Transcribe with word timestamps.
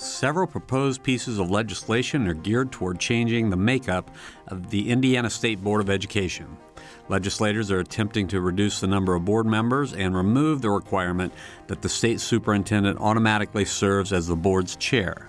Several 0.00 0.46
proposed 0.46 1.02
pieces 1.02 1.40
of 1.40 1.50
legislation 1.50 2.28
are 2.28 2.34
geared 2.34 2.70
toward 2.70 3.00
changing 3.00 3.50
the 3.50 3.56
makeup 3.56 4.12
of 4.46 4.70
the 4.70 4.90
Indiana 4.90 5.28
State 5.28 5.60
Board 5.60 5.80
of 5.80 5.90
Education. 5.90 6.56
Legislators 7.08 7.72
are 7.72 7.80
attempting 7.80 8.28
to 8.28 8.40
reduce 8.40 8.78
the 8.78 8.86
number 8.86 9.16
of 9.16 9.24
board 9.24 9.46
members 9.46 9.92
and 9.92 10.16
remove 10.16 10.62
the 10.62 10.70
requirement 10.70 11.32
that 11.66 11.82
the 11.82 11.88
state 11.88 12.20
superintendent 12.20 13.00
automatically 13.00 13.64
serves 13.64 14.12
as 14.12 14.28
the 14.28 14.36
board's 14.36 14.76
chair. 14.76 15.28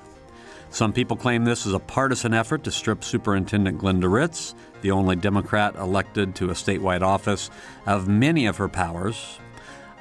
Some 0.70 0.94
people 0.94 1.18
claim 1.18 1.46
this 1.46 1.66
is 1.66 1.74
a 1.74 1.80
partisan 1.80 2.36
effort 2.36 2.64
to 2.66 2.72
strip 2.72 3.04
Superintendent 3.04 3.80
Glenda 3.80 4.12
Ritz, 4.12 4.54
the 4.82 4.92
only 4.92 5.16
Democrat 5.16 5.76
elected 5.78 6.36
to 6.36 6.52
a 6.52 6.54
statewide 6.54 7.02
office, 7.02 7.50
of 7.88 8.08
many 8.08 8.46
of 8.46 8.58
her 8.58 8.70
powers, 8.70 9.40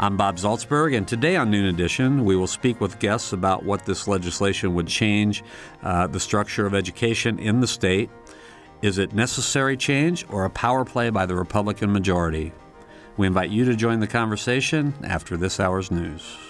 I'm 0.01 0.17
Bob 0.17 0.37
Zaltsberg, 0.37 0.97
and 0.97 1.09
today 1.09 1.35
on 1.35 1.51
Noon 1.51 1.65
Edition, 1.65 2.25
we 2.25 2.37
will 2.37 2.47
speak 2.47 2.81
with 2.81 3.01
guests 3.01 3.33
about 3.33 3.65
what 3.65 3.85
this 3.85 4.07
legislation 4.07 4.75
would 4.75 4.87
change 4.87 5.43
uh, 5.83 6.07
the 6.07 6.21
structure 6.21 6.67
of 6.67 6.73
education 6.73 7.41
in 7.41 7.59
the 7.59 7.67
state. 7.67 8.09
Is 8.81 8.99
it 8.99 9.13
necessary 9.13 9.77
change 9.77 10.25
or 10.31 10.45
a 10.45 10.51
power 10.51 10.85
play 10.85 11.11
by 11.11 11.27
the 11.27 11.35
Republican 11.35 11.93
majority? 11.93 12.53
We 13.17 13.27
invite 13.27 13.51
you 13.51 13.65
to 13.65 13.75
join 13.75 13.99
the 13.99 14.07
conversation 14.07 14.95
after 15.03 15.37
this 15.37 15.59
hour's 15.59 15.91
news. 15.91 16.48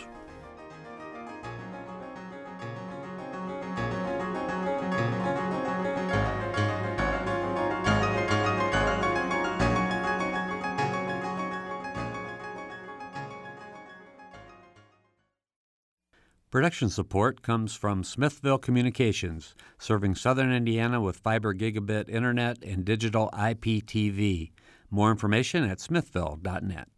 Production 16.50 16.88
support 16.88 17.42
comes 17.42 17.74
from 17.74 18.02
Smithville 18.02 18.56
Communications, 18.56 19.54
serving 19.78 20.14
southern 20.14 20.50
Indiana 20.50 20.98
with 20.98 21.18
fiber 21.18 21.52
gigabit 21.52 22.08
internet 22.08 22.62
and 22.62 22.86
digital 22.86 23.28
IPTV. 23.34 24.52
More 24.90 25.10
information 25.10 25.64
at 25.64 25.78
smithville.net. 25.78 26.88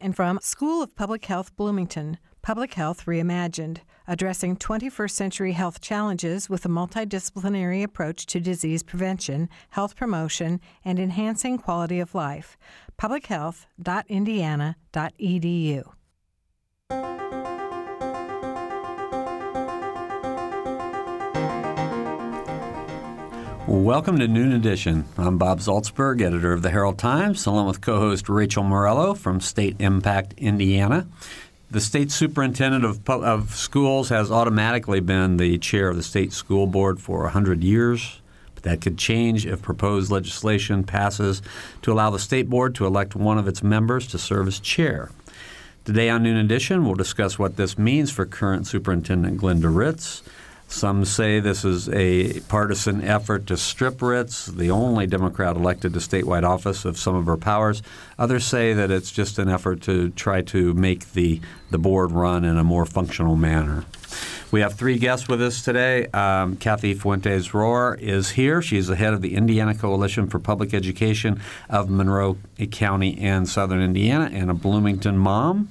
And 0.00 0.16
from 0.16 0.38
School 0.40 0.82
of 0.82 0.96
Public 0.96 1.26
Health 1.26 1.54
Bloomington, 1.56 2.16
Public 2.40 2.72
Health 2.72 3.04
Reimagined, 3.04 3.80
addressing 4.08 4.56
21st 4.56 5.10
century 5.10 5.52
health 5.52 5.82
challenges 5.82 6.48
with 6.48 6.64
a 6.64 6.68
multidisciplinary 6.68 7.82
approach 7.82 8.24
to 8.26 8.40
disease 8.40 8.82
prevention, 8.82 9.50
health 9.70 9.94
promotion, 9.94 10.58
and 10.86 10.98
enhancing 10.98 11.58
quality 11.58 12.00
of 12.00 12.14
life. 12.14 12.56
publichealth.indiana.edu. 12.98 15.95
Welcome 23.66 24.20
to 24.20 24.28
Noon 24.28 24.52
Edition. 24.52 25.06
I'm 25.18 25.38
Bob 25.38 25.58
Zaltsberg, 25.58 26.22
editor 26.22 26.52
of 26.52 26.62
the 26.62 26.70
Herald 26.70 26.98
Times, 26.98 27.46
along 27.46 27.66
with 27.66 27.80
co 27.80 27.98
host 27.98 28.28
Rachel 28.28 28.62
Morello 28.62 29.12
from 29.12 29.40
State 29.40 29.74
Impact, 29.80 30.34
Indiana. 30.36 31.08
The 31.68 31.80
state 31.80 32.12
superintendent 32.12 32.84
of, 32.84 33.10
of 33.10 33.56
schools 33.56 34.10
has 34.10 34.30
automatically 34.30 35.00
been 35.00 35.36
the 35.36 35.58
chair 35.58 35.88
of 35.88 35.96
the 35.96 36.04
state 36.04 36.32
school 36.32 36.68
board 36.68 37.00
for 37.00 37.22
100 37.22 37.64
years, 37.64 38.20
but 38.54 38.62
that 38.62 38.80
could 38.80 38.98
change 38.98 39.44
if 39.46 39.62
proposed 39.62 40.12
legislation 40.12 40.84
passes 40.84 41.42
to 41.82 41.92
allow 41.92 42.10
the 42.10 42.20
state 42.20 42.48
board 42.48 42.72
to 42.76 42.86
elect 42.86 43.16
one 43.16 43.36
of 43.36 43.48
its 43.48 43.64
members 43.64 44.06
to 44.06 44.16
serve 44.18 44.46
as 44.46 44.60
chair. 44.60 45.10
Today 45.84 46.08
on 46.08 46.22
Noon 46.22 46.36
Edition, 46.36 46.84
we'll 46.84 46.94
discuss 46.94 47.36
what 47.36 47.56
this 47.56 47.76
means 47.76 48.12
for 48.12 48.26
current 48.26 48.68
Superintendent 48.68 49.40
Glenda 49.40 49.74
Ritz 49.74 50.22
some 50.68 51.04
say 51.04 51.38
this 51.40 51.64
is 51.64 51.88
a 51.90 52.40
partisan 52.40 53.02
effort 53.02 53.46
to 53.46 53.56
strip 53.56 54.02
Ritz, 54.02 54.46
the 54.46 54.70
only 54.70 55.06
Democrat 55.06 55.56
elected 55.56 55.92
to 55.94 56.00
statewide 56.00 56.42
office, 56.42 56.84
of 56.84 56.98
some 56.98 57.14
of 57.14 57.26
her 57.26 57.36
powers. 57.36 57.82
Others 58.18 58.44
say 58.44 58.72
that 58.72 58.90
it's 58.90 59.12
just 59.12 59.38
an 59.38 59.48
effort 59.48 59.80
to 59.82 60.10
try 60.10 60.42
to 60.42 60.74
make 60.74 61.12
the, 61.12 61.40
the 61.70 61.78
board 61.78 62.10
run 62.10 62.44
in 62.44 62.58
a 62.58 62.64
more 62.64 62.84
functional 62.84 63.36
manner. 63.36 63.84
We 64.50 64.60
have 64.60 64.74
three 64.74 64.98
guests 64.98 65.28
with 65.28 65.42
us 65.42 65.62
today. 65.62 66.06
Um, 66.06 66.56
Kathy 66.56 66.94
Fuentes 66.94 67.48
Rohwer 67.48 67.98
is 67.98 68.30
here. 68.30 68.62
She's 68.62 68.86
the 68.86 68.96
head 68.96 69.12
of 69.12 69.20
the 69.20 69.34
Indiana 69.34 69.74
Coalition 69.74 70.28
for 70.28 70.38
Public 70.38 70.72
Education 70.72 71.40
of 71.68 71.90
Monroe 71.90 72.38
County 72.70 73.18
and 73.18 73.48
Southern 73.48 73.80
Indiana, 73.80 74.30
and 74.32 74.50
a 74.50 74.54
Bloomington 74.54 75.18
mom. 75.18 75.68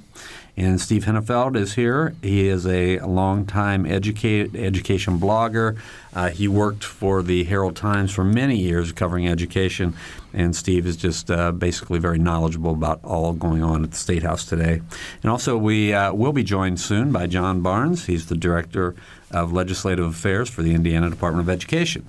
And 0.57 0.79
Steve 0.79 1.03
Hinnefeld 1.03 1.57
is 1.57 1.73
here. 1.73 2.15
He 2.21 2.47
is 2.47 2.65
a 2.65 2.99
longtime 2.99 3.85
educate, 3.85 4.55
education 4.55 5.19
blogger. 5.19 5.77
Uh, 6.13 6.29
he 6.29 6.47
worked 6.47 6.83
for 6.83 7.21
the 7.21 7.43
Herald 7.43 7.75
Times 7.75 8.13
for 8.13 8.23
many 8.23 8.55
years 8.55 8.93
covering 8.93 9.27
education, 9.27 9.95
and 10.33 10.55
Steve 10.55 10.85
is 10.85 10.95
just 10.95 11.29
uh, 11.29 11.51
basically 11.51 11.99
very 11.99 12.19
knowledgeable 12.19 12.71
about 12.71 13.01
all 13.03 13.33
going 13.33 13.63
on 13.63 13.83
at 13.83 13.91
the 13.91 13.97
State 13.97 14.23
House 14.23 14.45
today. 14.45 14.81
And 15.21 15.29
also, 15.29 15.57
we 15.57 15.93
uh, 15.93 16.13
will 16.13 16.33
be 16.33 16.43
joined 16.43 16.79
soon 16.79 17.11
by 17.11 17.27
John 17.27 17.59
Barnes. 17.59 18.05
He's 18.05 18.27
the 18.27 18.37
Director 18.37 18.95
of 19.31 19.51
Legislative 19.51 20.05
Affairs 20.05 20.49
for 20.49 20.61
the 20.61 20.73
Indiana 20.73 21.09
Department 21.09 21.49
of 21.49 21.53
Education. 21.53 22.05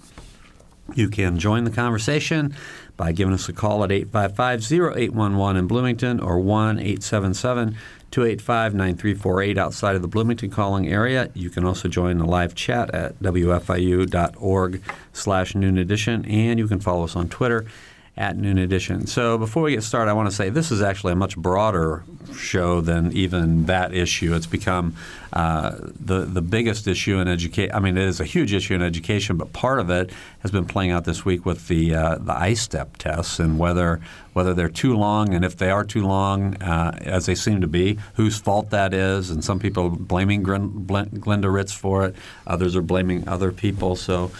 You 0.94 1.08
can 1.08 1.38
join 1.38 1.64
the 1.64 1.70
conversation 1.72 2.54
by 2.96 3.10
giving 3.12 3.34
us 3.34 3.48
a 3.48 3.52
call 3.52 3.82
at 3.82 3.90
855 3.90 4.72
0811 4.96 5.56
in 5.56 5.66
Bloomington 5.66 6.20
or 6.20 6.38
1 6.38 6.78
877 6.78 7.76
285 8.10 8.74
9348 8.74 9.58
outside 9.58 9.96
of 9.96 10.02
the 10.02 10.08
Bloomington 10.08 10.50
calling 10.50 10.88
area. 10.88 11.30
You 11.34 11.50
can 11.50 11.64
also 11.64 11.88
join 11.88 12.18
the 12.18 12.24
live 12.24 12.54
chat 12.54 12.94
at 12.94 13.18
wfiu.org 13.20 14.82
slash 15.12 15.54
noon 15.54 15.78
edition, 15.78 16.24
and 16.26 16.58
you 16.58 16.68
can 16.68 16.80
follow 16.80 17.04
us 17.04 17.16
on 17.16 17.28
Twitter 17.28 17.66
at 18.16 18.36
Noon 18.36 18.56
Edition. 18.56 19.06
So 19.06 19.36
before 19.36 19.62
we 19.62 19.72
get 19.72 19.82
started, 19.82 20.10
I 20.10 20.14
want 20.14 20.30
to 20.30 20.34
say 20.34 20.48
this 20.48 20.70
is 20.70 20.80
actually 20.80 21.12
a 21.12 21.16
much 21.16 21.36
broader 21.36 22.02
show 22.34 22.80
than 22.80 23.12
even 23.12 23.66
that 23.66 23.94
issue. 23.94 24.34
It's 24.34 24.46
become 24.46 24.96
uh, 25.34 25.76
the 26.00 26.20
the 26.20 26.40
biggest 26.40 26.86
issue 26.86 27.18
in 27.18 27.28
education. 27.28 27.74
I 27.74 27.80
mean, 27.80 27.98
it 27.98 28.08
is 28.08 28.18
a 28.20 28.24
huge 28.24 28.54
issue 28.54 28.74
in 28.74 28.80
education, 28.80 29.36
but 29.36 29.52
part 29.52 29.80
of 29.80 29.90
it 29.90 30.10
has 30.40 30.50
been 30.50 30.64
playing 30.64 30.92
out 30.92 31.04
this 31.04 31.26
week 31.26 31.44
with 31.44 31.68
the 31.68 31.94
uh, 31.94 32.14
the 32.16 32.32
I-STEP 32.32 32.96
tests 32.96 33.38
and 33.38 33.58
whether 33.58 34.00
whether 34.32 34.54
they're 34.54 34.68
too 34.68 34.96
long, 34.96 35.34
and 35.34 35.44
if 35.44 35.56
they 35.56 35.70
are 35.70 35.84
too 35.84 36.06
long, 36.06 36.60
uh, 36.62 36.96
as 37.02 37.26
they 37.26 37.34
seem 37.34 37.60
to 37.60 37.66
be, 37.66 37.98
whose 38.14 38.38
fault 38.38 38.70
that 38.70 38.94
is. 38.94 39.30
And 39.30 39.44
some 39.44 39.58
people 39.58 39.86
are 39.86 39.90
blaming 39.90 40.42
Glenda 40.42 41.52
Ritz 41.52 41.72
for 41.72 42.06
it. 42.06 42.16
Others 42.46 42.76
are 42.76 42.82
blaming 42.82 43.28
other 43.28 43.52
people. 43.52 43.96
So 43.96 44.30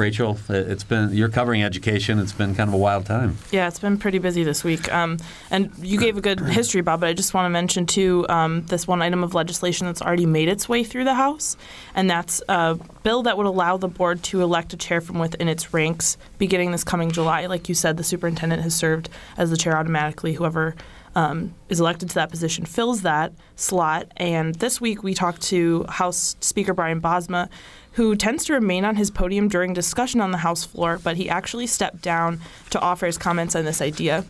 Rachel, 0.00 0.38
it's 0.48 0.82
been 0.82 1.12
you're 1.12 1.28
covering 1.28 1.62
education. 1.62 2.18
It's 2.18 2.32
been 2.32 2.54
kind 2.54 2.68
of 2.68 2.74
a 2.74 2.78
wild 2.78 3.04
time. 3.04 3.36
Yeah, 3.50 3.68
it's 3.68 3.78
been 3.78 3.98
pretty 3.98 4.18
busy 4.18 4.42
this 4.42 4.64
week. 4.64 4.90
Um, 4.92 5.18
and 5.50 5.70
you 5.78 5.98
gave 5.98 6.16
a 6.16 6.22
good 6.22 6.40
history, 6.40 6.80
Bob. 6.80 7.00
But 7.00 7.10
I 7.10 7.12
just 7.12 7.34
want 7.34 7.44
to 7.44 7.50
mention 7.50 7.84
too 7.84 8.24
um, 8.30 8.64
this 8.66 8.88
one 8.88 9.02
item 9.02 9.22
of 9.22 9.34
legislation 9.34 9.86
that's 9.86 10.00
already 10.00 10.24
made 10.24 10.48
its 10.48 10.68
way 10.68 10.84
through 10.84 11.04
the 11.04 11.14
House, 11.14 11.56
and 11.94 12.08
that's 12.08 12.42
a 12.48 12.78
bill 13.02 13.22
that 13.24 13.36
would 13.36 13.46
allow 13.46 13.76
the 13.76 13.88
board 13.88 14.22
to 14.24 14.40
elect 14.40 14.72
a 14.72 14.76
chair 14.76 15.02
from 15.02 15.18
within 15.18 15.48
its 15.48 15.74
ranks 15.74 16.16
beginning 16.38 16.72
this 16.72 16.82
coming 16.82 17.10
July. 17.10 17.44
Like 17.44 17.68
you 17.68 17.74
said, 17.74 17.98
the 17.98 18.04
superintendent 18.04 18.62
has 18.62 18.74
served 18.74 19.10
as 19.36 19.50
the 19.50 19.56
chair 19.58 19.76
automatically. 19.76 20.32
Whoever 20.32 20.74
um, 21.14 21.54
is 21.68 21.80
elected 21.80 22.08
to 22.10 22.14
that 22.16 22.30
position 22.30 22.64
fills 22.64 23.02
that 23.02 23.32
slot. 23.56 24.10
And 24.16 24.54
this 24.56 24.80
week 24.80 25.02
we 25.02 25.14
talked 25.14 25.42
to 25.42 25.84
House 25.88 26.36
Speaker 26.40 26.74
Brian 26.74 27.00
Bosma 27.00 27.48
who 27.92 28.14
tends 28.14 28.44
to 28.44 28.52
remain 28.52 28.84
on 28.84 28.96
his 28.96 29.10
podium 29.10 29.48
during 29.48 29.72
discussion 29.72 30.20
on 30.20 30.30
the 30.30 30.38
House 30.38 30.64
floor, 30.64 31.00
but 31.02 31.16
he 31.16 31.28
actually 31.28 31.66
stepped 31.66 32.02
down 32.02 32.40
to 32.70 32.80
offer 32.80 33.06
his 33.06 33.18
comments 33.18 33.56
on 33.56 33.64
this 33.64 33.82
idea. 33.82 34.24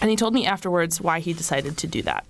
And 0.00 0.10
he 0.10 0.16
told 0.16 0.34
me 0.34 0.46
afterwards 0.46 1.00
why 1.00 1.20
he 1.20 1.32
decided 1.32 1.76
to 1.78 1.86
do 1.86 2.02
that. 2.02 2.26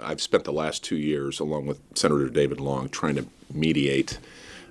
I've 0.00 0.22
spent 0.22 0.44
the 0.44 0.52
last 0.52 0.84
two 0.84 0.96
years, 0.96 1.40
along 1.40 1.66
with 1.66 1.80
Senator 1.94 2.28
David 2.28 2.60
Long, 2.60 2.88
trying 2.88 3.16
to 3.16 3.26
mediate 3.52 4.18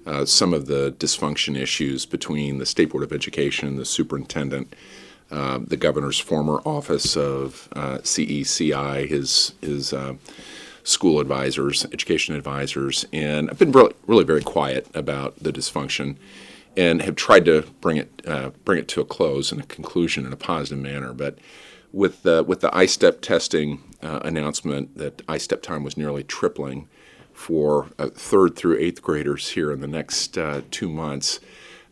uh, 0.06 0.26
some 0.26 0.54
of 0.54 0.68
the 0.68 0.94
dysfunction 0.94 1.58
issues 1.58 2.06
between 2.06 2.58
the 2.58 2.66
State 2.66 2.90
Board 2.90 3.04
of 3.04 3.12
Education, 3.12 3.68
and 3.68 3.78
the 3.78 3.86
superintendent, 3.86 4.74
uh, 5.30 5.60
the 5.62 5.78
governor's 5.78 6.20
former 6.20 6.62
office 6.66 7.18
of 7.18 7.68
uh, 7.74 7.98
CECI, 7.98 9.08
his 9.08 9.54
his 9.62 9.92
uh, 9.92 10.14
school 10.84 11.20
advisors, 11.20 11.86
education 11.92 12.34
advisors, 12.34 13.06
and 13.12 13.50
I've 13.50 13.60
been 13.60 13.74
really, 13.74 13.94
really 14.06 14.24
very 14.24 14.42
quiet 14.42 14.88
about 14.94 15.38
the 15.44 15.52
dysfunction, 15.52 16.16
and 16.78 17.02
have 17.02 17.16
tried 17.16 17.44
to 17.46 17.64
bring 17.82 17.98
it 17.98 18.22
uh, 18.26 18.52
bring 18.64 18.80
it 18.80 18.88
to 18.90 19.02
a 19.02 19.06
close 19.06 19.52
and 19.52 19.60
a 19.60 19.66
conclusion 19.66 20.26
in 20.26 20.32
a 20.32 20.38
positive 20.38 20.80
manner. 20.80 21.14
But 21.14 21.40
with 21.92 22.24
the 22.24 22.44
with 22.44 22.62
the 22.62 22.74
I-STEP 22.74 23.22
testing 23.22 23.84
uh, 24.02 24.22
announcement 24.24 24.98
that 24.98 25.22
I-STEP 25.28 25.62
time 25.62 25.84
was 25.84 25.98
nearly 25.98 26.24
tripling 26.24 26.88
for 27.34 27.88
third 27.98 28.56
through 28.56 28.80
eighth 28.80 29.02
graders 29.02 29.50
here 29.50 29.72
in 29.72 29.82
the 29.82 29.88
next 29.88 30.38
two 30.72 30.90
months. 30.90 31.40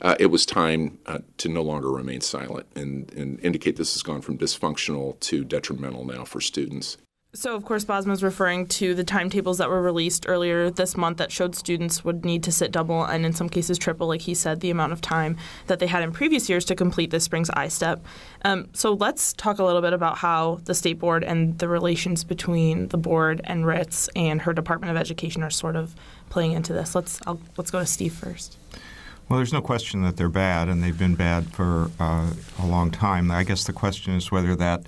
Uh, 0.02 0.16
it 0.20 0.28
was 0.28 0.46
time 0.46 1.00
uh, 1.06 1.20
to 1.38 1.50
no 1.50 1.62
longer 1.62 1.92
remain 1.92 2.22
silent 2.22 2.68
and, 2.76 3.12
and 3.14 3.40
indicate 3.40 3.76
this 3.78 3.94
has 3.94 4.04
gone 4.04 4.22
from 4.22 4.38
dysfunctional 4.38 5.20
to 5.22 5.44
detrimental 5.44 6.06
now 6.06 6.24
for 6.24 6.42
students. 6.42 6.98
So, 7.36 7.54
of 7.54 7.66
course, 7.66 7.84
Bosma 7.84 8.14
is 8.14 8.24
referring 8.24 8.66
to 8.68 8.96
the 8.96 9.04
timetables 9.04 9.58
that 9.58 9.70
were 9.70 9.82
released 9.82 10.26
earlier 10.26 10.70
this 10.70 10.96
month 10.96 11.18
that 11.18 11.34
showed 11.34 11.54
students 11.54 12.06
would 12.06 12.24
need 12.24 12.44
to 12.44 12.52
sit 12.52 12.72
double 12.72 13.04
and, 13.04 13.26
in 13.26 13.34
some 13.34 13.50
cases, 13.50 13.78
triple, 13.78 14.08
like 14.08 14.22
he 14.22 14.34
said, 14.34 14.62
the 14.62 14.70
amount 14.70 14.94
of 14.94 15.02
time 15.02 15.36
that 15.68 15.80
they 15.80 15.88
had 15.88 16.02
in 16.02 16.14
previous 16.14 16.48
years 16.48 16.64
to 16.64 16.76
complete 16.76 17.12
this 17.12 17.26
spring's 17.26 17.50
I-STEP. 17.50 18.06
Um, 18.46 18.70
so, 18.72 18.94
let's 18.94 19.34
talk 19.34 19.60
a 19.60 19.66
little 19.66 19.82
bit 19.82 19.92
about 19.92 20.20
how 20.20 20.62
the 20.64 20.74
state 20.74 20.98
board 20.98 21.26
and 21.26 21.60
the 21.60 21.68
relations 21.68 22.24
between 22.24 22.88
the 22.88 22.98
board 22.98 23.42
and 23.44 23.66
Ritz 23.66 24.08
and 24.16 24.42
her 24.44 24.54
Department 24.54 24.92
of 24.92 24.96
Education 24.96 25.44
are 25.44 25.50
sort 25.50 25.76
of 25.76 25.94
playing 26.30 26.54
into 26.54 26.72
this. 26.72 26.96
Let's 26.96 27.20
I'll, 27.28 27.42
let's 27.58 27.70
go 27.70 27.80
to 27.80 27.86
Steve 27.86 28.14
first. 28.14 28.58
Well, 29.28 29.38
there's 29.38 29.54
no 29.54 29.62
question 29.62 30.04
that 30.04 30.18
they're 30.18 30.30
bad, 30.30 30.70
and 30.70 30.84
they've 30.84 30.98
been 30.98 31.16
bad 31.16 31.52
for 31.52 31.90
uh, 32.00 32.32
a 32.60 32.66
long 32.68 32.92
time. 32.92 33.32
I 33.32 33.44
guess 33.44 33.64
the 33.64 33.74
question 33.74 34.14
is 34.14 34.32
whether 34.32 34.56
that 34.56 34.84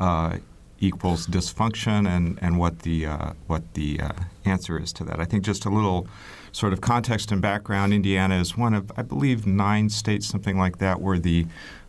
uh, 0.00 0.38
equals 0.80 1.26
dysfunction 1.28 2.08
and, 2.08 2.36
and 2.42 2.58
what 2.58 2.80
the 2.80 3.06
uh, 3.06 3.32
what 3.46 3.74
the 3.74 4.00
uh, 4.00 4.12
answer 4.44 4.78
is 4.78 4.92
to 4.94 5.04
that. 5.04 5.20
I 5.20 5.24
think 5.24 5.44
just 5.44 5.64
a 5.66 5.70
little 5.70 6.08
sort 6.50 6.72
of 6.72 6.80
context 6.80 7.30
and 7.30 7.40
background. 7.40 7.92
Indiana 7.92 8.40
is 8.40 8.56
one 8.56 8.74
of 8.74 8.90
I 8.96 9.02
believe 9.02 9.46
nine 9.46 9.88
states, 9.88 10.26
something 10.26 10.58
like 10.58 10.78
that, 10.78 11.00
where 11.00 11.18
the 11.18 11.46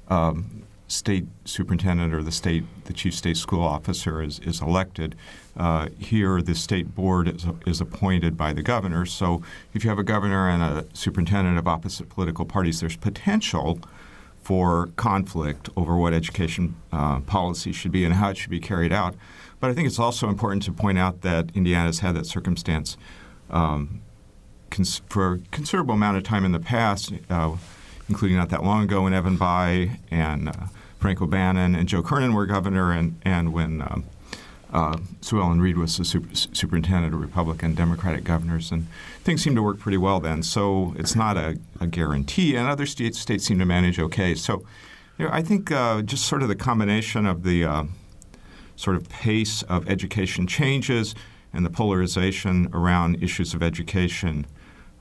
um, 0.09 0.63
state 0.87 1.25
superintendent 1.45 2.13
or 2.13 2.21
the 2.21 2.31
state 2.31 2.63
the 2.85 2.93
chief 2.93 3.15
state 3.15 3.37
school 3.37 3.63
officer 3.63 4.21
is, 4.21 4.39
is 4.39 4.61
elected. 4.61 5.15
Uh, 5.57 5.89
here, 5.97 6.41
the 6.41 6.53
state 6.53 6.93
board 6.93 7.27
is, 7.27 7.45
is 7.65 7.81
appointed 7.81 8.37
by 8.37 8.53
the 8.53 8.61
governor. 8.61 9.05
So, 9.05 9.41
if 9.73 9.83
you 9.83 9.89
have 9.89 9.97
a 9.97 10.03
governor 10.03 10.47
and 10.47 10.61
a 10.61 10.85
superintendent 10.93 11.57
of 11.57 11.67
opposite 11.67 12.09
political 12.09 12.45
parties, 12.45 12.79
there's 12.79 12.95
potential 12.95 13.79
for 14.47 14.87
conflict 14.95 15.69
over 15.75 15.97
what 15.97 16.13
education 16.13 16.75
uh, 16.93 17.19
policy 17.21 17.71
should 17.73 17.91
be 17.91 18.05
and 18.05 18.13
how 18.13 18.29
it 18.29 18.37
should 18.37 18.49
be 18.49 18.59
carried 18.59 18.93
out. 18.93 19.15
But 19.59 19.71
I 19.71 19.73
think 19.73 19.87
it's 19.87 19.99
also 19.99 20.29
important 20.29 20.63
to 20.63 20.71
point 20.71 20.97
out 20.97 21.21
that 21.21 21.49
Indiana 21.53 21.87
has 21.87 21.99
had 21.99 22.15
that 22.15 22.27
circumstance 22.27 22.95
um, 23.49 24.01
cons- 24.69 25.01
for 25.09 25.33
a 25.33 25.39
considerable 25.51 25.95
amount 25.95 26.17
of 26.17 26.23
time 26.23 26.45
in 26.45 26.51
the 26.51 26.59
past, 26.59 27.11
uh, 27.29 27.55
including 28.07 28.37
not 28.37 28.49
that 28.49 28.63
long 28.63 28.83
ago 28.83 29.01
when 29.01 29.13
Evan 29.13 29.37
Bayh 29.37 29.97
and 30.11 30.49
uh, 30.49 30.53
Frank 30.99 31.21
O'Bannon 31.21 31.75
and 31.75 31.89
Joe 31.89 32.01
Kernan 32.01 32.33
were 32.33 32.45
governor, 32.45 32.91
and, 32.91 33.19
and 33.23 33.51
when 33.51 33.81
um, 33.81 34.05
uh, 34.73 34.97
Suellen 35.21 35.61
Reed 35.61 35.77
was 35.77 35.97
the 35.97 36.05
super, 36.05 36.35
superintendent 36.35 37.13
of 37.13 37.21
Republican 37.21 37.73
Democratic 37.73 38.23
governors, 38.23 38.71
and 38.71 38.87
things 39.23 39.41
seemed 39.41 39.55
to 39.55 39.63
work 39.63 39.79
pretty 39.79 39.97
well 39.97 40.19
then. 40.19 40.43
So 40.43 40.93
it's 40.97 41.15
not 41.15 41.37
a, 41.37 41.57
a 41.79 41.87
guarantee, 41.87 42.55
and 42.55 42.67
other 42.67 42.85
states 42.85 43.19
states 43.19 43.45
seem 43.45 43.59
to 43.59 43.65
manage 43.65 43.99
okay. 43.99 44.35
So 44.35 44.65
you 45.17 45.25
know, 45.25 45.31
I 45.31 45.41
think 45.41 45.71
uh, 45.71 46.01
just 46.01 46.25
sort 46.25 46.41
of 46.41 46.49
the 46.49 46.55
combination 46.55 47.25
of 47.25 47.43
the 47.43 47.63
uh, 47.63 47.83
sort 48.75 48.97
of 48.97 49.07
pace 49.09 49.63
of 49.63 49.89
education 49.89 50.47
changes 50.47 51.15
and 51.53 51.65
the 51.65 51.69
polarization 51.69 52.69
around 52.73 53.23
issues 53.23 53.53
of 53.53 53.63
education 53.63 54.45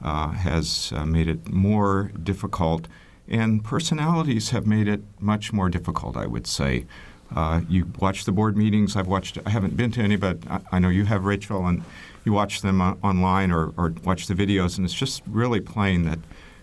uh, 0.03 0.29
has 0.29 0.93
uh, 0.95 1.05
made 1.05 1.29
it 1.29 1.49
more 1.49 2.13
difficult, 2.23 2.87
and 3.27 3.65
personalities 3.65 4.51
have 4.51 4.65
made 4.65 4.87
it 4.87 5.03
much 5.19 5.53
more 5.53 5.69
difficult. 5.69 6.17
I 6.17 6.27
would 6.27 6.47
say. 6.47 6.87
Uh, 7.37 7.61
you 7.69 7.87
watch 7.99 8.25
the 8.25 8.33
board 8.33 8.57
meetings. 8.57 8.97
I've 8.97 9.07
watched. 9.07 9.39
I 9.45 9.51
haven't 9.51 9.77
been 9.77 9.93
to 9.93 10.01
any, 10.01 10.17
but 10.17 10.39
I, 10.49 10.61
I 10.73 10.79
know 10.79 10.89
you 10.89 11.05
have, 11.05 11.27
Rachel, 11.27 11.67
and 11.67 11.85
you 12.25 12.33
watch 12.33 12.63
them 12.63 12.81
uh, 12.81 12.95
online 13.05 13.53
or, 13.53 13.75
or, 13.77 13.95
watch 14.05 14.27
the 14.27 14.35
videos, 14.35 14.79
and 14.79 14.87
it's 14.87 14.95
just 14.95 15.23
really 15.29 15.61
plain 15.61 16.05
that 16.05 16.19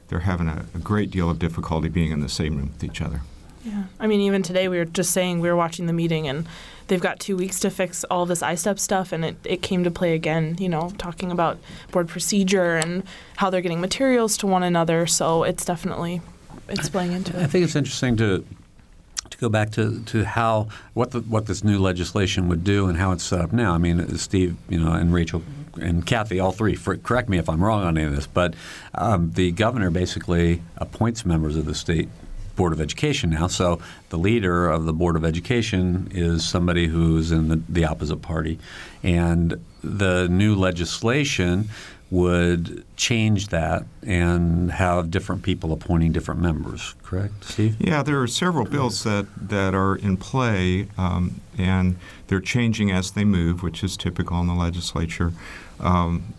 they're 0.07 0.19
having 0.19 0.47
a, 0.47 0.65
a, 0.73 0.79
great 0.79 1.11
deal 1.11 1.29
of 1.29 1.37
difficulty 1.37 1.89
being 1.89 2.11
in 2.11 2.21
the 2.21 2.27
same 2.27 2.57
room 2.57 2.71
with 2.73 2.83
each 2.83 3.01
other. 3.01 3.21
Yeah, 3.63 3.83
I 3.99 4.07
mean, 4.07 4.19
even 4.21 4.41
today 4.41 4.67
we 4.67 4.77
were 4.77 4.85
just 4.85 5.11
saying 5.11 5.39
we 5.39 5.47
were 5.47 5.55
watching 5.55 5.85
the 5.85 5.93
meeting, 5.93 6.27
and 6.27 6.47
they've 6.87 6.99
got 6.99 7.19
two 7.19 7.37
weeks 7.37 7.59
to 7.59 7.69
fix 7.69 8.03
all 8.05 8.25
this 8.25 8.41
I-STEP 8.41 8.79
stuff, 8.79 9.11
and 9.11 9.23
it, 9.23 9.37
it 9.45 9.61
came 9.61 9.83
to 9.83 9.91
play 9.91 10.15
again. 10.15 10.57
You 10.59 10.69
know, 10.69 10.91
talking 10.97 11.31
about 11.31 11.59
board 11.91 12.09
procedure 12.09 12.77
and 12.77 13.03
how 13.37 13.51
they're 13.51 13.61
getting 13.61 13.79
materials 13.79 14.37
to 14.37 14.47
one 14.47 14.63
another. 14.63 15.05
So 15.05 15.43
it's 15.43 15.63
definitely 15.63 16.19
it's 16.67 16.89
playing 16.89 17.11
into 17.11 17.37
it. 17.37 17.43
I 17.43 17.47
think 17.47 17.63
it's 17.63 17.75
interesting 17.75 18.17
to 18.17 18.43
to 19.33 19.39
go 19.39 19.49
back 19.49 19.71
to, 19.71 20.01
to 20.05 20.23
how 20.23 20.67
what 20.93 21.11
the, 21.11 21.19
what 21.21 21.47
this 21.47 21.63
new 21.63 21.79
legislation 21.79 22.47
would 22.47 22.63
do 22.63 22.87
and 22.87 22.97
how 22.97 23.11
it's 23.11 23.23
set 23.23 23.41
up 23.41 23.51
now. 23.51 23.73
I 23.73 23.77
mean, 23.77 24.17
Steve, 24.17 24.55
you 24.69 24.79
know, 24.79 24.93
and 24.93 25.13
Rachel 25.13 25.41
and 25.81 26.05
Kathy, 26.05 26.39
all 26.39 26.51
three. 26.51 26.75
For, 26.75 26.97
correct 26.97 27.29
me 27.29 27.37
if 27.39 27.49
I'm 27.49 27.63
wrong 27.63 27.83
on 27.83 27.97
any 27.97 28.05
of 28.05 28.15
this, 28.15 28.27
but 28.27 28.53
um, 28.93 29.31
the 29.33 29.51
governor 29.51 29.89
basically 29.89 30.61
appoints 30.77 31.25
members 31.25 31.55
of 31.55 31.65
the 31.65 31.75
state 31.75 32.09
Board 32.55 32.71
of 32.71 32.79
Education 32.79 33.31
now. 33.31 33.47
So 33.47 33.81
the 34.09 34.17
leader 34.17 34.69
of 34.69 34.85
the 34.85 34.93
Board 34.93 35.15
of 35.15 35.25
Education 35.25 36.09
is 36.11 36.45
somebody 36.47 36.85
who's 36.85 37.31
in 37.31 37.47
the, 37.47 37.61
the 37.67 37.85
opposite 37.85 38.21
party, 38.21 38.59
and 39.01 39.59
the 39.83 40.27
new 40.29 40.53
legislation 40.53 41.69
would 42.13 42.85
change 42.95 43.47
that 43.47 43.83
and 44.03 44.69
have 44.69 45.09
different 45.09 45.41
people 45.41 45.73
appointing 45.73 46.11
different 46.11 46.39
members. 46.39 46.93
Correct, 47.01 47.43
Steve? 47.43 47.75
Yeah, 47.79 48.03
there 48.03 48.21
are 48.21 48.27
several 48.27 48.65
bills 48.65 49.03
that 49.03 49.25
that 49.49 49.73
are 49.73 49.95
in 49.95 50.17
play, 50.17 50.89
um, 50.95 51.41
and 51.57 51.95
they're 52.27 52.39
changing 52.39 52.91
as 52.91 53.13
they 53.13 53.25
move, 53.25 53.63
which 53.63 53.83
is 53.83 53.97
typical 53.97 54.39
in 54.39 54.45
the 54.45 54.53
legislature. 54.53 55.33
Um, 55.79 56.35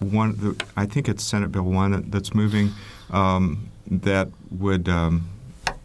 one, 0.00 0.34
the, 0.38 0.64
I 0.76 0.86
think 0.86 1.08
it's 1.08 1.22
Senate 1.22 1.52
Bill 1.52 1.62
One 1.62 2.10
that's 2.10 2.34
moving 2.34 2.72
um, 3.10 3.70
that 3.86 4.28
would. 4.50 4.88
Um, 4.88 5.28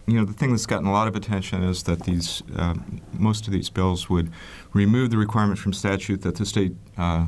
you 0.07 0.17
know, 0.17 0.25
the 0.25 0.33
thing 0.33 0.51
that's 0.51 0.65
gotten 0.65 0.87
a 0.87 0.91
lot 0.91 1.09
of 1.09 1.15
attention 1.15 1.61
is 1.63 1.83
that 1.83 2.05
these 2.05 2.41
um, 2.55 3.01
most 3.13 3.45
of 3.45 3.53
these 3.53 3.69
bills 3.69 4.09
would 4.09 4.31
remove 4.73 5.11
the 5.11 5.17
requirement 5.17 5.59
from 5.59 5.73
statute 5.73 6.21
that 6.23 6.37
the 6.37 6.45
state 6.45 6.73
uh, 6.97 7.27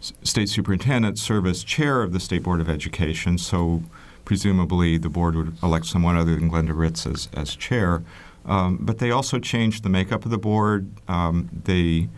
state 0.00 0.48
superintendent 0.48 1.18
serve 1.18 1.46
as 1.46 1.64
chair 1.64 2.02
of 2.02 2.12
the 2.12 2.20
State 2.20 2.42
Board 2.42 2.60
of 2.60 2.68
Education, 2.68 3.38
so 3.38 3.82
presumably 4.24 4.98
the 4.98 5.08
board 5.08 5.34
would 5.34 5.56
elect 5.62 5.86
someone 5.86 6.16
other 6.16 6.34
than 6.34 6.50
Glenda 6.50 6.76
Ritz 6.76 7.06
as, 7.06 7.28
as 7.34 7.54
chair. 7.54 8.02
Um, 8.44 8.78
but 8.80 8.98
they 8.98 9.10
also 9.10 9.38
changed 9.38 9.82
the 9.82 9.88
makeup 9.88 10.24
of 10.24 10.30
the 10.30 10.38
board. 10.38 10.88
Um, 11.08 11.48
they, 11.64 12.08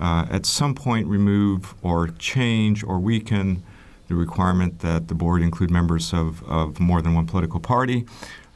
uh, 0.00 0.26
at 0.30 0.46
some 0.46 0.74
point, 0.74 1.06
remove 1.06 1.74
or 1.82 2.08
change 2.08 2.84
or 2.84 2.98
weaken 2.98 3.62
the 4.08 4.14
requirement 4.14 4.80
that 4.80 5.08
the 5.08 5.14
board 5.14 5.42
include 5.42 5.70
members 5.70 6.12
of, 6.12 6.44
of 6.48 6.78
more 6.78 7.02
than 7.02 7.14
one 7.14 7.26
political 7.26 7.58
party. 7.58 8.04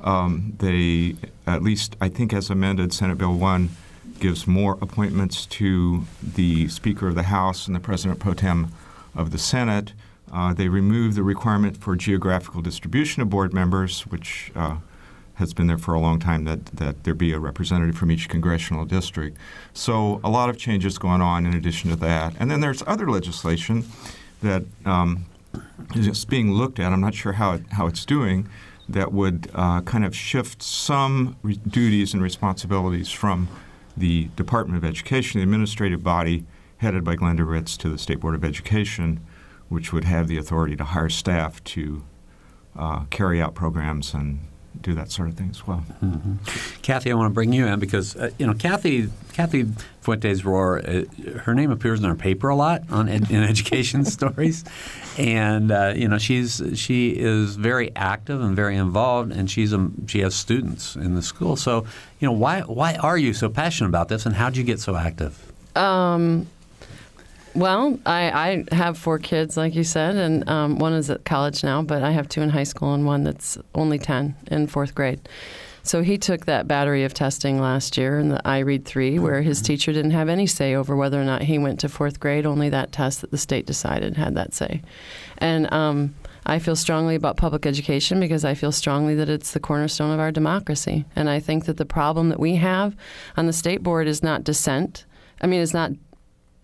Um, 0.02 0.54
they, 0.58 1.16
at 1.46 1.62
least 1.62 1.96
I 2.00 2.08
think 2.08 2.32
as 2.32 2.50
amended, 2.50 2.92
Senate 2.92 3.18
Bill 3.18 3.34
1 3.34 3.70
gives 4.20 4.46
more 4.46 4.78
appointments 4.80 5.46
to 5.46 6.04
the 6.22 6.68
Speaker 6.68 7.08
of 7.08 7.14
the 7.14 7.24
House 7.24 7.66
and 7.66 7.76
the 7.76 7.80
President 7.80 8.18
pro 8.18 8.34
tem 8.34 8.72
of 9.14 9.30
the 9.30 9.38
Senate. 9.38 9.92
Uh, 10.32 10.52
they 10.52 10.68
remove 10.68 11.14
the 11.14 11.22
requirement 11.22 11.76
for 11.76 11.96
geographical 11.96 12.60
distribution 12.60 13.22
of 13.22 13.30
board 13.30 13.52
members, 13.52 14.02
which 14.06 14.50
uh, 14.54 14.76
has 15.34 15.54
been 15.54 15.66
there 15.66 15.78
for 15.78 15.94
a 15.94 16.00
long 16.00 16.18
time, 16.18 16.44
that, 16.44 16.66
that 16.66 17.04
there 17.04 17.14
be 17.14 17.32
a 17.32 17.38
representative 17.38 17.96
from 17.96 18.10
each 18.10 18.28
congressional 18.28 18.84
district. 18.84 19.36
So 19.72 20.20
a 20.24 20.30
lot 20.30 20.48
of 20.48 20.58
changes 20.58 20.98
going 20.98 21.20
on 21.20 21.46
in 21.46 21.54
addition 21.54 21.90
to 21.90 21.96
that. 21.96 22.34
And 22.40 22.50
then 22.50 22.60
there's 22.60 22.82
other 22.86 23.08
legislation 23.10 23.84
that 24.42 24.64
um, 24.84 25.26
is 25.94 26.24
being 26.24 26.52
looked 26.52 26.78
at. 26.78 26.92
I'm 26.92 27.00
not 27.00 27.14
sure 27.14 27.32
how, 27.32 27.52
it, 27.52 27.62
how 27.72 27.86
it's 27.86 28.04
doing 28.04 28.48
that 28.88 29.12
would 29.12 29.50
uh, 29.54 29.80
kind 29.82 30.04
of 30.04 30.14
shift 30.14 30.62
some 30.62 31.36
re- 31.42 31.56
duties 31.56 32.14
and 32.14 32.22
responsibilities 32.22 33.10
from 33.10 33.48
the 33.96 34.28
Department 34.36 34.76
of 34.76 34.84
Education, 34.88 35.38
the 35.38 35.42
administrative 35.42 36.02
body 36.02 36.44
headed 36.78 37.04
by 37.04 37.16
Glenda 37.16 37.48
Ritz, 37.48 37.76
to 37.78 37.88
the 37.88 37.98
State 37.98 38.20
Board 38.20 38.34
of 38.34 38.44
Education, 38.44 39.20
which 39.68 39.92
would 39.92 40.04
have 40.04 40.28
the 40.28 40.36
authority 40.36 40.76
to 40.76 40.84
hire 40.84 41.08
staff 41.08 41.62
to 41.64 42.04
uh, 42.76 43.04
carry 43.06 43.40
out 43.40 43.54
programs 43.54 44.12
and 44.14 44.40
do 44.82 44.94
that 44.94 45.10
sort 45.10 45.28
of 45.28 45.34
thing 45.34 45.50
as 45.50 45.66
well. 45.66 45.84
Mm-hmm. 46.02 46.34
Kathy, 46.82 47.10
I 47.10 47.14
want 47.14 47.30
to 47.30 47.34
bring 47.34 47.52
you 47.52 47.66
in 47.66 47.78
because 47.80 48.16
uh, 48.16 48.30
you 48.38 48.46
know 48.46 48.54
Kathy 48.54 49.08
Kathy 49.32 49.66
Fuentes 50.00 50.42
Rohwer, 50.42 50.78
uh, 51.36 51.40
her 51.40 51.54
name 51.54 51.70
appears 51.70 51.98
in 52.00 52.06
our 52.06 52.14
paper 52.14 52.48
a 52.48 52.56
lot 52.56 52.82
on 52.90 53.08
ed- 53.08 53.30
in 53.30 53.42
education 53.54 54.04
stories, 54.04 54.64
and 55.18 55.70
uh, 55.70 55.92
you 55.96 56.08
know 56.08 56.18
she's 56.18 56.62
she 56.74 57.10
is 57.10 57.56
very 57.56 57.94
active 57.96 58.40
and 58.40 58.54
very 58.54 58.76
involved, 58.76 59.32
and 59.32 59.50
she's 59.50 59.72
a, 59.72 59.90
she 60.06 60.20
has 60.20 60.34
students 60.34 60.96
in 60.96 61.14
the 61.14 61.22
school. 61.22 61.56
So 61.56 61.86
you 62.20 62.26
know 62.26 62.32
why 62.32 62.60
why 62.62 62.94
are 62.96 63.18
you 63.18 63.34
so 63.34 63.48
passionate 63.48 63.88
about 63.88 64.08
this, 64.08 64.26
and 64.26 64.34
how 64.34 64.50
did 64.50 64.58
you 64.58 64.64
get 64.64 64.80
so 64.80 64.96
active? 64.96 65.52
Um, 65.76 66.46
well, 67.56 67.98
I, 68.04 68.64
I 68.70 68.74
have 68.74 68.98
four 68.98 69.18
kids, 69.18 69.56
like 69.56 69.74
you 69.74 69.84
said, 69.84 70.16
and 70.16 70.48
um, 70.48 70.78
one 70.78 70.92
is 70.92 71.10
at 71.10 71.24
college 71.24 71.64
now, 71.64 71.82
but 71.82 72.02
I 72.02 72.10
have 72.10 72.28
two 72.28 72.42
in 72.42 72.50
high 72.50 72.64
school 72.64 72.94
and 72.94 73.06
one 73.06 73.24
that's 73.24 73.58
only 73.74 73.98
10 73.98 74.36
in 74.50 74.66
fourth 74.66 74.94
grade. 74.94 75.28
So 75.82 76.02
he 76.02 76.18
took 76.18 76.46
that 76.46 76.66
battery 76.66 77.04
of 77.04 77.14
testing 77.14 77.60
last 77.60 77.96
year 77.96 78.18
in 78.18 78.28
the 78.28 78.40
iRead 78.44 78.84
3, 78.84 79.20
where 79.20 79.40
his 79.40 79.58
mm-hmm. 79.58 79.66
teacher 79.66 79.92
didn't 79.92 80.10
have 80.10 80.28
any 80.28 80.46
say 80.46 80.74
over 80.74 80.96
whether 80.96 81.20
or 81.20 81.24
not 81.24 81.42
he 81.42 81.58
went 81.58 81.80
to 81.80 81.88
fourth 81.88 82.18
grade. 82.18 82.44
Only 82.44 82.68
that 82.70 82.90
test 82.92 83.20
that 83.20 83.30
the 83.30 83.38
state 83.38 83.66
decided 83.66 84.16
had 84.16 84.34
that 84.34 84.52
say. 84.52 84.82
And 85.38 85.72
um, 85.72 86.14
I 86.44 86.58
feel 86.58 86.76
strongly 86.76 87.14
about 87.14 87.36
public 87.36 87.66
education 87.66 88.18
because 88.18 88.44
I 88.44 88.54
feel 88.54 88.72
strongly 88.72 89.14
that 89.14 89.28
it's 89.28 89.52
the 89.52 89.60
cornerstone 89.60 90.10
of 90.10 90.18
our 90.18 90.32
democracy. 90.32 91.04
And 91.14 91.30
I 91.30 91.38
think 91.38 91.66
that 91.66 91.76
the 91.76 91.86
problem 91.86 92.30
that 92.30 92.40
we 92.40 92.56
have 92.56 92.96
on 93.36 93.46
the 93.46 93.52
state 93.52 93.82
board 93.82 94.08
is 94.08 94.24
not 94.24 94.42
dissent. 94.42 95.04
I 95.40 95.46
mean, 95.46 95.60
it's 95.60 95.74
not 95.74 95.92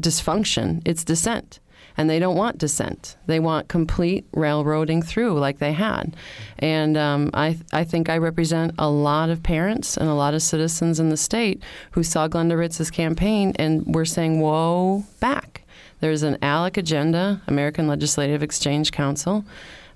dysfunction, 0.02 0.82
it's 0.84 1.04
dissent. 1.04 1.60
And 1.96 2.08
they 2.08 2.18
don't 2.18 2.36
want 2.36 2.56
dissent. 2.56 3.18
They 3.26 3.38
want 3.38 3.68
complete 3.68 4.24
railroading 4.32 5.02
through 5.02 5.38
like 5.38 5.58
they 5.58 5.72
had. 5.72 6.16
And 6.58 6.96
um, 6.96 7.30
I, 7.34 7.58
I 7.72 7.84
think 7.84 8.08
I 8.08 8.16
represent 8.16 8.74
a 8.78 8.88
lot 8.88 9.28
of 9.28 9.42
parents 9.42 9.98
and 9.98 10.08
a 10.08 10.14
lot 10.14 10.32
of 10.32 10.40
citizens 10.40 10.98
in 10.98 11.10
the 11.10 11.18
state 11.18 11.62
who 11.90 12.02
saw 12.02 12.28
Glenda 12.28 12.58
Ritz's 12.58 12.90
campaign 12.90 13.52
and 13.56 13.94
were 13.94 14.06
saying, 14.06 14.40
whoa, 14.40 15.04
back. 15.20 15.64
There's 16.00 16.22
an 16.22 16.36
ALEC 16.42 16.78
agenda, 16.78 17.42
American 17.46 17.86
Legislative 17.86 18.42
Exchange 18.42 18.90
Council, 18.90 19.44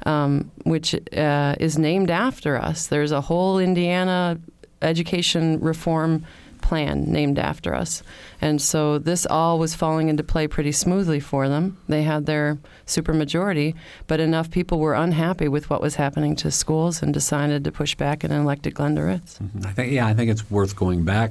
um, 0.04 0.50
which 0.64 0.94
uh, 1.16 1.54
is 1.58 1.78
named 1.78 2.10
after 2.10 2.56
us. 2.56 2.88
There's 2.88 3.10
a 3.10 3.22
whole 3.22 3.58
Indiana 3.58 4.38
education 4.82 5.58
reform 5.60 6.26
plan 6.66 7.04
named 7.12 7.38
after 7.38 7.72
us. 7.72 8.02
And 8.40 8.60
so 8.60 8.98
this 8.98 9.24
all 9.24 9.58
was 9.58 9.76
falling 9.76 10.08
into 10.08 10.24
play 10.24 10.48
pretty 10.48 10.72
smoothly 10.72 11.20
for 11.20 11.48
them. 11.48 11.76
They 11.88 12.02
had 12.02 12.26
their 12.26 12.58
supermajority, 12.86 13.74
but 14.08 14.18
enough 14.18 14.50
people 14.50 14.80
were 14.80 14.94
unhappy 14.94 15.46
with 15.46 15.70
what 15.70 15.80
was 15.80 15.94
happening 15.94 16.34
to 16.36 16.50
schools 16.50 17.02
and 17.02 17.14
decided 17.14 17.62
to 17.64 17.70
push 17.70 17.94
back 17.94 18.24
and 18.24 18.32
elected 18.32 18.74
Glenda 18.74 19.06
Ritz. 19.06 19.38
I 19.64 19.70
think, 19.70 19.92
yeah, 19.92 20.08
I 20.08 20.14
think 20.14 20.28
it's 20.28 20.50
worth 20.50 20.74
going 20.74 21.04
back 21.04 21.30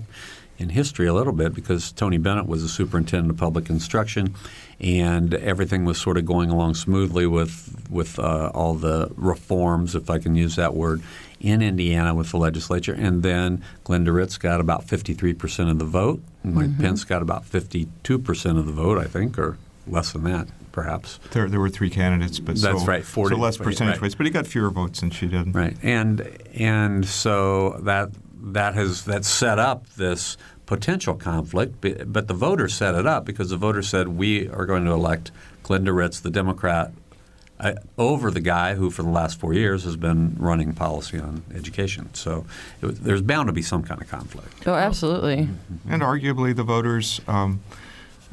in 0.57 0.69
history 0.69 1.05
a 1.05 1.13
little 1.13 1.33
bit 1.33 1.53
because 1.53 1.91
Tony 1.91 2.17
Bennett 2.17 2.47
was 2.47 2.61
the 2.61 2.69
superintendent 2.69 3.31
of 3.31 3.37
public 3.37 3.69
instruction, 3.69 4.35
and 4.79 5.33
everything 5.33 5.83
was 5.83 5.99
sort 5.99 6.17
of 6.17 6.25
going 6.25 6.49
along 6.49 6.75
smoothly 6.75 7.27
with 7.27 7.85
with 7.89 8.19
uh, 8.19 8.51
all 8.53 8.73
the 8.73 9.11
reforms, 9.17 9.95
if 9.95 10.09
I 10.09 10.17
can 10.19 10.35
use 10.35 10.55
that 10.55 10.73
word, 10.73 11.01
in 11.39 11.61
Indiana 11.61 12.13
with 12.15 12.31
the 12.31 12.37
legislature. 12.37 12.93
And 12.93 13.23
then 13.23 13.63
Glenda 13.83 14.13
Ritz 14.13 14.37
got 14.37 14.59
about 14.59 14.85
53 14.85 15.33
percent 15.33 15.69
of 15.69 15.79
the 15.79 15.85
vote. 15.85 16.21
Mike 16.43 16.67
Mm-hmm. 16.67 16.81
Pence 16.81 17.03
got 17.03 17.21
about 17.21 17.45
52 17.45 18.19
percent 18.19 18.57
of 18.57 18.65
the 18.65 18.71
vote, 18.71 18.97
I 18.97 19.05
think, 19.05 19.37
or 19.37 19.57
less 19.87 20.11
than 20.13 20.23
that, 20.25 20.47
perhaps. 20.71 21.19
There, 21.31 21.47
there 21.47 21.59
were 21.59 21.69
three 21.69 21.89
candidates, 21.89 22.39
but 22.39 22.55
That's 22.55 22.81
so, 22.81 22.85
right, 22.85 23.03
40 23.03 23.35
so 23.35 23.41
less 23.41 23.57
percentage 23.57 23.95
right. 23.95 24.01
wise. 24.01 24.15
But 24.15 24.25
he 24.25 24.31
got 24.31 24.47
fewer 24.47 24.69
votes 24.69 25.01
than 25.01 25.09
she 25.11 25.27
did. 25.27 25.53
Right, 25.53 25.75
and 25.83 26.21
and 26.53 27.05
so 27.05 27.79
that 27.83 28.09
that 28.53 28.75
has 28.75 29.05
that 29.05 29.25
set 29.25 29.59
up 29.59 29.87
this 29.95 30.37
potential 30.65 31.15
conflict, 31.15 31.75
but 31.81 32.27
the 32.27 32.33
voters 32.33 32.73
set 32.73 32.95
it 32.95 33.05
up 33.05 33.25
because 33.25 33.49
the 33.49 33.57
voters 33.57 33.87
said 33.87 34.07
we 34.09 34.47
are 34.49 34.65
going 34.65 34.85
to 34.85 34.91
elect 34.91 35.31
Glenda 35.63 35.95
Ritz, 35.95 36.19
the 36.19 36.31
Democrat, 36.31 36.91
uh, 37.59 37.73
over 37.97 38.31
the 38.31 38.41
guy 38.41 38.75
who 38.75 38.89
for 38.91 39.03
the 39.03 39.09
last 39.09 39.39
four 39.39 39.53
years 39.53 39.83
has 39.83 39.95
been 39.95 40.35
running 40.37 40.73
policy 40.73 41.19
on 41.19 41.43
education. 41.53 42.13
So 42.13 42.45
it 42.81 42.85
was, 42.85 42.99
there's 42.99 43.21
bound 43.21 43.47
to 43.47 43.53
be 43.53 43.61
some 43.61 43.83
kind 43.83 44.01
of 44.01 44.09
conflict. 44.09 44.67
Oh, 44.67 44.73
absolutely. 44.73 45.49
And 45.89 46.01
arguably, 46.01 46.55
the 46.55 46.63
voters 46.63 47.21
um, 47.27 47.61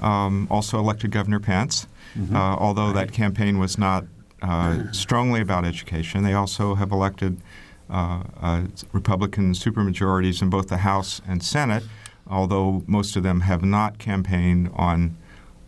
um, 0.01 0.49
also 0.51 0.79
elected 0.79 1.11
Governor 1.11 1.41
Pence, 1.41 1.87
Mm-hmm. 2.19 2.37
uh, 2.37 2.57
although 2.57 2.93
that 2.93 3.11
campaign 3.11 3.59
was 3.59 3.79
not 3.79 4.05
uh, 4.43 4.93
strongly 4.93 5.41
about 5.41 5.65
education. 5.65 6.23
They 6.25 6.35
also 6.35 6.75
have 6.75 6.93
elected 6.93 7.41
uh, 7.89 8.25
uh, 8.39 8.63
Republican 8.93 9.53
supermajorities 9.55 10.43
in 10.43 10.51
both 10.51 10.69
the 10.69 10.79
House 10.79 11.23
and 11.27 11.43
Senate, 11.43 11.85
although 12.27 12.83
most 12.87 13.17
of 13.17 13.23
them 13.23 13.41
have 13.41 13.63
not 13.65 13.99
campaigned 13.99 14.71
on 14.75 15.17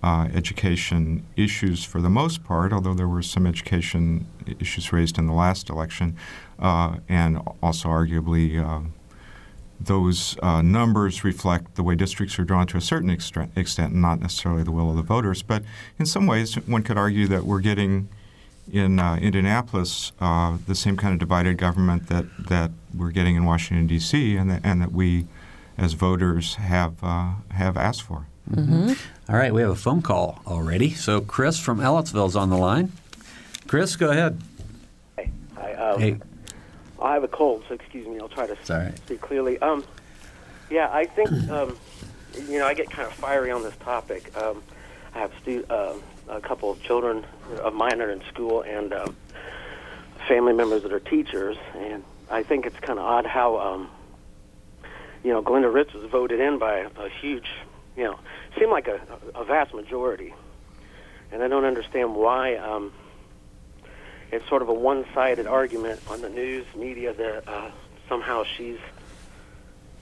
uh, 0.05 0.29
education 0.35 1.25
issues 1.35 1.83
for 1.83 1.99
the 2.03 2.11
most 2.11 2.45
part, 2.45 2.75
although 2.75 2.93
there 2.93 3.09
were 3.09 3.23
some 3.23 3.47
education 3.47 4.27
issues 4.61 4.93
raised 4.93 5.17
in 5.17 5.27
the 5.27 5.33
last 5.33 5.71
election, 5.71 6.15
uh, 6.59 6.97
and 7.09 7.41
also 7.63 7.89
arguably. 7.89 8.63
Uh, 8.63 8.87
those 9.81 10.37
uh, 10.41 10.63
numbers 10.63 11.25
reflect 11.25 11.75
the 11.75 11.83
way 11.83 11.95
districts 11.95 12.39
are 12.39 12.45
drawn 12.45 12.67
to 12.67 12.77
a 12.77 12.81
certain 12.81 13.11
extent, 13.11 13.93
not 13.93 14.21
necessarily 14.21 14.63
the 14.63 14.71
will 14.71 14.89
of 14.89 14.97
the 14.97 15.03
voters. 15.03 15.43
But 15.43 15.65
in 15.99 16.07
some 16.07 16.27
ways, 16.27 16.55
one 16.55 16.83
could 16.83 16.97
argue 16.97 17.27
that 17.27 17.45
we're 17.45 17.61
getting 17.61 18.09
in 18.73 19.01
uh, 19.01 19.17
Indianapolis 19.17 20.13
uh, 20.21 20.59
the 20.67 20.75
same 20.75 20.97
kind 20.97 21.13
of 21.13 21.19
divided 21.19 21.59
government 21.59 22.07
that, 22.07 22.25
that 22.49 22.71
we're 22.97 23.11
getting 23.11 23.35
in 23.37 23.45
Washington 23.45 23.87
D.C. 23.87 24.37
and 24.37 24.49
that, 24.51 24.61
and 24.65 24.81
that 24.81 24.93
we, 24.93 25.27
as 25.77 25.95
voters, 25.95 26.55
have 26.55 27.01
have 27.01 27.77
asked 27.77 28.03
for. 28.03 28.27
All 28.57 29.37
right, 29.37 29.53
we 29.55 29.63
have 29.63 29.71
a 29.71 29.75
phone 29.77 30.03
call 30.03 30.41
already. 30.47 30.91
So 30.91 31.21
Chris 31.21 31.59
from 31.59 31.79
Ellettsville 31.81 32.29
is 32.29 32.37
on 32.37 32.51
the 32.51 32.57
line. 32.57 32.93
Chris, 33.67 33.97
go 33.97 34.11
ahead. 34.11 34.41
Hey, 35.17 35.31
I, 35.57 35.73
um, 35.73 36.01
Hey, 36.01 36.17
I 37.01 37.15
have 37.15 37.25
a 37.25 37.29
cold, 37.29 37.65
so 37.69 37.75
excuse 37.75 38.07
me. 38.07 38.19
I'll 38.21 38.29
try 38.29 38.47
to 38.47 38.53
it's 38.53 39.01
speak 39.03 39.21
clearly. 39.21 39.59
Um, 39.59 39.85
yeah, 40.71 40.89
I 40.93 41.05
think 41.07 41.31
um, 41.51 41.77
you 42.49 42.59
know 42.59 42.67
I 42.67 42.75
get 42.75 42.91
kind 42.91 43.07
of 43.07 43.15
fiery 43.15 43.51
on 43.51 43.63
this 43.63 43.77
topic. 43.77 44.37
Um, 44.37 44.63
I 45.15 45.19
have 45.21 45.33
stu- 45.43 45.65
uh, 45.71 45.95
a 46.29 46.41
couple 46.41 46.71
of 46.71 46.83
children 46.83 47.25
of 47.61 47.75
mine 47.75 48.01
are 48.01 48.11
in 48.11 48.23
school, 48.33 48.63
and 48.63 48.93
um, 48.93 49.17
family 50.29 50.53
members 50.53 50.83
that 50.83 50.93
are 50.93 51.01
teachers, 51.01 51.57
and 51.77 52.03
I 52.31 52.43
think 52.43 52.67
it's 52.67 52.79
kind 52.81 52.99
of 52.99 53.05
odd 53.05 53.27
how 53.27 53.59
um, 53.59 53.89
you 55.23 55.33
know 55.33 55.43
Glenda 55.43 55.73
Ritz 55.73 55.93
was 55.95 56.11
voted 56.11 56.41
in 56.41 56.59
by 56.59 56.87
a 56.97 57.09
huge, 57.21 57.49
you 57.97 58.05
know, 58.05 58.19
seemed 58.59 58.71
like 58.71 58.89
a, 58.89 59.01
a 59.35 59.45
vast 59.45 59.75
majority, 59.75 60.35
and 61.33 61.43
I 61.43 61.49
don't 61.49 61.65
understand 61.65 62.15
why. 62.15 62.57
Um, 62.57 62.93
it's 64.33 64.49
sort 64.49 64.63
of 64.63 64.69
a 64.69 64.75
one-sided 64.75 65.47
argument 65.47 66.01
on 66.09 66.21
the 66.21 66.29
news 66.29 66.67
media 66.75 67.13
that 67.13 67.49
uh, 67.49 67.71
somehow 68.09 68.43
she's 68.57 68.79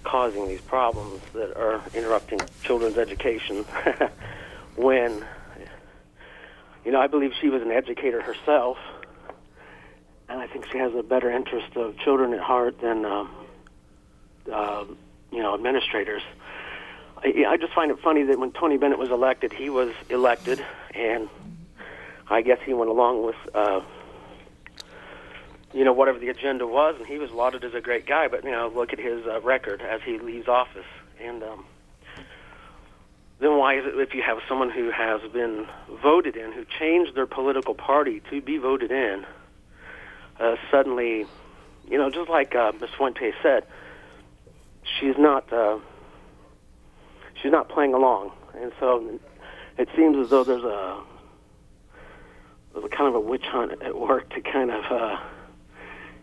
causing 0.04 0.48
these 0.48 0.60
problems 0.62 1.20
that 1.34 1.56
are 1.56 1.82
interrupting 1.94 2.40
children's 2.62 2.96
education. 2.96 3.64
when, 4.76 5.24
you 6.84 6.92
know, 6.92 7.00
I 7.00 7.06
believe 7.06 7.32
she 7.40 7.48
was 7.48 7.62
an 7.62 7.70
educator 7.70 8.20
herself, 8.22 8.78
and 10.28 10.40
I 10.40 10.46
think 10.46 10.66
she 10.72 10.78
has 10.78 10.94
a 10.94 11.02
better 11.02 11.30
interest 11.30 11.76
of 11.76 11.98
children 11.98 12.32
at 12.32 12.40
heart 12.40 12.80
than, 12.80 13.04
um, 13.04 13.30
uh, 14.50 14.84
you 15.30 15.42
know, 15.42 15.54
administrators. 15.54 16.22
I, 17.24 17.56
just 17.56 17.72
find 17.72 17.90
it 17.90 17.98
funny 18.00 18.24
that 18.24 18.38
when 18.38 18.52
Tony 18.52 18.76
Bennett 18.76 18.98
was 18.98 19.10
elected, 19.10 19.52
he 19.52 19.70
was 19.70 19.92
elected, 20.10 20.64
and 20.94 21.28
I 22.28 22.42
guess 22.42 22.58
he 22.64 22.74
went 22.74 22.90
along 22.90 23.24
with. 23.24 23.36
Uh, 23.54 23.80
you 25.74 25.84
know, 25.84 25.92
whatever 25.94 26.18
the 26.18 26.28
agenda 26.28 26.66
was, 26.66 26.96
and 26.98 27.06
he 27.06 27.16
was 27.16 27.30
lauded 27.30 27.64
as 27.64 27.72
a 27.72 27.80
great 27.80 28.04
guy. 28.04 28.28
But 28.28 28.44
you 28.44 28.50
know, 28.50 28.70
look 28.74 28.92
at 28.92 28.98
his 28.98 29.26
uh, 29.26 29.40
record 29.40 29.80
as 29.80 30.02
he 30.02 30.18
leaves 30.18 30.46
office, 30.46 30.84
and 31.18 31.42
um, 31.42 31.64
then 33.40 33.56
why 33.56 33.78
is 33.78 33.86
it 33.86 33.98
if 33.98 34.14
you 34.14 34.22
have 34.22 34.38
someone 34.48 34.70
who 34.70 34.90
has 34.90 35.20
been 35.32 35.66
voted 36.02 36.36
in, 36.36 36.52
who 36.52 36.64
changed 36.78 37.14
their 37.14 37.26
political 37.26 37.74
party 37.74 38.20
to 38.30 38.40
be 38.40 38.58
voted 38.58 38.92
in, 38.92 39.24
uh, 40.38 40.56
suddenly, 40.70 41.26
you 41.88 41.98
know, 41.98 42.10
just 42.10 42.28
like 42.28 42.54
uh, 42.54 42.72
Ms. 42.80 42.90
Fuente 42.96 43.32
said, 43.42 43.64
she's 44.84 45.16
not 45.18 45.52
uh, 45.52 45.78
she's 47.42 47.52
not 47.52 47.68
playing 47.68 47.94
along, 47.94 48.32
and 48.54 48.72
so 48.80 49.18
it 49.76 49.88
seems 49.96 50.16
as 50.16 50.30
though 50.30 50.44
there's 50.44 50.64
a 50.64 51.00
there's 52.72 52.84
a 52.84 52.88
kind 52.88 53.08
of 53.08 53.14
a 53.14 53.20
witch 53.20 53.44
hunt 53.44 53.82
at 53.82 53.98
work 53.98 54.30
to 54.30 54.40
kind 54.40 54.70
of. 54.70 54.84
Uh, 54.90 55.16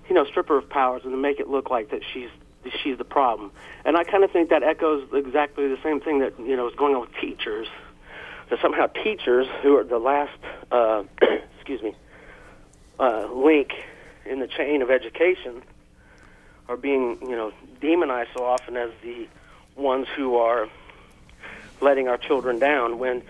you 0.10 0.16
know, 0.16 0.26
strip 0.26 0.50
her 0.50 0.58
of 0.58 0.68
powers 0.70 1.04
and 1.04 1.14
to 1.14 1.18
make 1.18 1.40
it 1.40 1.48
look 1.48 1.70
like 1.70 1.92
that 1.92 2.02
she's 2.14 2.30
she's 2.84 2.98
the 2.98 3.06
problem. 3.06 3.52
And 3.86 3.96
I 3.96 4.04
kind 4.04 4.24
of 4.24 4.32
think 4.32 4.50
that 4.50 4.64
echoes 4.64 5.08
exactly 5.14 5.68
the 5.68 5.78
same 5.84 6.02
thing 6.02 6.20
that 6.20 6.38
you 6.40 6.56
know 6.56 6.68
is 6.68 6.76
going 6.76 6.96
on 6.96 7.02
with 7.02 7.16
teachers. 7.22 7.68
That 8.50 8.60
somehow 8.62 8.88
teachers, 8.88 9.46
who 9.62 9.78
are 9.78 9.84
the 9.84 10.00
last, 10.00 10.38
uh, 10.72 11.04
excuse 11.56 11.84
me, 11.84 11.94
uh, 13.00 13.28
link 13.32 13.74
in 14.26 14.40
the 14.40 14.48
chain 14.48 14.82
of 14.82 14.90
education, 14.90 15.62
are 16.68 16.78
being 16.78 17.20
you 17.22 17.36
know 17.36 17.52
demonized 17.80 18.32
so 18.36 18.44
often 18.44 18.76
as 18.76 18.90
the 19.04 19.28
ones 19.76 20.08
who 20.16 20.36
are 20.38 20.68
letting 21.82 22.08
our 22.08 22.18
children 22.18 22.60
down. 22.60 23.00
When, 23.00 23.22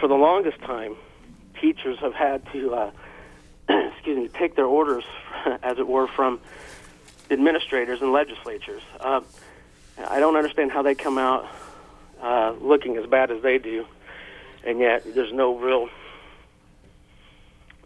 for 0.00 0.08
the 0.08 0.14
longest 0.14 0.60
time, 0.60 0.96
teachers 1.60 1.98
have 1.98 2.14
had 2.14 2.50
to. 2.52 2.74
Uh, 2.74 2.90
excuse 3.92 4.16
me, 4.16 4.28
take 4.28 4.56
their 4.56 4.66
orders, 4.66 5.04
as 5.62 5.78
it 5.78 5.86
were, 5.86 6.06
from 6.06 6.40
administrators 7.30 8.00
and 8.00 8.12
legislatures. 8.12 8.82
Uh, 8.98 9.20
I 10.08 10.20
don't 10.20 10.36
understand 10.36 10.72
how 10.72 10.82
they 10.82 10.94
come 10.94 11.18
out 11.18 11.46
uh, 12.22 12.54
looking 12.60 12.96
as 12.96 13.06
bad 13.06 13.30
as 13.30 13.42
they 13.42 13.58
do, 13.58 13.86
and 14.64 14.78
yet 14.78 15.02
there's 15.14 15.32
no 15.32 15.56
real, 15.56 15.88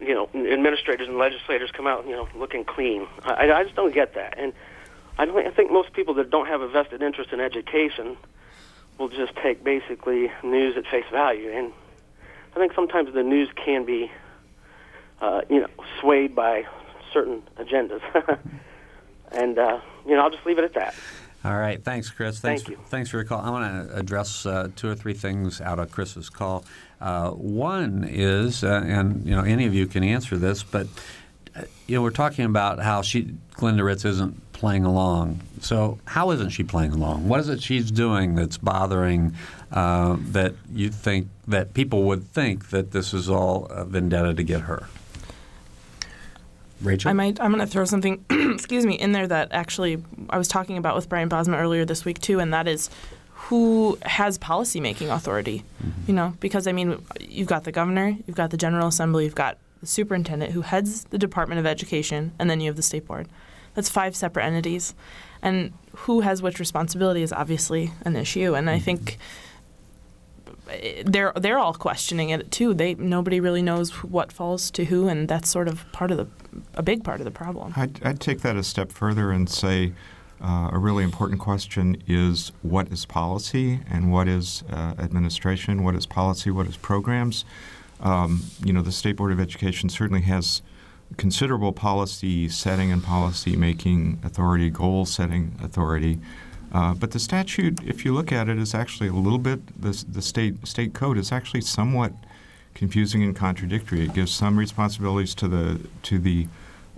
you 0.00 0.14
know, 0.14 0.28
administrators 0.34 1.08
and 1.08 1.18
legislators 1.18 1.70
come 1.72 1.86
out, 1.86 2.06
you 2.06 2.12
know, 2.12 2.28
looking 2.34 2.64
clean. 2.64 3.06
I, 3.24 3.50
I 3.50 3.64
just 3.64 3.74
don't 3.74 3.94
get 3.94 4.14
that, 4.14 4.34
and 4.38 4.52
I 5.18 5.24
don't. 5.24 5.46
I 5.46 5.50
think 5.50 5.72
most 5.72 5.92
people 5.92 6.14
that 6.14 6.30
don't 6.30 6.46
have 6.46 6.60
a 6.60 6.68
vested 6.68 7.02
interest 7.02 7.32
in 7.32 7.40
education 7.40 8.16
will 8.98 9.08
just 9.08 9.34
take 9.36 9.64
basically 9.64 10.30
news 10.42 10.76
at 10.76 10.86
face 10.86 11.04
value, 11.10 11.50
and 11.50 11.72
I 12.54 12.58
think 12.58 12.72
sometimes 12.74 13.12
the 13.14 13.22
news 13.22 13.48
can 13.56 13.84
be 13.84 14.10
uh, 15.22 15.42
you 15.48 15.60
know, 15.60 15.68
swayed 16.00 16.34
by 16.34 16.66
certain 17.12 17.42
agendas. 17.56 18.02
and, 19.32 19.58
uh, 19.58 19.80
you 20.04 20.14
know, 20.16 20.22
I'll 20.22 20.30
just 20.30 20.44
leave 20.44 20.58
it 20.58 20.64
at 20.64 20.74
that. 20.74 20.94
All 21.44 21.56
right, 21.56 21.82
thanks, 21.82 22.10
Chris. 22.10 22.40
Thanks, 22.40 22.62
Thank 22.62 22.78
you. 22.78 22.84
Thanks 22.86 23.10
for 23.10 23.16
your 23.16 23.24
call. 23.24 23.40
I 23.40 23.50
want 23.50 23.88
to 23.88 23.96
address 23.96 24.46
uh, 24.46 24.68
two 24.76 24.88
or 24.88 24.94
three 24.94 25.14
things 25.14 25.60
out 25.60 25.78
of 25.78 25.90
Chris's 25.90 26.28
call. 26.28 26.64
Uh, 27.00 27.30
one 27.30 28.04
is, 28.08 28.62
uh, 28.62 28.82
and 28.84 29.24
you 29.26 29.34
know, 29.34 29.42
any 29.42 29.66
of 29.66 29.74
you 29.74 29.86
can 29.86 30.04
answer 30.04 30.36
this, 30.36 30.62
but 30.62 30.86
uh, 31.56 31.62
you 31.88 31.96
know, 31.96 32.02
we're 32.02 32.10
talking 32.10 32.44
about 32.44 32.78
how 32.80 33.02
she, 33.02 33.34
Glenda 33.54 33.84
Ritz, 33.84 34.04
isn't 34.04 34.51
playing 34.62 34.84
along. 34.84 35.40
So, 35.60 35.98
how 36.04 36.30
isn't 36.30 36.50
she 36.50 36.62
playing 36.62 36.92
along? 36.92 37.26
What 37.28 37.40
is 37.40 37.48
it 37.48 37.60
she's 37.60 37.90
doing 37.90 38.36
that's 38.36 38.58
bothering 38.58 39.34
uh, 39.72 40.16
that 40.30 40.54
you 40.72 40.88
think 40.88 41.26
that 41.48 41.74
people 41.74 42.04
would 42.04 42.28
think 42.28 42.70
that 42.70 42.92
this 42.92 43.12
is 43.12 43.28
all 43.28 43.66
a 43.66 43.84
vendetta 43.84 44.34
to 44.34 44.44
get 44.44 44.60
her? 44.60 44.86
Rachel, 46.80 47.10
I 47.10 47.12
might. 47.12 47.40
I'm 47.40 47.50
going 47.50 47.58
to 47.58 47.66
throw 47.66 47.84
something, 47.84 48.24
excuse 48.30 48.86
me, 48.86 48.94
in 48.94 49.10
there 49.10 49.26
that 49.26 49.48
actually 49.50 50.00
I 50.30 50.38
was 50.38 50.46
talking 50.46 50.78
about 50.78 50.94
with 50.94 51.08
Brian 51.08 51.28
Bosma 51.28 51.60
earlier 51.60 51.84
this 51.84 52.04
week 52.04 52.20
too, 52.20 52.38
and 52.38 52.54
that 52.54 52.68
is 52.68 52.88
who 53.30 53.98
has 54.02 54.38
policy 54.38 54.78
making 54.78 55.10
authority. 55.10 55.64
You 56.06 56.14
know, 56.14 56.36
because 56.38 56.68
I 56.68 56.72
mean, 56.72 57.04
you've 57.18 57.48
got 57.48 57.64
the 57.64 57.72
governor, 57.72 58.16
you've 58.28 58.36
got 58.36 58.50
the 58.50 58.56
General 58.56 58.86
Assembly, 58.86 59.24
you've 59.24 59.34
got 59.34 59.58
the 59.80 59.88
superintendent 59.88 60.52
who 60.52 60.60
heads 60.60 61.02
the 61.10 61.18
Department 61.18 61.58
of 61.58 61.66
Education, 61.66 62.30
and 62.38 62.48
then 62.48 62.60
you 62.60 62.68
have 62.68 62.76
the 62.76 62.82
state 62.82 63.08
board. 63.08 63.26
That's 63.74 63.88
five 63.88 64.14
separate 64.14 64.44
entities, 64.44 64.94
and 65.40 65.72
who 65.96 66.20
has 66.20 66.42
which 66.42 66.58
responsibility 66.58 67.22
is 67.22 67.32
obviously 67.32 67.92
an 68.04 68.16
issue. 68.16 68.54
And 68.54 68.68
I 68.68 68.78
think 68.78 69.18
eh, 70.68 71.02
they're 71.06 71.32
they're 71.36 71.58
all 71.58 71.74
questioning 71.74 72.30
it 72.30 72.50
too. 72.50 72.74
They 72.74 72.94
nobody 72.94 73.40
really 73.40 73.62
knows 73.62 73.90
what 74.02 74.32
falls 74.32 74.70
to 74.72 74.84
who, 74.84 75.08
and 75.08 75.28
that's 75.28 75.48
sort 75.48 75.68
of 75.68 75.90
part 75.92 76.10
of 76.10 76.16
the 76.18 76.26
a 76.74 76.82
big 76.82 77.04
part 77.04 77.20
of 77.20 77.24
the 77.24 77.30
problem. 77.30 77.72
I'd, 77.76 78.02
I'd 78.04 78.20
take 78.20 78.40
that 78.42 78.56
a 78.56 78.62
step 78.62 78.92
further 78.92 79.30
and 79.30 79.48
say 79.48 79.92
uh, 80.42 80.70
a 80.72 80.78
really 80.78 81.04
important 81.04 81.40
question 81.40 82.02
is 82.06 82.52
what 82.62 82.90
is 82.90 83.06
policy 83.06 83.80
and 83.88 84.12
what 84.12 84.28
is 84.28 84.64
uh, 84.70 84.94
administration? 84.98 85.84
What 85.84 85.94
is 85.94 86.04
policy? 86.04 86.50
What 86.50 86.66
is 86.66 86.76
programs? 86.76 87.44
Um, 88.00 88.42
you 88.64 88.72
know, 88.72 88.82
the 88.82 88.92
State 88.92 89.16
Board 89.16 89.30
of 89.30 89.38
Education 89.38 89.88
certainly 89.88 90.22
has 90.22 90.60
considerable 91.16 91.72
policy 91.72 92.48
setting 92.48 92.92
and 92.92 93.02
policy 93.02 93.56
making 93.56 94.20
authority, 94.24 94.70
goal 94.70 95.04
setting 95.04 95.58
authority. 95.62 96.18
Uh, 96.72 96.94
but 96.94 97.10
the 97.10 97.18
statute, 97.18 97.78
if 97.84 98.04
you 98.04 98.14
look 98.14 98.32
at 98.32 98.48
it, 98.48 98.58
is 98.58 98.74
actually 98.74 99.08
a 99.08 99.12
little 99.12 99.38
bit 99.38 99.80
the, 99.80 100.04
the 100.08 100.22
state 100.22 100.66
state 100.66 100.94
code 100.94 101.18
is 101.18 101.30
actually 101.30 101.60
somewhat 101.60 102.12
confusing 102.74 103.22
and 103.22 103.36
contradictory. 103.36 104.02
It 104.02 104.14
gives 104.14 104.32
some 104.32 104.58
responsibilities 104.58 105.34
to 105.36 105.48
the 105.48 105.80
to 106.04 106.18
the 106.18 106.48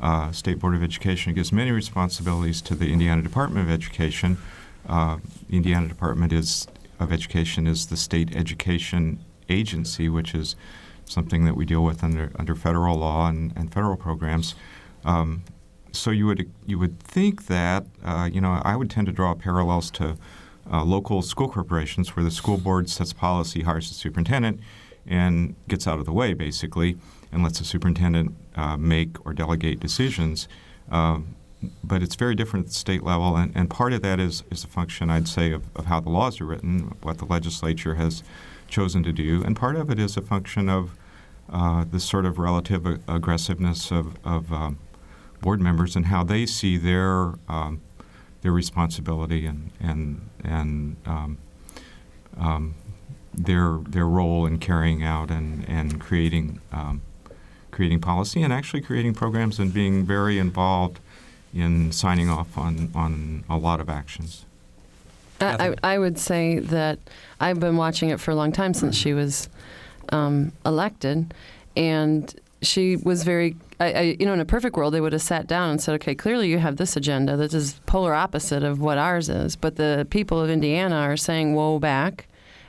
uh, 0.00 0.30
State 0.32 0.60
Board 0.60 0.74
of 0.74 0.82
Education. 0.82 1.32
It 1.32 1.34
gives 1.34 1.52
many 1.52 1.70
responsibilities 1.70 2.60
to 2.62 2.74
the 2.74 2.92
Indiana 2.92 3.22
Department 3.22 3.66
of 3.66 3.72
Education. 3.72 4.38
Uh, 4.88 5.18
the 5.48 5.56
Indiana 5.56 5.88
Department 5.88 6.32
is 6.32 6.68
of 7.00 7.12
Education 7.12 7.66
is 7.66 7.86
the 7.86 7.96
state 7.96 8.34
education 8.36 9.18
agency, 9.48 10.08
which 10.08 10.34
is 10.34 10.56
something 11.06 11.44
that 11.44 11.56
we 11.56 11.64
deal 11.64 11.84
with 11.84 12.02
under 12.02 12.32
under 12.36 12.54
federal 12.54 12.96
law 12.96 13.28
and, 13.28 13.52
and 13.56 13.72
federal 13.72 13.96
programs. 13.96 14.54
Um, 15.04 15.44
so 15.92 16.10
you 16.10 16.26
would 16.26 16.50
you 16.66 16.78
would 16.78 16.98
think 17.00 17.46
that 17.46 17.86
uh, 18.04 18.28
you 18.32 18.40
know 18.40 18.60
I 18.64 18.76
would 18.76 18.90
tend 18.90 19.06
to 19.06 19.12
draw 19.12 19.34
parallels 19.34 19.90
to 19.92 20.16
uh, 20.70 20.84
local 20.84 21.22
school 21.22 21.48
corporations 21.48 22.16
where 22.16 22.24
the 22.24 22.30
school 22.30 22.58
board 22.58 22.88
sets 22.88 23.12
policy, 23.12 23.62
hires 23.62 23.88
the 23.88 23.94
superintendent, 23.94 24.60
and 25.06 25.54
gets 25.68 25.86
out 25.86 25.98
of 25.98 26.06
the 26.06 26.12
way 26.12 26.34
basically, 26.34 26.96
and 27.32 27.42
lets 27.42 27.58
the 27.58 27.64
superintendent 27.64 28.34
uh, 28.56 28.76
make 28.76 29.24
or 29.26 29.32
delegate 29.32 29.80
decisions. 29.80 30.48
Um, 30.90 31.36
but 31.82 32.02
it's 32.02 32.14
very 32.14 32.34
different 32.34 32.66
at 32.66 32.72
the 32.72 32.78
state 32.78 33.02
level, 33.02 33.36
and, 33.36 33.52
and 33.54 33.70
part 33.70 33.92
of 33.92 34.02
that 34.02 34.20
is, 34.20 34.42
is 34.50 34.64
a 34.64 34.68
function, 34.68 35.10
I'd 35.10 35.28
say, 35.28 35.52
of, 35.52 35.64
of 35.76 35.86
how 35.86 36.00
the 36.00 36.10
laws 36.10 36.40
are 36.40 36.46
written, 36.46 36.94
what 37.02 37.18
the 37.18 37.24
legislature 37.24 37.94
has 37.94 38.22
chosen 38.68 39.02
to 39.04 39.12
do, 39.12 39.42
and 39.44 39.56
part 39.56 39.76
of 39.76 39.90
it 39.90 39.98
is 39.98 40.16
a 40.16 40.22
function 40.22 40.68
of 40.68 40.96
uh, 41.52 41.84
the 41.90 42.00
sort 42.00 42.24
of 42.24 42.38
relative 42.38 42.86
ag- 42.86 43.00
aggressiveness 43.06 43.90
of, 43.90 44.16
of 44.24 44.52
um, 44.52 44.78
board 45.40 45.60
members 45.60 45.94
and 45.94 46.06
how 46.06 46.24
they 46.24 46.46
see 46.46 46.76
their 46.78 47.34
um, 47.48 47.80
their 48.40 48.52
responsibility 48.52 49.46
and 49.46 49.70
and 49.80 50.28
and 50.42 50.96
um, 51.06 51.38
um, 52.38 52.74
their 53.32 53.78
their 53.86 54.06
role 54.06 54.46
in 54.46 54.58
carrying 54.58 55.02
out 55.02 55.30
and 55.30 55.68
and 55.68 56.00
creating 56.00 56.60
um, 56.72 57.02
creating 57.70 58.00
policy 58.00 58.42
and 58.42 58.52
actually 58.52 58.80
creating 58.80 59.12
programs 59.12 59.58
and 59.58 59.74
being 59.74 60.04
very 60.04 60.38
involved 60.38 60.98
in 61.54 61.92
signing 61.92 62.28
off 62.28 62.58
on 62.58 62.90
on 62.94 63.44
a 63.48 63.56
lot 63.56 63.80
of 63.80 63.88
actions. 63.88 64.44
I, 65.40 65.68
I 65.68 65.94
I 65.94 65.98
would 65.98 66.18
say 66.18 66.58
that 66.58 66.98
I've 67.40 67.60
been 67.60 67.76
watching 67.76 68.10
it 68.10 68.20
for 68.20 68.30
a 68.30 68.34
long 68.34 68.52
time 68.52 68.74
since 68.74 68.96
she 68.96 69.12
was 69.14 69.48
um, 70.10 70.52
elected, 70.64 71.34
and 71.76 72.34
she 72.62 72.96
was 72.96 73.24
very. 73.24 73.56
I, 73.80 73.92
I, 73.92 74.00
you 74.20 74.26
know, 74.26 74.32
in 74.32 74.40
a 74.40 74.44
perfect 74.44 74.76
world, 74.76 74.94
they 74.94 75.00
would 75.00 75.12
have 75.12 75.22
sat 75.22 75.46
down 75.46 75.70
and 75.70 75.80
said, 75.80 75.94
"Okay, 75.96 76.14
clearly 76.14 76.48
you 76.48 76.58
have 76.58 76.76
this 76.76 76.96
agenda 76.96 77.36
this 77.36 77.52
that 77.52 77.58
is 77.58 77.80
polar 77.86 78.14
opposite 78.14 78.62
of 78.62 78.80
what 78.80 78.98
ours 78.98 79.28
is." 79.28 79.56
But 79.56 79.76
the 79.76 80.06
people 80.10 80.40
of 80.40 80.50
Indiana 80.50 80.96
are 80.96 81.16
saying, 81.16 81.54
"Whoa, 81.54 81.78
back." 81.78 82.26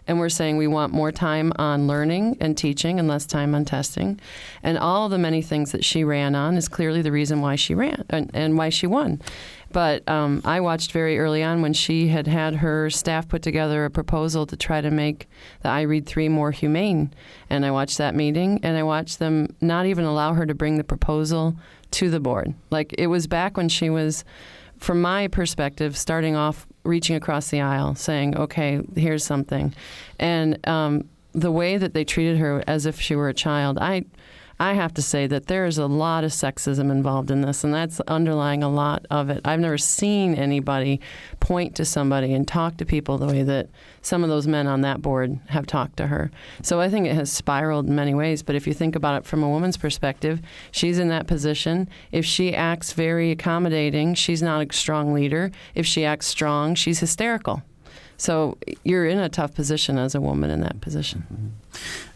And 0.07 0.19
we're 0.19 0.29
saying 0.29 0.57
we 0.57 0.67
want 0.67 0.93
more 0.93 1.11
time 1.11 1.51
on 1.57 1.87
learning 1.87 2.37
and 2.39 2.57
teaching 2.57 2.99
and 2.99 3.07
less 3.07 3.25
time 3.25 3.55
on 3.55 3.65
testing. 3.65 4.19
And 4.61 4.77
all 4.77 5.09
the 5.09 5.17
many 5.17 5.41
things 5.41 5.71
that 5.71 5.83
she 5.83 6.03
ran 6.03 6.35
on 6.35 6.57
is 6.57 6.67
clearly 6.67 7.01
the 7.01 7.11
reason 7.11 7.41
why 7.41 7.55
she 7.55 7.73
ran 7.73 8.05
and, 8.09 8.29
and 8.33 8.57
why 8.57 8.69
she 8.69 8.87
won. 8.87 9.21
But 9.71 10.07
um, 10.07 10.41
I 10.45 10.61
watched 10.61 10.91
very 10.91 11.19
early 11.19 11.43
on 11.43 11.61
when 11.61 11.73
she 11.73 12.07
had 12.07 12.27
had 12.27 12.55
her 12.55 12.89
staff 12.89 13.27
put 13.27 13.41
together 13.41 13.83
a 13.83 13.89
proposal 13.89 14.45
to 14.45 14.55
try 14.55 14.79
to 14.79 14.89
make 14.89 15.27
the 15.63 15.69
I 15.69 15.81
Read 15.81 16.05
3 16.05 16.29
more 16.29 16.51
humane. 16.51 17.13
And 17.49 17.65
I 17.65 17.71
watched 17.71 17.97
that 17.97 18.15
meeting 18.15 18.59
and 18.63 18.77
I 18.77 18.83
watched 18.83 19.19
them 19.19 19.53
not 19.59 19.85
even 19.85 20.05
allow 20.05 20.33
her 20.33 20.45
to 20.45 20.53
bring 20.53 20.77
the 20.77 20.83
proposal 20.83 21.57
to 21.91 22.09
the 22.09 22.19
board. 22.19 22.53
Like 22.69 22.93
it 22.97 23.07
was 23.07 23.27
back 23.27 23.57
when 23.57 23.69
she 23.69 23.89
was, 23.89 24.23
from 24.77 25.01
my 25.01 25.27
perspective, 25.27 25.97
starting 25.97 26.35
off 26.35 26.67
reaching 26.85 27.15
across 27.15 27.49
the 27.49 27.61
aisle 27.61 27.95
saying, 27.95 28.37
okay, 28.37 28.81
here's 28.95 29.23
something. 29.23 29.73
And 30.19 30.65
um, 30.67 31.09
the 31.33 31.51
way 31.51 31.77
that 31.77 31.93
they 31.93 32.05
treated 32.05 32.37
her 32.37 32.63
as 32.67 32.85
if 32.85 32.99
she 33.01 33.15
were 33.15 33.29
a 33.29 33.33
child, 33.33 33.77
I. 33.79 34.05
I 34.57 34.73
have 34.73 34.93
to 34.93 35.01
say 35.01 35.27
that 35.27 35.47
there 35.47 35.65
is 35.65 35.77
a 35.77 35.85
lot 35.85 36.23
of 36.23 36.31
sexism 36.31 36.89
involved 36.89 37.29
in 37.29 37.41
this, 37.41 37.65
and 37.65 37.73
that's 37.73 37.99
underlying 38.01 38.63
a 38.63 38.69
lot 38.69 39.05
of 39.09 39.29
it. 39.29 39.41
I've 39.43 39.59
never 39.59 39.77
seen 39.77 40.33
anybody 40.35 41.01
point 41.41 41.75
to 41.75 41.83
somebody 41.83 42.33
and 42.33 42.47
talk 42.47 42.77
to 42.77 42.85
people 42.85 43.17
the 43.17 43.27
way 43.27 43.43
that 43.43 43.67
some 44.01 44.23
of 44.23 44.29
those 44.29 44.47
men 44.47 44.65
on 44.65 44.79
that 44.81 45.01
board 45.01 45.39
have 45.47 45.67
talked 45.67 45.97
to 45.97 46.07
her. 46.07 46.31
So 46.61 46.79
I 46.79 46.89
think 46.89 47.05
it 47.05 47.15
has 47.15 47.31
spiraled 47.31 47.87
in 47.87 47.95
many 47.95 48.13
ways. 48.13 48.43
But 48.43 48.55
if 48.55 48.65
you 48.65 48.73
think 48.73 48.95
about 48.95 49.17
it 49.17 49.25
from 49.25 49.43
a 49.43 49.49
woman's 49.49 49.77
perspective, 49.77 50.41
she's 50.71 50.99
in 50.99 51.09
that 51.09 51.27
position. 51.27 51.89
If 52.13 52.23
she 52.25 52.55
acts 52.55 52.93
very 52.93 53.31
accommodating, 53.31 54.13
she's 54.13 54.41
not 54.41 54.65
a 54.65 54.73
strong 54.73 55.13
leader. 55.13 55.51
If 55.73 55.85
she 55.85 56.05
acts 56.05 56.27
strong, 56.27 56.75
she's 56.75 56.99
hysterical. 56.99 57.61
So 58.17 58.57
you're 58.83 59.05
in 59.05 59.19
a 59.19 59.29
tough 59.29 59.53
position 59.53 59.97
as 59.97 60.15
a 60.15 60.21
woman 60.21 60.49
in 60.49 60.61
that 60.61 60.79
position. 60.81 61.53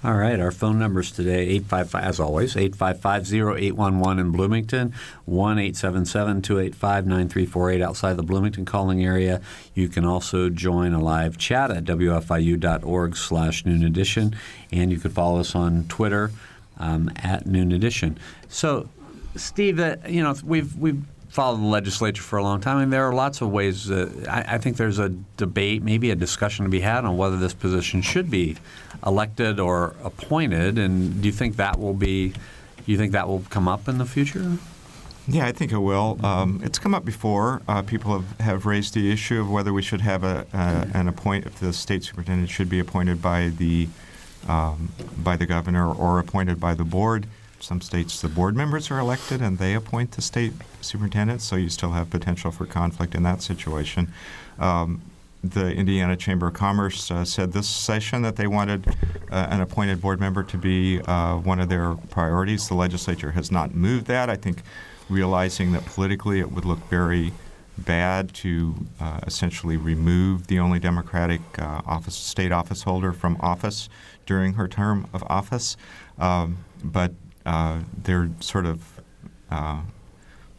All 0.04 0.14
right, 0.14 0.40
our 0.40 0.52
phone 0.52 0.80
numbers 0.80 1.12
today, 1.12 1.42
855, 1.42 2.04
as 2.04 2.20
always, 2.22 2.56
855-0811 2.56 4.20
in 4.20 4.32
Bloomington, 4.32 4.94
1-877-285-9348 5.28 7.82
outside 7.82 8.16
the 8.16 8.24
Bloomington 8.24 8.64
calling 8.64 9.04
area. 9.04 9.42
You 9.74 9.90
can 9.90 10.06
also 10.06 10.48
join 10.50 10.94
a 10.94 11.02
live 11.02 11.38
chat 11.38 11.70
at 11.72 11.84
wfiu.org 11.84 13.18
slash 13.18 13.66
noon 13.66 13.84
edition, 13.84 14.38
and 14.72 14.90
you 14.92 15.00
could 15.00 15.12
follow 15.12 15.42
us 15.42 15.54
on 15.54 15.84
Twitter 15.90 16.32
um, 16.78 17.12
at 17.18 17.46
noon 17.46 17.74
edition. 17.74 18.18
So, 18.48 18.88
Steve, 19.36 19.82
uh, 19.82 19.98
you 20.08 20.24
know, 20.24 20.34
we've, 20.46 20.78
we've 20.78 21.04
followed 21.30 21.58
the 21.58 21.68
legislature 21.68 22.24
for 22.24 22.38
a 22.38 22.44
long 22.44 22.60
time, 22.60 22.80
and 22.80 22.92
there 22.92 23.08
are 23.08 23.14
lots 23.14 23.42
of 23.42 23.50
ways. 23.50 23.90
Uh, 23.90 24.10
I, 24.28 24.56
I 24.56 24.58
think 24.58 24.78
there's 24.78 25.00
a 25.00 25.10
debate, 25.38 25.84
maybe 25.84 26.12
a 26.12 26.16
discussion 26.16 26.66
to 26.66 26.70
be 26.70 26.82
had 26.82 27.06
on 27.06 27.16
whether 27.18 27.38
this 27.38 27.54
position 27.54 28.02
should 28.02 28.30
be 28.30 28.58
elected 29.06 29.60
or 29.60 29.96
appointed. 30.04 30.78
And 30.78 31.22
do 31.22 31.28
you 31.28 31.32
think 31.32 31.56
that 31.58 31.80
will 31.80 31.94
be? 31.94 32.30
Do 32.30 32.92
you 32.92 32.98
think 32.98 33.12
that 33.12 33.28
will 33.28 33.44
come 33.50 33.68
up 33.68 33.88
in 33.88 34.00
the 34.00 34.06
future? 34.06 34.58
Yeah, 35.28 35.46
I 35.46 35.52
think 35.52 35.72
it 35.72 35.78
will. 35.78 36.18
Um, 36.26 36.60
it's 36.64 36.80
come 36.80 36.96
up 36.96 37.06
before. 37.06 37.62
Uh, 37.68 37.84
people 37.84 38.20
have, 38.20 38.40
have 38.40 38.66
raised 38.66 38.96
the 38.96 39.12
issue 39.12 39.40
of 39.40 39.52
whether 39.52 39.72
we 39.72 39.84
should 39.84 40.02
have 40.02 40.24
a, 40.24 40.48
uh, 40.54 40.86
an 40.96 41.08
appoint 41.08 41.46
if 41.46 41.60
the 41.60 41.72
state 41.72 42.04
superintendent 42.04 42.50
should 42.50 42.68
be 42.68 42.80
appointed 42.80 43.22
by 43.22 43.50
the 43.50 43.88
um, 44.48 44.92
by 45.18 45.36
the 45.36 45.46
governor 45.46 45.94
or 45.94 46.18
appointed 46.18 46.60
by 46.60 46.74
the 46.74 46.84
board. 46.84 47.28
Some 47.60 47.82
states, 47.82 48.22
the 48.22 48.30
board 48.30 48.56
members 48.56 48.90
are 48.90 49.00
elected 49.00 49.42
and 49.42 49.58
they 49.58 49.74
appoint 49.74 50.12
the 50.12 50.22
state 50.22 50.54
superintendent, 50.82 51.42
so 51.42 51.56
you 51.56 51.70
still 51.70 51.92
have 51.92 52.10
potential 52.10 52.52
for 52.52 52.66
conflict 52.66 53.16
in 53.16 53.24
that 53.24 53.42
situation. 53.42 54.14
Um, 54.60 55.02
the 55.44 55.72
Indiana 55.74 56.18
Chamber 56.18 56.48
of 56.48 56.54
Commerce 56.54 57.10
uh, 57.12 57.24
said 57.24 57.54
this 57.54 57.68
session 57.68 58.22
that 58.24 58.36
they 58.36 58.48
wanted 58.48 58.88
uh, 59.32 59.48
an 59.50 59.62
appointed 59.62 60.02
board 60.02 60.20
member 60.20 60.44
to 60.44 60.58
be 60.58 61.00
uh, 61.02 61.38
one 61.38 61.60
of 61.60 61.70
their 61.70 61.96
priorities. 62.10 62.68
The 62.68 62.76
legislature 62.76 63.32
has 63.32 63.52
not 63.52 63.74
moved 63.74 64.08
that. 64.08 64.30
I 64.30 64.36
think 64.36 64.64
realizing 65.10 65.72
that 65.72 65.86
politically 65.86 66.40
it 66.40 66.52
would 66.52 66.66
look 66.66 66.80
very 66.90 67.32
bad 67.78 68.34
to 68.34 68.76
uh, 69.00 69.22
essentially 69.26 69.78
remove 69.78 70.48
the 70.48 70.60
only 70.60 70.80
Democratic 70.80 71.42
uh, 71.58 71.82
office 71.86 72.16
state 72.16 72.52
office 72.52 72.84
holder 72.84 73.14
from 73.14 73.38
office 73.40 73.90
during 74.26 74.54
her 74.54 74.68
term 74.68 75.08
of 75.14 75.24
office, 75.24 75.78
um, 76.20 76.58
but 76.84 77.14
uh, 77.50 77.80
they're 78.04 78.30
sort 78.40 78.66
of 78.66 79.02
uh, 79.50 79.82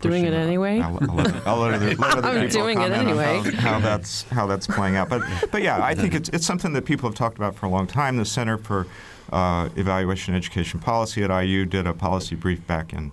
Doing 0.00 0.24
it 0.24 0.32
anyway? 0.32 0.80
I'll, 0.80 0.98
I'll 1.02 1.14
let, 1.14 1.46
I'll 1.46 1.58
let 1.58 1.74
other, 1.74 1.94
let 1.98 2.18
other 2.18 2.28
I'm 2.40 2.48
doing 2.48 2.80
it 2.80 2.90
anyway. 2.90 3.42
how, 3.56 3.72
how 3.72 3.80
that's 3.80 4.22
how 4.24 4.46
that's 4.46 4.66
playing 4.66 4.96
out. 4.96 5.10
But 5.10 5.22
but 5.52 5.62
yeah, 5.62 5.84
I 5.84 5.94
think 5.94 6.14
it's 6.14 6.30
it's 6.30 6.46
something 6.46 6.72
that 6.72 6.86
people 6.86 7.08
have 7.08 7.16
talked 7.16 7.36
about 7.36 7.54
for 7.54 7.66
a 7.66 7.68
long 7.68 7.86
time. 7.86 8.16
The 8.16 8.24
Center 8.24 8.56
for 8.56 8.86
uh, 9.30 9.68
Evaluation 9.76 10.34
and 10.34 10.42
Education 10.42 10.80
Policy 10.80 11.22
at 11.22 11.30
IU 11.30 11.66
did 11.66 11.86
a 11.86 11.92
policy 11.92 12.34
brief 12.34 12.66
back 12.66 12.94
in 12.94 13.12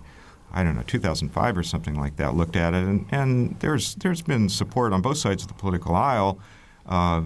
I 0.50 0.64
don't 0.64 0.76
know 0.76 0.82
2005 0.86 1.58
or 1.58 1.62
something 1.62 1.94
like 1.94 2.16
that. 2.16 2.34
Looked 2.34 2.56
at 2.56 2.72
it, 2.72 2.84
and, 2.84 3.06
and 3.10 3.60
there's 3.60 3.94
there's 3.96 4.22
been 4.22 4.48
support 4.48 4.94
on 4.94 5.02
both 5.02 5.18
sides 5.18 5.42
of 5.42 5.48
the 5.48 5.54
political 5.54 5.94
aisle 5.94 6.40
uh, 6.86 7.22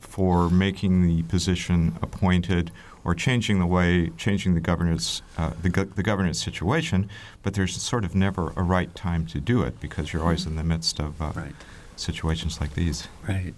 for 0.00 0.48
making 0.48 1.02
the 1.06 1.22
position 1.24 1.98
appointed 2.00 2.70
or 3.04 3.14
changing 3.14 3.58
the 3.58 3.66
way, 3.66 4.10
changing 4.16 4.54
the 4.54 4.60
governance, 4.60 5.22
uh, 5.36 5.50
the, 5.62 5.68
go- 5.68 5.84
the 5.84 6.02
governance 6.02 6.42
situation, 6.42 7.08
but 7.42 7.54
there's 7.54 7.80
sort 7.80 8.04
of 8.04 8.14
never 8.14 8.52
a 8.56 8.62
right 8.62 8.94
time 8.94 9.26
to 9.26 9.40
do 9.40 9.62
it 9.62 9.80
because 9.80 10.12
you're 10.12 10.22
always 10.22 10.46
in 10.46 10.56
the 10.56 10.64
midst 10.64 10.98
of 11.00 11.20
uh, 11.20 11.32
Right. 11.34 11.54
situations 11.96 12.60
like 12.60 12.74
these. 12.74 13.08
Right. 13.28 13.54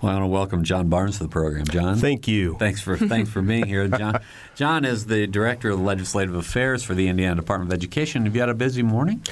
Well, 0.00 0.10
I 0.12 0.14
want 0.14 0.22
to 0.24 0.26
welcome 0.28 0.64
John 0.64 0.88
Barnes 0.88 1.18
to 1.18 1.24
the 1.24 1.28
program. 1.28 1.64
John, 1.66 1.96
Thank 1.96 2.28
you. 2.28 2.56
Thanks 2.58 2.80
for 2.80 2.96
thanks 2.96 3.28
for 3.30 3.40
being 3.42 3.66
here, 3.66 3.88
John. 3.88 4.20
John 4.56 4.84
is 4.84 5.06
the 5.06 5.26
director 5.26 5.70
of 5.70 5.80
legislative 5.80 6.34
affairs 6.34 6.82
for 6.82 6.94
the 6.94 7.08
Indiana 7.08 7.36
Department 7.36 7.72
of 7.72 7.76
Education. 7.76 8.24
Have 8.24 8.34
you 8.34 8.40
had 8.40 8.48
a 8.50 8.54
busy 8.54 8.82
morning? 8.82 9.22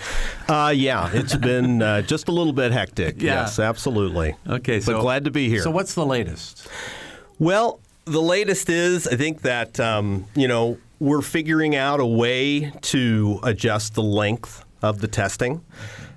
Uh, 0.48 0.72
yeah, 0.74 1.10
it's 1.12 1.36
been 1.36 1.80
uh, 1.82 2.02
just 2.02 2.28
a 2.28 2.32
little 2.32 2.52
bit 2.52 2.72
hectic. 2.72 3.20
Yeah. 3.22 3.42
Yes, 3.42 3.58
absolutely. 3.58 4.34
Okay, 4.48 4.80
so 4.80 4.94
but 4.94 5.00
glad 5.02 5.24
to 5.24 5.30
be 5.30 5.48
here. 5.48 5.62
So, 5.62 5.70
what's 5.70 5.94
the 5.94 6.06
latest? 6.06 6.66
Well, 7.38 7.80
the 8.06 8.22
latest 8.22 8.70
is 8.70 9.06
I 9.06 9.16
think 9.16 9.42
that 9.42 9.78
um, 9.78 10.24
you 10.34 10.48
know 10.48 10.78
we're 10.98 11.22
figuring 11.22 11.76
out 11.76 12.00
a 12.00 12.06
way 12.06 12.72
to 12.80 13.40
adjust 13.42 13.94
the 13.94 14.02
length 14.02 14.64
of 14.80 15.00
the 15.00 15.08
testing, 15.08 15.62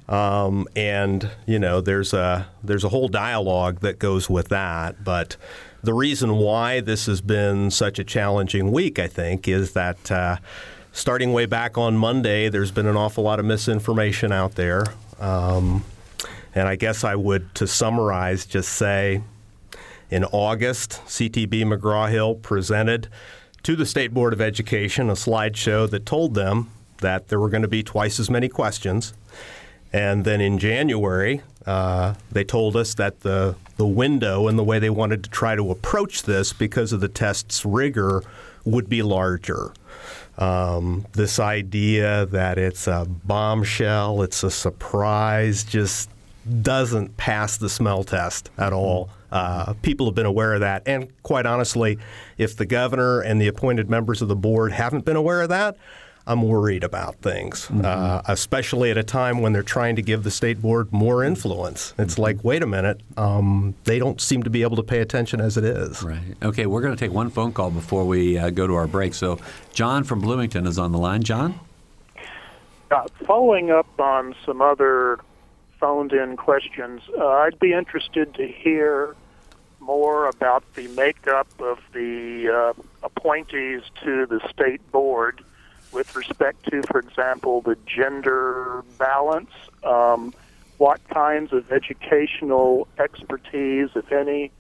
um, 0.07 0.67
and 0.75 1.29
you 1.45 1.59
know 1.59 1.81
there's 1.81 2.13
a 2.13 2.47
there's 2.63 2.83
a 2.83 2.89
whole 2.89 3.09
dialogue 3.09 3.81
that 3.81 3.99
goes 3.99 4.29
with 4.29 4.49
that. 4.49 5.03
But 5.03 5.35
the 5.83 5.93
reason 5.93 6.37
why 6.37 6.79
this 6.79 7.07
has 7.07 7.21
been 7.21 7.71
such 7.71 7.99
a 7.99 8.03
challenging 8.03 8.71
week, 8.71 8.99
I 8.99 9.07
think, 9.07 9.47
is 9.47 9.73
that. 9.73 10.09
Uh, 10.09 10.37
Starting 10.91 11.33
way 11.33 11.45
back 11.45 11.77
on 11.77 11.95
Monday, 11.95 12.49
there's 12.49 12.71
been 12.71 12.87
an 12.87 12.97
awful 12.97 13.23
lot 13.23 13.39
of 13.39 13.45
misinformation 13.45 14.31
out 14.31 14.55
there. 14.55 14.83
Um, 15.19 15.85
and 16.55 16.67
I 16.67 16.75
guess 16.75 17.03
I 17.03 17.13
would, 17.13 17.53
to 17.55 17.67
summarize, 17.67 18.47
just 18.47 18.69
say 18.73 19.21
in 20.09 20.25
August, 20.25 21.01
CTB 21.05 21.63
McGraw 21.63 22.09
Hill 22.09 22.35
presented 22.35 23.07
to 23.63 23.75
the 23.75 23.85
State 23.85 24.13
Board 24.13 24.33
of 24.33 24.41
Education 24.41 25.09
a 25.09 25.13
slideshow 25.13 25.89
that 25.89 26.05
told 26.05 26.33
them 26.33 26.71
that 26.99 27.27
there 27.27 27.39
were 27.39 27.49
going 27.49 27.61
to 27.61 27.67
be 27.67 27.83
twice 27.83 28.19
as 28.19 28.29
many 28.29 28.49
questions. 28.49 29.13
And 29.91 30.25
then 30.25 30.41
in 30.41 30.59
January, 30.59 31.41
uh, 31.65 32.15
they 32.31 32.43
told 32.43 32.75
us 32.75 32.93
that 32.95 33.21
the, 33.21 33.55
the 33.77 33.87
window 33.87 34.47
and 34.47 34.57
the 34.57 34.63
way 34.63 34.79
they 34.79 34.89
wanted 34.89 35.23
to 35.23 35.29
try 35.29 35.55
to 35.55 35.71
approach 35.71 36.23
this 36.23 36.53
because 36.53 36.93
of 36.93 37.01
the 37.01 37.07
test's 37.07 37.65
rigor 37.65 38.23
would 38.65 38.89
be 38.89 39.01
larger. 39.01 39.73
Um, 40.37 41.05
this 41.13 41.39
idea 41.39 42.25
that 42.27 42.57
it's 42.57 42.87
a 42.87 43.05
bombshell, 43.05 44.21
it's 44.21 44.43
a 44.43 44.51
surprise, 44.51 45.63
just 45.63 46.09
doesn't 46.61 47.17
pass 47.17 47.57
the 47.57 47.69
smell 47.69 48.03
test 48.03 48.49
at 48.57 48.71
all. 48.71 49.09
Uh, 49.31 49.73
people 49.81 50.05
have 50.05 50.15
been 50.15 50.25
aware 50.25 50.53
of 50.53 50.61
that. 50.61 50.83
And 50.85 51.11
quite 51.23 51.45
honestly, 51.45 51.99
if 52.37 52.55
the 52.55 52.65
governor 52.65 53.21
and 53.21 53.41
the 53.41 53.47
appointed 53.47 53.89
members 53.89 54.21
of 54.21 54.27
the 54.27 54.35
board 54.35 54.71
haven't 54.71 55.05
been 55.05 55.15
aware 55.15 55.41
of 55.41 55.49
that, 55.49 55.77
I'm 56.29 56.43
worried 56.43 56.83
about 56.83 57.15
things, 57.23 57.71
uh, 57.71 58.21
especially 58.27 58.91
at 58.91 58.97
a 58.99 59.03
time 59.03 59.41
when 59.41 59.51
they're 59.51 59.63
trying 59.63 59.95
to 59.95 60.03
give 60.03 60.21
the 60.21 60.29
state 60.29 60.61
board 60.61 60.93
more 60.93 61.23
influence. 61.23 61.95
It's 61.97 62.19
like, 62.19 62.43
wait 62.43 62.61
a 62.61 62.67
minute, 62.67 63.01
um, 63.17 63.73
they 63.85 63.97
don't 63.97 64.21
seem 64.21 64.43
to 64.43 64.49
be 64.51 64.61
able 64.61 64.75
to 64.75 64.83
pay 64.83 64.99
attention 64.99 65.41
as 65.41 65.57
it 65.57 65.63
is. 65.63 66.03
Right. 66.03 66.35
Okay, 66.43 66.67
we're 66.67 66.81
going 66.81 66.95
to 66.95 66.99
take 66.99 67.11
one 67.11 67.31
phone 67.31 67.51
call 67.51 67.71
before 67.71 68.05
we 68.05 68.37
uh, 68.37 68.51
go 68.51 68.67
to 68.67 68.75
our 68.75 68.85
break. 68.85 69.15
So, 69.15 69.39
John 69.73 70.03
from 70.03 70.21
Bloomington 70.21 70.67
is 70.67 70.77
on 70.77 70.91
the 70.91 70.99
line. 70.99 71.23
John? 71.23 71.59
Uh, 72.91 73.07
following 73.25 73.71
up 73.71 73.87
on 73.99 74.35
some 74.45 74.61
other 74.61 75.19
phoned 75.79 76.13
in 76.13 76.37
questions, 76.37 77.01
uh, 77.17 77.25
I'd 77.25 77.59
be 77.59 77.73
interested 77.73 78.35
to 78.35 78.47
hear 78.47 79.15
more 79.79 80.27
about 80.27 80.63
the 80.75 80.87
makeup 80.89 81.47
of 81.59 81.79
the 81.93 82.49
uh, 82.77 82.81
appointees 83.03 83.81
to 84.03 84.25
the 84.25 84.39
state 84.49 84.91
board 84.91 85.41
with 85.91 86.15
respect 86.15 86.65
to, 86.69 86.81
for 86.83 86.99
example, 86.99 87.61
the 87.61 87.77
gender 87.85 88.83
balance. 88.97 89.51
Um, 89.83 90.33
what 90.77 91.05
kinds 91.09 91.51
of 91.51 91.71
educational 91.71 92.87
expertise, 92.97 93.89
if 93.95 94.11
any, 94.11 94.51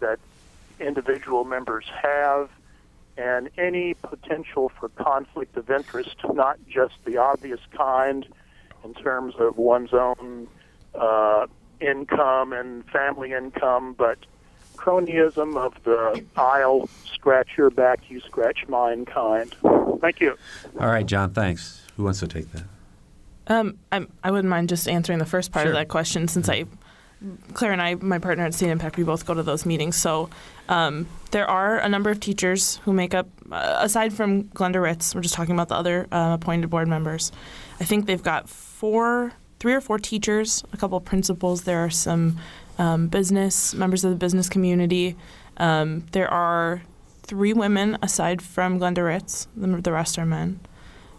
that 0.00 0.18
individual 0.80 1.44
members 1.44 1.86
have, 2.02 2.50
and 3.16 3.48
any 3.56 3.94
potential 3.94 4.70
for 4.78 4.88
conflict 4.90 5.56
of 5.56 5.70
interest, 5.70 6.16
not 6.32 6.58
just 6.68 6.94
the 7.04 7.16
obvious 7.16 7.60
kind 7.70 8.26
in 8.84 8.92
terms 8.94 9.34
of 9.38 9.56
one's 9.56 9.94
own 9.94 10.48
uh, 10.94 11.46
income 11.80 12.52
and 12.52 12.84
family 12.90 13.32
income, 13.32 13.94
but 13.96 14.18
cronyism 14.76 15.56
of 15.56 15.74
the 15.84 16.24
I'll 16.36 16.88
scratch 17.12 17.56
your 17.56 17.70
back, 17.70 18.00
you 18.08 18.20
scratch 18.20 18.66
mine 18.68 19.04
kind. 19.04 19.54
Thank 20.00 20.20
you. 20.20 20.36
All 20.78 20.88
right, 20.88 21.06
John, 21.06 21.32
thanks. 21.32 21.82
Who 21.96 22.04
wants 22.04 22.20
to 22.20 22.28
take 22.28 22.50
that? 22.52 22.64
Um, 23.46 23.78
I'm, 23.92 24.10
I 24.22 24.30
wouldn't 24.30 24.48
mind 24.48 24.68
just 24.68 24.88
answering 24.88 25.18
the 25.18 25.26
first 25.26 25.52
part 25.52 25.64
Sure. 25.64 25.72
of 25.72 25.76
that 25.76 25.88
question 25.88 26.28
since 26.28 26.48
I, 26.48 26.64
Claire 27.52 27.72
and 27.72 27.80
I, 27.80 27.94
my 27.96 28.18
partner 28.18 28.44
at 28.44 28.54
State 28.54 28.70
Impact, 28.70 28.96
we 28.96 29.04
both 29.04 29.26
go 29.26 29.34
to 29.34 29.42
those 29.42 29.64
meetings. 29.66 29.96
So 29.96 30.30
um, 30.68 31.06
there 31.30 31.48
are 31.48 31.78
a 31.78 31.88
number 31.88 32.10
of 32.10 32.20
teachers 32.20 32.76
who 32.84 32.92
make 32.92 33.14
up, 33.14 33.28
uh, 33.50 33.78
aside 33.80 34.12
from 34.12 34.44
Glenda 34.44 34.82
Ritz, 34.82 35.14
we're 35.14 35.20
just 35.20 35.34
talking 35.34 35.54
about 35.54 35.68
the 35.68 35.76
other 35.76 36.06
uh, 36.10 36.36
appointed 36.40 36.70
board 36.70 36.88
members. 36.88 37.32
I 37.80 37.84
think 37.84 38.06
they've 38.06 38.22
got 38.22 38.48
four, 38.48 39.32
three 39.60 39.74
or 39.74 39.80
four 39.80 39.98
teachers, 39.98 40.62
a 40.72 40.76
couple 40.76 40.96
of 40.98 41.04
principals. 41.04 41.62
There 41.62 41.84
are 41.84 41.90
some 41.90 42.38
um, 42.78 43.08
business 43.08 43.74
members 43.74 44.04
of 44.04 44.10
the 44.10 44.16
business 44.16 44.48
community. 44.48 45.16
Um, 45.56 46.04
there 46.12 46.28
are 46.28 46.82
three 47.22 47.52
women 47.52 47.98
aside 48.02 48.42
from 48.42 48.78
Glenda 48.78 49.04
Ritz. 49.04 49.48
The, 49.56 49.66
the 49.66 49.92
rest 49.92 50.18
are 50.18 50.26
men. 50.26 50.60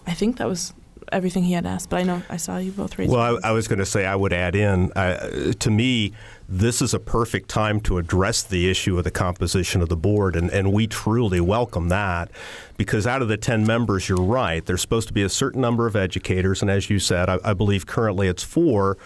I 0.05 0.13
think 0.13 0.37
that 0.37 0.47
was 0.47 0.73
everything 1.11 1.43
he 1.43 1.53
had 1.53 1.65
asked, 1.65 1.89
but 1.89 1.97
I 1.97 2.03
know 2.03 2.21
I 2.29 2.37
saw 2.37 2.57
you 2.57 2.71
both 2.71 2.97
raise. 2.97 3.09
Well, 3.09 3.39
I, 3.43 3.49
I 3.49 3.51
was 3.51 3.67
going 3.67 3.79
to 3.79 3.85
say 3.85 4.05
I 4.05 4.15
would 4.15 4.33
add 4.33 4.55
in. 4.55 4.91
Uh, 4.93 5.53
to 5.53 5.71
me, 5.71 6.13
this 6.47 6.81
is 6.81 6.93
a 6.93 6.99
perfect 6.99 7.49
time 7.49 7.79
to 7.81 7.97
address 7.97 8.43
the 8.43 8.69
issue 8.69 8.97
of 8.97 9.03
the 9.03 9.11
composition 9.11 9.81
of 9.81 9.89
the 9.89 9.95
board, 9.95 10.35
and, 10.35 10.49
and 10.51 10.71
we 10.71 10.87
truly 10.87 11.41
welcome 11.41 11.89
that 11.89 12.29
because 12.77 13.07
out 13.07 13.21
of 13.21 13.27
the 13.27 13.37
10 13.37 13.65
members, 13.65 14.07
you're 14.09 14.17
right, 14.17 14.65
there's 14.65 14.81
supposed 14.81 15.07
to 15.07 15.13
be 15.13 15.23
a 15.23 15.29
certain 15.29 15.61
number 15.61 15.87
of 15.87 15.95
educators, 15.95 16.61
and 16.61 16.69
as 16.69 16.89
you 16.89 16.99
said, 16.99 17.29
I, 17.29 17.39
I 17.43 17.53
believe 17.53 17.85
currently 17.85 18.27
it's 18.27 18.43
four. 18.43 18.97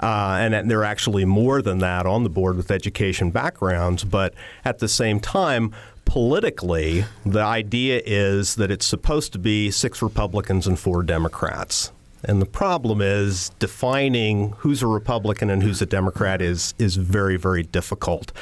Uh, 0.00 0.38
and 0.40 0.68
there 0.68 0.80
are 0.80 0.84
actually 0.84 1.24
more 1.24 1.62
than 1.62 1.78
that 1.78 2.06
on 2.06 2.24
the 2.24 2.30
board 2.30 2.56
with 2.56 2.72
education 2.72 3.30
backgrounds. 3.30 4.02
But 4.02 4.34
at 4.64 4.80
the 4.80 4.88
same 4.88 5.20
time, 5.20 5.72
politically, 6.04 7.04
the 7.24 7.40
idea 7.40 8.02
is 8.04 8.56
that 8.56 8.70
it's 8.70 8.86
supposed 8.86 9.32
to 9.34 9.38
be 9.38 9.70
six 9.70 10.02
Republicans 10.02 10.66
and 10.66 10.78
four 10.78 11.04
Democrats. 11.04 11.92
And 12.24 12.40
the 12.40 12.46
problem 12.46 13.00
is 13.00 13.50
defining 13.58 14.52
who's 14.58 14.82
a 14.82 14.86
Republican 14.86 15.50
and 15.50 15.62
who's 15.62 15.82
a 15.82 15.86
Democrat 15.86 16.40
is 16.40 16.74
is 16.78 16.96
very 16.96 17.36
very 17.36 17.62
difficult. 17.62 18.32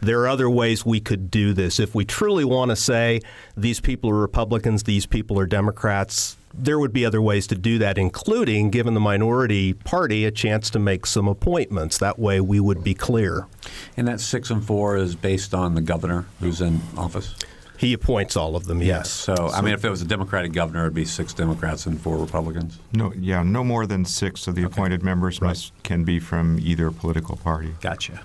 There 0.00 0.20
are 0.20 0.28
other 0.28 0.50
ways 0.50 0.84
we 0.84 1.00
could 1.00 1.30
do 1.30 1.52
this 1.52 1.80
if 1.80 1.94
we 1.94 2.04
truly 2.04 2.44
want 2.44 2.70
to 2.70 2.76
say 2.76 3.20
these 3.56 3.80
people 3.80 4.10
are 4.10 4.20
Republicans, 4.20 4.82
these 4.82 5.06
people 5.06 5.38
are 5.38 5.46
Democrats. 5.46 6.36
There 6.52 6.80
would 6.80 6.92
be 6.92 7.06
other 7.06 7.22
ways 7.22 7.46
to 7.46 7.54
do 7.54 7.78
that, 7.78 7.96
including 7.96 8.70
giving 8.70 8.94
the 8.94 9.00
minority 9.00 9.72
party 9.72 10.24
a 10.24 10.32
chance 10.32 10.68
to 10.70 10.80
make 10.80 11.06
some 11.06 11.28
appointments. 11.28 11.96
That 11.98 12.18
way, 12.18 12.40
we 12.40 12.58
would 12.58 12.82
be 12.82 12.92
clear. 12.92 13.46
And 13.96 14.08
that 14.08 14.20
six 14.20 14.50
and 14.50 14.64
four 14.64 14.96
is 14.96 15.14
based 15.14 15.54
on 15.54 15.76
the 15.76 15.80
governor 15.80 16.26
who's 16.40 16.60
in 16.60 16.80
office. 16.96 17.36
He 17.80 17.94
appoints 17.94 18.36
all 18.36 18.56
of 18.56 18.66
them. 18.66 18.82
Yes. 18.82 19.10
So, 19.10 19.34
I 19.34 19.62
mean, 19.62 19.72
if 19.72 19.86
it 19.86 19.88
was 19.88 20.02
a 20.02 20.04
Democratic 20.04 20.52
governor, 20.52 20.82
it'd 20.82 20.92
be 20.92 21.06
six 21.06 21.32
Democrats 21.32 21.86
and 21.86 21.98
four 21.98 22.18
Republicans. 22.18 22.78
No, 22.92 23.10
yeah, 23.14 23.42
no 23.42 23.64
more 23.64 23.86
than 23.86 24.04
six 24.04 24.46
of 24.46 24.54
the 24.54 24.64
appointed 24.64 25.02
members 25.02 25.40
must 25.40 25.72
can 25.82 26.04
be 26.04 26.20
from 26.20 26.58
either 26.60 26.90
political 26.90 27.38
party. 27.38 27.74
Gotcha. 27.80 28.20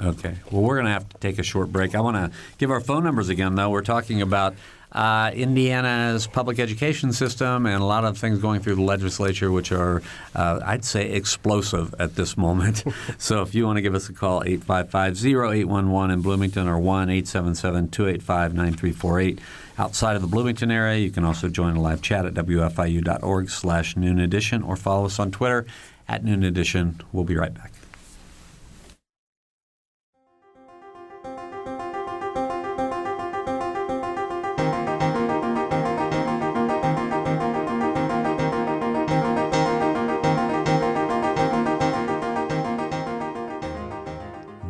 Okay. 0.00 0.36
Well, 0.52 0.62
we're 0.62 0.76
going 0.76 0.86
to 0.86 0.92
have 0.92 1.08
to 1.08 1.18
take 1.18 1.40
a 1.40 1.42
short 1.42 1.72
break. 1.72 1.96
I 1.96 2.00
want 2.00 2.18
to 2.18 2.30
give 2.58 2.70
our 2.70 2.80
phone 2.80 3.02
numbers 3.02 3.28
again, 3.28 3.56
though. 3.56 3.70
We're 3.70 3.82
talking 3.82 4.22
about 4.22 4.54
uh, 4.92 5.30
Indiana's 5.34 6.26
public 6.26 6.58
education 6.58 7.12
system 7.12 7.66
and 7.66 7.82
a 7.82 7.84
lot 7.84 8.04
of 8.04 8.16
things 8.18 8.40
going 8.40 8.60
through 8.60 8.76
the 8.76 8.82
legislature, 8.82 9.50
which 9.50 9.72
are, 9.72 10.02
uh, 10.34 10.60
I'd 10.64 10.84
say, 10.84 11.10
explosive 11.10 11.94
at 11.98 12.14
this 12.16 12.36
moment. 12.36 12.84
so 13.18 13.40
if 13.42 13.54
you 13.54 13.66
want 13.66 13.76
to 13.76 13.82
give 13.82 13.94
us 13.94 14.08
a 14.08 14.12
call, 14.12 14.42
855-0811 14.42 16.12
in 16.12 16.22
Bloomington 16.22 16.66
or 16.68 16.80
1-877-285-9348. 16.80 19.38
Outside 19.78 20.16
of 20.16 20.22
the 20.22 20.28
Bloomington 20.28 20.70
area, 20.70 20.98
you 20.98 21.10
can 21.10 21.24
also 21.24 21.48
join 21.48 21.76
a 21.76 21.80
live 21.80 22.02
chat 22.02 22.26
at 22.26 22.34
wfiu.org 22.34 23.48
slash 23.48 23.96
noon 23.96 24.20
edition 24.20 24.62
or 24.62 24.76
follow 24.76 25.06
us 25.06 25.18
on 25.18 25.30
Twitter 25.30 25.64
at 26.08 26.22
noon 26.24 26.44
edition. 26.44 27.00
We'll 27.12 27.24
be 27.24 27.36
right 27.36 27.54
back. 27.54 27.79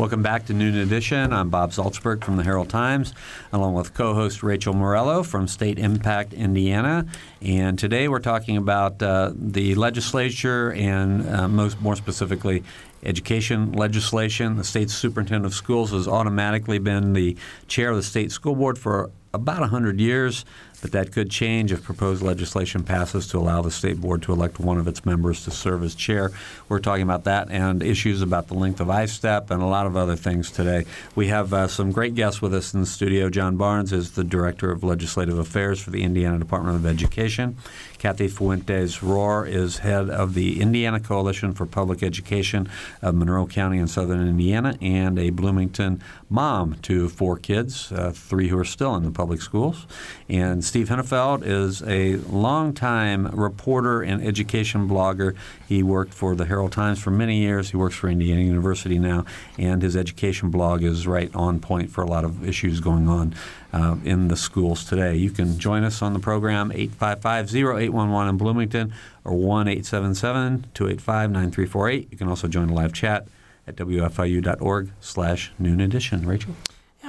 Welcome 0.00 0.22
back 0.22 0.46
to 0.46 0.54
Noon 0.54 0.76
Edition. 0.76 1.30
I'm 1.30 1.50
Bob 1.50 1.72
Zaltsberg 1.72 2.24
from 2.24 2.38
the 2.38 2.42
Herald 2.42 2.70
Times, 2.70 3.12
along 3.52 3.74
with 3.74 3.92
co 3.92 4.14
host 4.14 4.42
Rachel 4.42 4.72
Morello 4.72 5.22
from 5.22 5.46
State 5.46 5.78
Impact 5.78 6.32
Indiana. 6.32 7.04
And 7.42 7.78
today 7.78 8.08
we're 8.08 8.20
talking 8.20 8.56
about 8.56 9.02
uh, 9.02 9.30
the 9.34 9.74
legislature 9.74 10.72
and, 10.72 11.28
uh, 11.28 11.48
most 11.48 11.82
more 11.82 11.96
specifically, 11.96 12.64
education 13.02 13.72
legislation. 13.72 14.56
The 14.56 14.64
state 14.64 14.88
superintendent 14.88 15.44
of 15.44 15.52
schools 15.52 15.90
has 15.90 16.08
automatically 16.08 16.78
been 16.78 17.12
the 17.12 17.36
chair 17.68 17.90
of 17.90 17.96
the 17.96 18.02
state 18.02 18.32
school 18.32 18.54
board 18.54 18.78
for 18.78 19.10
about 19.34 19.60
100 19.60 20.00
years, 20.00 20.46
but 20.80 20.92
that 20.92 21.12
could 21.12 21.30
change 21.30 21.72
if 21.72 21.82
proposed 21.82 22.22
legislation 22.22 22.82
passes 22.82 23.26
to 23.28 23.38
allow 23.38 23.62
the 23.62 23.70
state 23.70 24.00
board 24.00 24.22
to 24.22 24.32
elect 24.32 24.58
one 24.58 24.78
of 24.78 24.88
its 24.88 25.04
members 25.04 25.44
to 25.44 25.50
serve 25.50 25.82
as 25.82 25.94
chair. 25.94 26.30
We're 26.68 26.80
talking 26.80 27.02
about 27.02 27.24
that 27.24 27.50
and 27.50 27.82
issues 27.82 28.22
about 28.22 28.48
the 28.48 28.54
length 28.54 28.80
of 28.80 28.88
ISTEP 28.88 29.50
and 29.50 29.62
a 29.62 29.66
lot 29.66 29.86
of 29.86 29.96
other 29.96 30.16
things 30.16 30.50
today. 30.50 30.86
We 31.14 31.28
have 31.28 31.52
uh, 31.52 31.68
some 31.68 31.92
great 31.92 32.14
guests 32.14 32.40
with 32.40 32.54
us 32.54 32.74
in 32.74 32.80
the 32.80 32.86
studio. 32.86 33.28
John 33.30 33.56
Barnes 33.56 33.92
is 33.92 34.12
the 34.12 34.24
Director 34.24 34.70
of 34.70 34.82
Legislative 34.82 35.38
Affairs 35.38 35.80
for 35.80 35.90
the 35.90 36.02
Indiana 36.02 36.38
Department 36.38 36.76
of 36.76 36.86
Education. 36.86 37.56
Kathy 38.00 38.28
Fuentes 38.28 39.00
Rohwer 39.00 39.46
is 39.46 39.76
head 39.78 40.08
of 40.08 40.32
the 40.32 40.62
Indiana 40.62 40.98
Coalition 40.98 41.52
for 41.52 41.66
Public 41.66 42.02
Education 42.02 42.66
of 43.02 43.14
Monroe 43.14 43.46
County 43.46 43.76
in 43.76 43.88
southern 43.88 44.26
Indiana 44.26 44.74
and 44.80 45.18
a 45.18 45.28
Bloomington 45.28 46.02
mom 46.30 46.76
to 46.80 47.10
four 47.10 47.36
kids, 47.36 47.92
uh, 47.92 48.10
three 48.10 48.48
who 48.48 48.58
are 48.58 48.64
still 48.64 48.94
in 48.96 49.02
the 49.02 49.10
public 49.10 49.42
schools. 49.42 49.86
And 50.30 50.64
Steve 50.64 50.88
Hinnefeld 50.88 51.42
is 51.44 51.82
a 51.82 52.16
longtime 52.16 53.26
reporter 53.38 54.00
and 54.00 54.26
education 54.26 54.88
blogger. 54.88 55.36
He 55.68 55.82
worked 55.82 56.14
for 56.14 56.34
the 56.34 56.46
Herald 56.46 56.72
Times 56.72 57.02
for 57.02 57.10
many 57.10 57.36
years. 57.36 57.68
He 57.68 57.76
works 57.76 57.96
for 57.96 58.08
Indiana 58.08 58.40
University 58.40 58.98
now, 58.98 59.26
and 59.58 59.82
his 59.82 59.94
education 59.94 60.48
blog 60.48 60.82
is 60.82 61.06
right 61.06 61.30
on 61.34 61.60
point 61.60 61.90
for 61.90 62.02
a 62.02 62.06
lot 62.06 62.24
of 62.24 62.48
issues 62.48 62.80
going 62.80 63.10
on 63.10 63.34
uh, 63.72 63.96
in 64.04 64.28
the 64.28 64.36
schools 64.36 64.84
today. 64.84 65.16
You 65.16 65.30
can 65.30 65.58
join 65.58 65.82
us 65.84 66.02
on 66.02 66.12
the 66.12 66.18
program 66.18 66.70
855-0811 66.70 68.28
in 68.28 68.36
Bloomington 68.36 68.92
or 69.24 69.32
1-877-285-9348. 69.32 72.10
You 72.10 72.18
can 72.18 72.28
also 72.28 72.46
join 72.48 72.66
the 72.68 72.74
live 72.74 72.92
chat 72.92 73.26
at 73.66 73.76
wfiu.org 73.76 74.90
slash 75.00 75.52
noon 75.58 75.80
edition. 75.80 76.26
Rachel? 76.26 76.54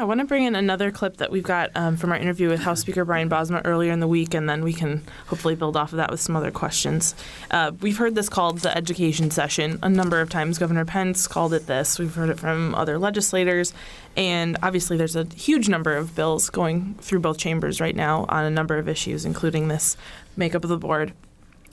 I 0.02 0.04
want 0.04 0.20
to 0.20 0.26
bring 0.26 0.46
in 0.46 0.56
another 0.56 0.90
clip 0.90 1.18
that 1.18 1.30
we've 1.30 1.44
got 1.44 1.70
um, 1.76 1.96
from 1.96 2.12
our 2.12 2.18
interview 2.18 2.50
with 2.50 2.62
House 2.62 2.80
Speaker 2.80 3.06
Brian 3.06 3.30
Bosma 3.30 3.62
earlier 3.66 3.92
in 3.92 4.00
the 4.00 4.08
week, 4.08 4.34
and 4.34 4.50
then 4.50 4.64
we 4.64 4.74
can 4.74 5.04
hopefully 5.28 5.54
build 5.54 5.78
off 5.78 5.94
of 5.94 5.98
that 5.98 6.10
with 6.10 6.20
some 6.20 6.36
other 6.36 6.50
questions. 6.50 7.14
Uh, 7.52 7.72
we've 7.82 7.98
heard 7.98 8.16
this 8.16 8.28
called 8.28 8.62
the 8.62 8.76
education 8.76 9.30
session 9.30 9.78
a 9.84 9.90
number 9.90 10.20
of 10.20 10.28
times. 10.28 10.58
Governor 10.58 10.86
Pence 10.86 11.28
called 11.28 11.54
it 11.54 11.68
this. 11.68 12.00
We've 12.00 12.16
heard 12.16 12.30
it 12.30 12.40
from 12.40 12.74
other 12.74 12.98
legislators, 12.98 13.76
and 14.18 14.58
obviously 14.64 14.98
there's 14.98 15.16
a 15.16 15.26
huge 15.36 15.70
number 15.70 15.96
of 15.96 16.16
bills 16.16 16.50
going 16.50 16.96
through 16.96 17.20
both 17.20 17.38
chambers 17.38 17.80
right 17.80 17.96
now 17.96 18.26
on 18.28 18.44
a 18.44 18.50
number 18.50 18.80
of 18.80 18.90
issues, 18.90 19.24
including 19.24 19.68
this 19.68 19.98
makeup 20.36 20.64
of 20.64 20.72
the 20.72 20.80
board. 20.80 21.14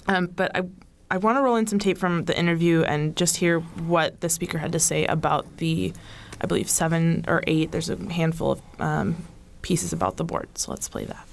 Um, 0.07 0.27
but 0.27 0.55
I 0.55 0.65
I 1.11 1.17
want 1.17 1.39
to 1.39 1.43
roll 1.43 1.57
in 1.57 1.67
some 1.67 1.79
tape 1.79 1.97
from 1.97 2.27
the 2.27 2.39
interview 2.39 2.83
and 2.83 3.17
just 3.17 3.39
hear 3.39 3.61
what 3.61 4.21
the 4.21 4.29
speaker 4.29 4.59
had 4.59 4.73
to 4.73 4.79
say 4.79 5.07
about 5.07 5.57
the, 5.57 5.95
I 6.41 6.47
believe, 6.47 6.69
seven 6.69 7.25
or 7.29 7.43
eight. 7.47 7.73
There's 7.73 7.91
a 7.91 7.97
handful 8.13 8.53
of 8.53 8.63
um, 8.79 9.17
pieces 9.63 9.93
about 9.93 10.17
the 10.17 10.25
board. 10.25 10.49
So 10.57 10.71
let's 10.71 10.89
play 10.89 11.05
that. 11.05 11.27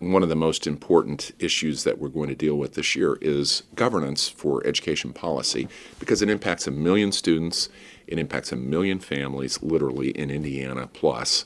One 0.00 0.22
of 0.22 0.28
the 0.28 0.36
most 0.36 0.66
important 0.66 1.32
issues 1.40 1.82
that 1.82 1.98
we're 1.98 2.08
going 2.08 2.28
to 2.28 2.34
deal 2.36 2.54
with 2.54 2.74
this 2.74 2.94
year 2.94 3.18
is 3.20 3.64
governance 3.74 4.28
for 4.28 4.64
education 4.64 5.12
policy 5.12 5.66
because 5.98 6.22
it 6.22 6.30
impacts 6.30 6.68
a 6.68 6.70
million 6.70 7.10
students, 7.10 7.68
it 8.06 8.16
impacts 8.16 8.52
a 8.52 8.56
million 8.56 9.00
families, 9.00 9.60
literally 9.60 10.10
in 10.10 10.30
Indiana 10.30 10.86
plus, 10.86 11.44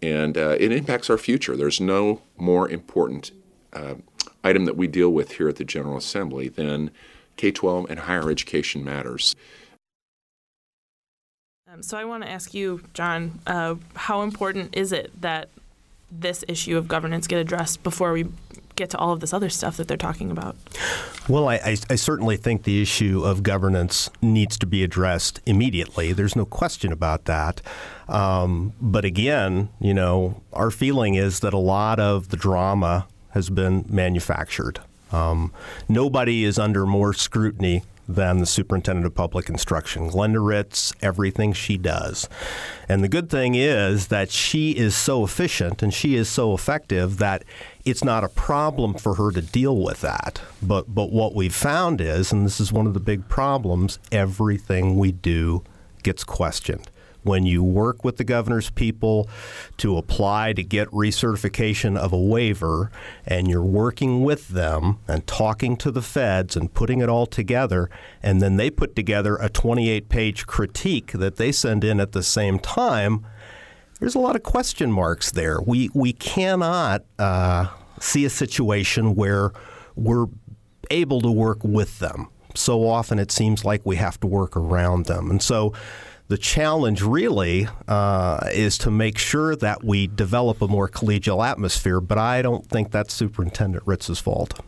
and 0.00 0.38
uh, 0.38 0.56
it 0.60 0.70
impacts 0.70 1.10
our 1.10 1.18
future. 1.18 1.56
There's 1.56 1.80
no 1.80 2.22
more 2.36 2.68
important 2.68 3.32
uh, 3.72 3.94
item 4.44 4.64
that 4.66 4.76
we 4.76 4.86
deal 4.86 5.10
with 5.10 5.32
here 5.32 5.48
at 5.48 5.56
the 5.56 5.64
General 5.64 5.96
Assembly 5.96 6.48
than 6.48 6.92
K 7.36 7.50
12 7.50 7.90
and 7.90 8.00
higher 8.00 8.30
education 8.30 8.84
matters. 8.84 9.34
Um, 11.78 11.82
so 11.82 11.96
I 11.96 12.04
want 12.04 12.24
to 12.24 12.30
ask 12.30 12.54
you, 12.54 12.82
John, 12.94 13.40
uh, 13.46 13.76
how 13.94 14.22
important 14.22 14.76
is 14.76 14.92
it 14.92 15.10
that 15.20 15.48
this 16.10 16.44
issue 16.48 16.76
of 16.76 16.88
governance 16.88 17.26
get 17.26 17.38
addressed 17.38 17.82
before 17.82 18.12
we 18.12 18.26
get 18.76 18.90
to 18.90 18.98
all 18.98 19.12
of 19.12 19.20
this 19.20 19.32
other 19.32 19.50
stuff 19.50 19.76
that 19.76 19.88
they're 19.88 19.96
talking 19.96 20.30
about? 20.30 20.56
Well, 21.28 21.48
I, 21.48 21.56
I, 21.56 21.76
I, 21.90 21.94
certainly 21.96 22.36
think 22.36 22.62
the 22.62 22.80
issue 22.80 23.22
of 23.24 23.42
governance 23.42 24.08
needs 24.22 24.56
to 24.58 24.66
be 24.66 24.82
addressed 24.84 25.40
immediately. 25.46 26.12
There's 26.12 26.36
no 26.36 26.44
question 26.46 26.92
about 26.92 27.24
that. 27.24 27.60
Um, 28.08 28.72
but 28.80 29.04
again, 29.04 29.68
you 29.80 29.92
know, 29.92 30.42
our 30.52 30.70
feeling 30.70 31.16
is 31.16 31.40
that 31.40 31.52
a 31.52 31.58
lot 31.58 31.98
of 31.98 32.28
the 32.28 32.36
drama 32.36 33.06
has 33.30 33.50
been 33.50 33.84
manufactured. 33.88 34.80
Um, 35.12 35.52
nobody 35.88 36.44
is 36.44 36.58
under 36.58 36.86
more 36.86 37.12
scrutiny 37.12 37.82
than 38.08 38.38
the 38.38 38.46
superintendent 38.46 39.06
of 39.06 39.14
public 39.14 39.48
instruction. 39.48 40.10
Glenda 40.10 40.44
Ritz, 40.44 40.94
everything 41.02 41.52
she 41.52 41.76
does. 41.76 42.28
And 42.88 43.04
the 43.04 43.08
good 43.08 43.28
thing 43.28 43.54
is 43.54 44.08
that 44.08 44.30
she 44.30 44.72
is 44.72 44.96
so 44.96 45.24
efficient 45.24 45.82
and 45.82 45.92
she 45.92 46.14
is 46.14 46.28
so 46.28 46.54
effective 46.54 47.18
that 47.18 47.44
it's 47.84 48.02
not 48.02 48.24
a 48.24 48.28
problem 48.28 48.94
for 48.94 49.14
her 49.16 49.30
to 49.32 49.42
deal 49.42 49.76
with 49.76 50.00
that. 50.00 50.40
But 50.62 50.94
but 50.94 51.12
what 51.12 51.34
we've 51.34 51.54
found 51.54 52.00
is, 52.00 52.32
and 52.32 52.46
this 52.46 52.60
is 52.60 52.72
one 52.72 52.86
of 52.86 52.94
the 52.94 53.00
big 53.00 53.28
problems, 53.28 53.98
everything 54.10 54.96
we 54.96 55.12
do 55.12 55.62
gets 56.02 56.24
questioned 56.24 56.90
when 57.22 57.44
you 57.44 57.62
work 57.62 58.04
with 58.04 58.16
the 58.16 58.24
governor's 58.24 58.70
people 58.70 59.28
to 59.76 59.96
apply 59.96 60.52
to 60.52 60.62
get 60.62 60.88
recertification 60.90 61.96
of 61.96 62.12
a 62.12 62.18
waiver 62.18 62.90
and 63.26 63.48
you're 63.48 63.62
working 63.62 64.22
with 64.22 64.48
them 64.48 64.98
and 65.06 65.26
talking 65.26 65.76
to 65.76 65.90
the 65.90 66.02
feds 66.02 66.56
and 66.56 66.72
putting 66.74 67.00
it 67.00 67.08
all 67.08 67.26
together 67.26 67.90
and 68.22 68.40
then 68.40 68.56
they 68.56 68.70
put 68.70 68.94
together 68.96 69.36
a 69.36 69.48
28 69.48 70.08
page 70.08 70.46
critique 70.46 71.12
that 71.12 71.36
they 71.36 71.52
send 71.52 71.84
in 71.84 72.00
at 72.00 72.12
the 72.12 72.22
same 72.22 72.58
time 72.58 73.24
there's 73.98 74.14
a 74.14 74.20
lot 74.20 74.36
of 74.36 74.42
question 74.42 74.92
marks 74.92 75.30
there. 75.30 75.60
We 75.60 75.90
we 75.94 76.12
cannot 76.12 77.04
uh, 77.18 77.66
see 78.00 78.24
a 78.24 78.30
situation 78.30 79.14
where 79.14 79.52
we're 79.96 80.26
able 80.90 81.20
to 81.20 81.30
work 81.30 81.64
with 81.64 81.98
them. 81.98 82.28
So 82.54 82.88
often 82.88 83.18
it 83.18 83.30
seems 83.30 83.64
like 83.64 83.84
we 83.84 83.96
have 83.96 84.18
to 84.20 84.26
work 84.26 84.56
around 84.56 85.06
them, 85.06 85.30
and 85.30 85.42
so 85.42 85.72
the 86.28 86.38
challenge 86.38 87.02
really 87.02 87.66
uh, 87.88 88.40
is 88.52 88.78
to 88.78 88.90
make 88.90 89.18
sure 89.18 89.56
that 89.56 89.82
we 89.82 90.06
develop 90.06 90.60
a 90.62 90.68
more 90.68 90.88
collegial 90.88 91.46
atmosphere. 91.46 92.00
But 92.00 92.18
I 92.18 92.42
don't 92.42 92.66
think 92.66 92.90
that's 92.90 93.12
Superintendent 93.14 93.86
Ritz's 93.86 94.18
fault. 94.18 94.60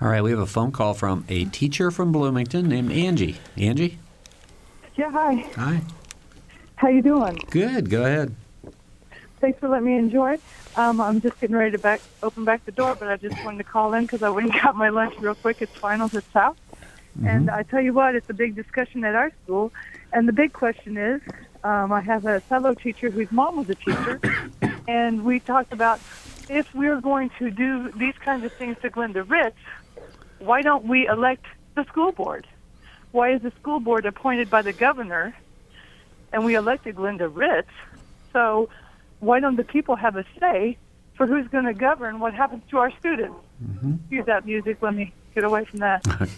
All 0.00 0.08
right, 0.08 0.22
we 0.22 0.30
have 0.30 0.40
a 0.40 0.46
phone 0.46 0.72
call 0.72 0.92
from 0.92 1.24
a 1.28 1.44
teacher 1.46 1.90
from 1.92 2.10
Bloomington 2.10 2.68
named 2.68 2.90
Angie. 2.90 3.36
Angie? 3.56 3.98
Yeah, 4.96 5.10
hi. 5.10 5.46
Hi. 5.54 5.80
How 6.76 6.88
you 6.88 7.02
doing? 7.02 7.38
Good. 7.50 7.88
Go 7.88 8.04
ahead. 8.04 8.34
Thanks 9.40 9.60
for 9.60 9.68
letting 9.68 9.86
me 9.86 9.96
enjoy. 9.96 10.38
Um, 10.76 11.00
I'm 11.00 11.20
just 11.20 11.40
getting 11.40 11.54
ready 11.54 11.70
to 11.70 11.78
back 11.78 12.00
open 12.22 12.44
back 12.44 12.64
the 12.64 12.72
door, 12.72 12.96
but 12.96 13.08
I 13.08 13.16
just 13.16 13.42
wanted 13.44 13.58
to 13.58 13.64
call 13.64 13.94
in 13.94 14.02
because 14.02 14.22
I 14.22 14.28
went 14.30 14.50
and 14.50 14.60
got 14.62 14.74
my 14.74 14.88
lunch 14.88 15.14
real 15.20 15.36
quick. 15.36 15.62
It's 15.62 15.72
finals 15.72 16.14
at 16.14 16.24
South, 16.32 16.56
and 17.24 17.48
I 17.48 17.62
tell 17.62 17.80
you 17.80 17.92
what, 17.92 18.16
it's 18.16 18.28
a 18.28 18.34
big 18.34 18.56
discussion 18.56 19.04
at 19.04 19.14
our 19.14 19.30
school. 19.44 19.72
And 20.14 20.28
the 20.28 20.32
big 20.32 20.52
question 20.52 20.96
is, 20.96 21.20
um, 21.64 21.92
I 21.92 22.00
have 22.00 22.24
a 22.24 22.38
fellow 22.40 22.72
teacher 22.72 23.10
whose 23.10 23.30
mom 23.32 23.56
was 23.56 23.68
a 23.68 23.74
teacher, 23.74 24.20
and 24.88 25.24
we 25.24 25.40
talked 25.40 25.72
about 25.72 25.98
if 26.48 26.72
we're 26.72 27.00
going 27.00 27.30
to 27.40 27.50
do 27.50 27.90
these 27.92 28.14
kinds 28.24 28.44
of 28.44 28.52
things 28.52 28.76
to 28.82 28.90
Glenda 28.90 29.28
Ritz, 29.28 29.56
why 30.38 30.62
don't 30.62 30.84
we 30.84 31.08
elect 31.08 31.46
the 31.74 31.84
school 31.86 32.12
board? 32.12 32.46
Why 33.10 33.32
is 33.32 33.42
the 33.42 33.50
school 33.60 33.80
board 33.80 34.06
appointed 34.06 34.48
by 34.48 34.62
the 34.62 34.72
governor, 34.72 35.36
and 36.32 36.44
we 36.44 36.54
elected 36.54 36.94
Glenda 36.94 37.28
Ritz? 37.34 37.68
So 38.32 38.68
why 39.18 39.40
don't 39.40 39.56
the 39.56 39.64
people 39.64 39.96
have 39.96 40.14
a 40.14 40.24
say 40.38 40.78
for 41.16 41.26
who's 41.26 41.48
going 41.48 41.64
to 41.64 41.74
govern 41.74 42.20
what 42.20 42.34
happens 42.34 42.62
to 42.70 42.78
our 42.78 42.92
students? 43.00 43.36
Use 44.10 44.26
that 44.26 44.46
music. 44.46 44.78
Let 44.80 44.94
me 44.94 45.12
get 45.34 45.42
away 45.42 45.64
from 45.64 45.80
that. 45.80 46.04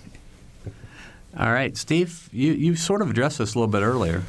All 1.38 1.53
right, 1.53 1.77
Steve, 1.77 2.31
you, 2.33 2.53
you 2.53 2.77
sort 2.77 3.03
of 3.03 3.11
addressed 3.11 3.38
this 3.38 3.55
a 3.55 3.59
little 3.59 3.70
bit 3.70 3.83
earlier. 3.83 4.22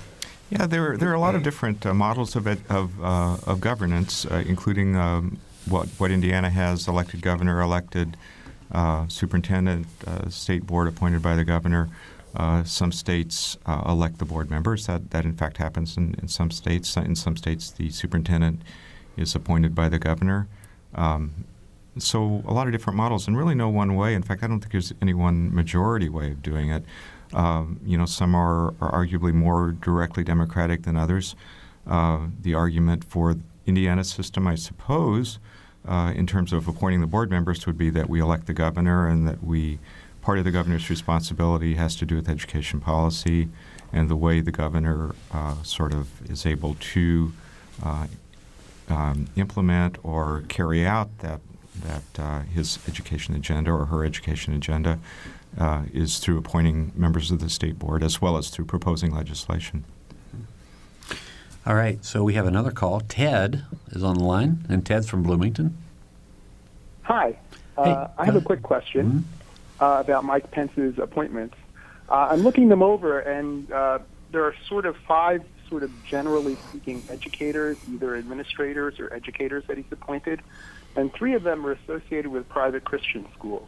Yeah, 0.49 0.65
there, 0.65 0.97
there 0.97 1.09
are 1.09 1.13
a 1.13 1.19
lot 1.19 1.35
of 1.35 1.43
different 1.43 1.85
uh, 1.85 1.93
models 1.93 2.35
of, 2.35 2.47
of, 2.69 3.01
uh, 3.01 3.37
of 3.45 3.61
governance, 3.61 4.25
uh, 4.25 4.43
including 4.45 4.97
um, 4.97 5.39
what, 5.69 5.87
what 5.97 6.11
Indiana 6.11 6.49
has 6.49 6.85
elected 6.85 7.21
governor, 7.21 7.61
elected 7.61 8.17
uh, 8.73 9.07
superintendent, 9.07 9.87
uh, 10.05 10.29
state 10.29 10.67
board 10.67 10.89
appointed 10.89 11.21
by 11.21 11.35
the 11.35 11.45
governor. 11.45 11.89
Uh, 12.35 12.65
some 12.65 12.91
states 12.91 13.57
elect 13.87 14.19
the 14.19 14.25
board 14.25 14.49
members. 14.49 14.85
That, 14.87 15.11
that 15.11 15.23
in 15.23 15.33
fact 15.33 15.57
happens 15.57 15.95
in, 15.95 16.13
in 16.21 16.27
some 16.27 16.51
states. 16.51 16.97
In 16.97 17.15
some 17.15 17.37
states, 17.37 17.71
the 17.71 17.89
superintendent 17.89 18.61
is 19.15 19.33
appointed 19.33 19.73
by 19.73 19.87
the 19.87 19.97
governor. 19.97 20.47
Um, 20.93 21.45
so 21.99 22.43
a 22.47 22.53
lot 22.53 22.67
of 22.67 22.73
different 22.73 22.97
models, 22.97 23.27
and 23.27 23.37
really 23.37 23.55
no 23.55 23.69
one 23.69 23.95
way. 23.95 24.13
In 24.13 24.23
fact, 24.23 24.43
I 24.43 24.47
don't 24.47 24.59
think 24.59 24.71
there's 24.71 24.93
any 25.01 25.13
one 25.13 25.53
majority 25.53 26.09
way 26.09 26.31
of 26.31 26.41
doing 26.41 26.69
it. 26.69 26.83
Um, 27.33 27.79
you 27.85 27.97
know, 27.97 28.05
some 28.05 28.35
are, 28.35 28.73
are 28.81 28.91
arguably 28.91 29.33
more 29.33 29.71
directly 29.71 30.23
democratic 30.23 30.83
than 30.83 30.95
others. 30.95 31.35
Uh, 31.85 32.27
the 32.41 32.53
argument 32.53 33.03
for 33.03 33.35
Indiana's 33.65 34.09
system, 34.09 34.47
I 34.47 34.55
suppose, 34.55 35.39
uh, 35.87 36.13
in 36.15 36.27
terms 36.27 36.53
of 36.53 36.67
appointing 36.67 37.01
the 37.01 37.07
board 37.07 37.29
members, 37.29 37.65
would 37.65 37.77
be 37.77 37.89
that 37.91 38.09
we 38.09 38.21
elect 38.21 38.47
the 38.47 38.53
governor 38.53 39.07
and 39.07 39.27
that 39.27 39.43
we 39.43 39.79
part 40.21 40.37
of 40.37 40.43
the 40.43 40.51
governor's 40.51 40.89
responsibility 40.89 41.75
has 41.75 41.95
to 41.95 42.05
do 42.05 42.17
with 42.17 42.27
education 42.27 42.81
policy 42.81 43.47
and 43.93 44.09
the 44.09 44.15
way 44.15 44.41
the 44.41 44.51
governor 44.51 45.15
uh, 45.31 45.55
sort 45.63 45.93
of 45.93 46.29
is 46.29 46.45
able 46.45 46.75
to 46.81 47.31
uh, 47.81 48.07
um, 48.89 49.27
implement 49.37 49.97
or 50.03 50.43
carry 50.49 50.85
out 50.85 51.19
that 51.19 51.39
that 51.83 52.23
uh, 52.23 52.39
his 52.41 52.79
education 52.87 53.35
agenda 53.35 53.71
or 53.71 53.85
her 53.85 54.03
education 54.03 54.53
agenda 54.53 54.99
uh, 55.59 55.83
is 55.93 56.19
through 56.19 56.37
appointing 56.37 56.91
members 56.95 57.31
of 57.31 57.39
the 57.39 57.49
state 57.49 57.79
board 57.79 58.03
as 58.03 58.21
well 58.21 58.37
as 58.37 58.49
through 58.49 58.65
proposing 58.65 59.13
legislation. 59.13 59.83
All 61.65 61.75
right, 61.75 62.03
so 62.05 62.23
we 62.23 62.33
have 62.35 62.47
another 62.47 62.71
call. 62.71 63.01
Ted 63.01 63.65
is 63.89 64.01
on 64.01 64.15
the 64.17 64.23
line, 64.23 64.65
and 64.69 64.85
Ted's 64.85 65.09
from 65.09 65.23
Bloomington. 65.23 65.77
Hi. 67.03 67.37
Hey, 67.77 67.91
Uh, 67.91 68.07
I 68.17 68.25
have 68.25 68.35
a 68.37 68.41
quick 68.41 68.61
question 68.63 69.25
uh, 69.81 69.97
about 69.99 70.23
Mike 70.23 70.49
Pence's 70.51 70.97
appointments. 70.97 71.55
Uh, 72.09 72.29
I'm 72.31 72.39
looking 72.39 72.69
them 72.69 72.81
over, 72.81 73.19
and 73.19 73.69
uh, 73.71 73.99
there 74.31 74.45
are 74.45 74.55
sort 74.69 74.85
of 74.85 74.95
five, 75.07 75.43
sort 75.69 75.83
of 75.83 75.91
generally 76.05 76.55
speaking, 76.69 77.03
educators, 77.09 77.77
either 77.91 78.15
administrators 78.15 78.99
or 78.99 79.13
educators 79.13 79.63
that 79.67 79.77
he's 79.77 79.91
appointed, 79.91 80.41
and 80.95 81.13
three 81.13 81.33
of 81.33 81.43
them 81.43 81.65
are 81.65 81.71
associated 81.71 82.27
with 82.27 82.47
private 82.49 82.83
Christian 82.83 83.27
schools. 83.37 83.67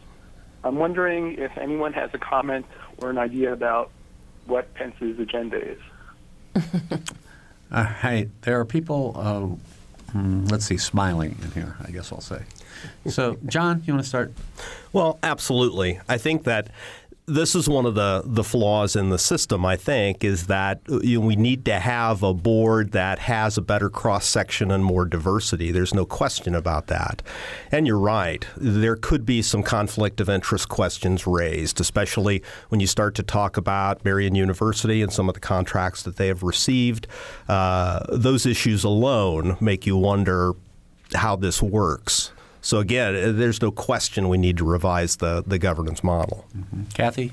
I'm 0.63 0.75
wondering 0.75 1.37
if 1.37 1.57
anyone 1.57 1.93
has 1.93 2.09
a 2.13 2.17
comment 2.17 2.65
or 2.97 3.09
an 3.09 3.17
idea 3.17 3.53
about 3.53 3.91
what 4.45 4.73
Pence's 4.73 5.19
agenda 5.19 5.57
is. 5.57 5.79
All 7.71 7.87
right, 8.03 8.27
there 8.41 8.59
are 8.59 8.65
people, 8.65 9.13
uh, 9.15 10.11
hmm, 10.11 10.45
let's 10.45 10.65
see, 10.65 10.77
smiling 10.77 11.37
in 11.43 11.51
here, 11.51 11.77
I 11.85 11.91
guess 11.91 12.11
I'll 12.11 12.19
say. 12.19 12.41
So, 13.07 13.37
John, 13.45 13.83
you 13.85 13.93
want 13.93 14.03
to 14.03 14.09
start? 14.09 14.33
Well, 14.91 15.19
absolutely. 15.21 15.99
I 16.09 16.17
think 16.17 16.45
that 16.45 16.69
this 17.29 17.55
is 17.55 17.69
one 17.69 17.85
of 17.85 17.95
the, 17.95 18.23
the 18.25 18.43
flaws 18.43 18.95
in 18.95 19.09
the 19.09 19.19
system, 19.19 19.65
I 19.65 19.75
think, 19.75 20.23
is 20.23 20.47
that 20.47 20.81
you 20.87 21.19
know, 21.19 21.25
we 21.25 21.35
need 21.35 21.63
to 21.65 21.79
have 21.79 22.23
a 22.23 22.33
board 22.33 22.91
that 22.91 23.19
has 23.19 23.57
a 23.57 23.61
better 23.61 23.89
cross 23.89 24.25
section 24.25 24.71
and 24.71 24.83
more 24.83 25.05
diversity. 25.05 25.71
There's 25.71 25.93
no 25.93 26.05
question 26.05 26.55
about 26.55 26.87
that. 26.87 27.21
And 27.71 27.85
you're 27.85 27.99
right. 27.99 28.45
There 28.57 28.95
could 28.95 29.25
be 29.25 29.41
some 29.41 29.63
conflict 29.63 30.19
of 30.19 30.29
interest 30.29 30.69
questions 30.69 31.27
raised, 31.27 31.79
especially 31.79 32.43
when 32.69 32.79
you 32.79 32.87
start 32.87 33.15
to 33.15 33.23
talk 33.23 33.57
about 33.57 34.03
Marian 34.03 34.35
University 34.35 35.01
and 35.01 35.13
some 35.13 35.29
of 35.29 35.35
the 35.35 35.39
contracts 35.39 36.03
that 36.03 36.17
they 36.17 36.27
have 36.27 36.43
received. 36.43 37.07
Uh, 37.47 38.05
those 38.09 38.45
issues 38.45 38.83
alone 38.83 39.57
make 39.61 39.85
you 39.85 39.95
wonder 39.95 40.53
how 41.13 41.35
this 41.35 41.61
works. 41.61 42.31
So 42.61 42.79
again, 42.79 43.15
uh, 43.15 43.31
there's 43.31 43.61
no 43.61 43.71
question 43.71 44.29
we 44.29 44.37
need 44.37 44.57
to 44.57 44.65
revise 44.65 45.17
the, 45.17 45.43
the 45.45 45.57
governance 45.57 46.03
model. 46.03 46.45
Mm-hmm. 46.55 46.83
Kathy? 46.93 47.31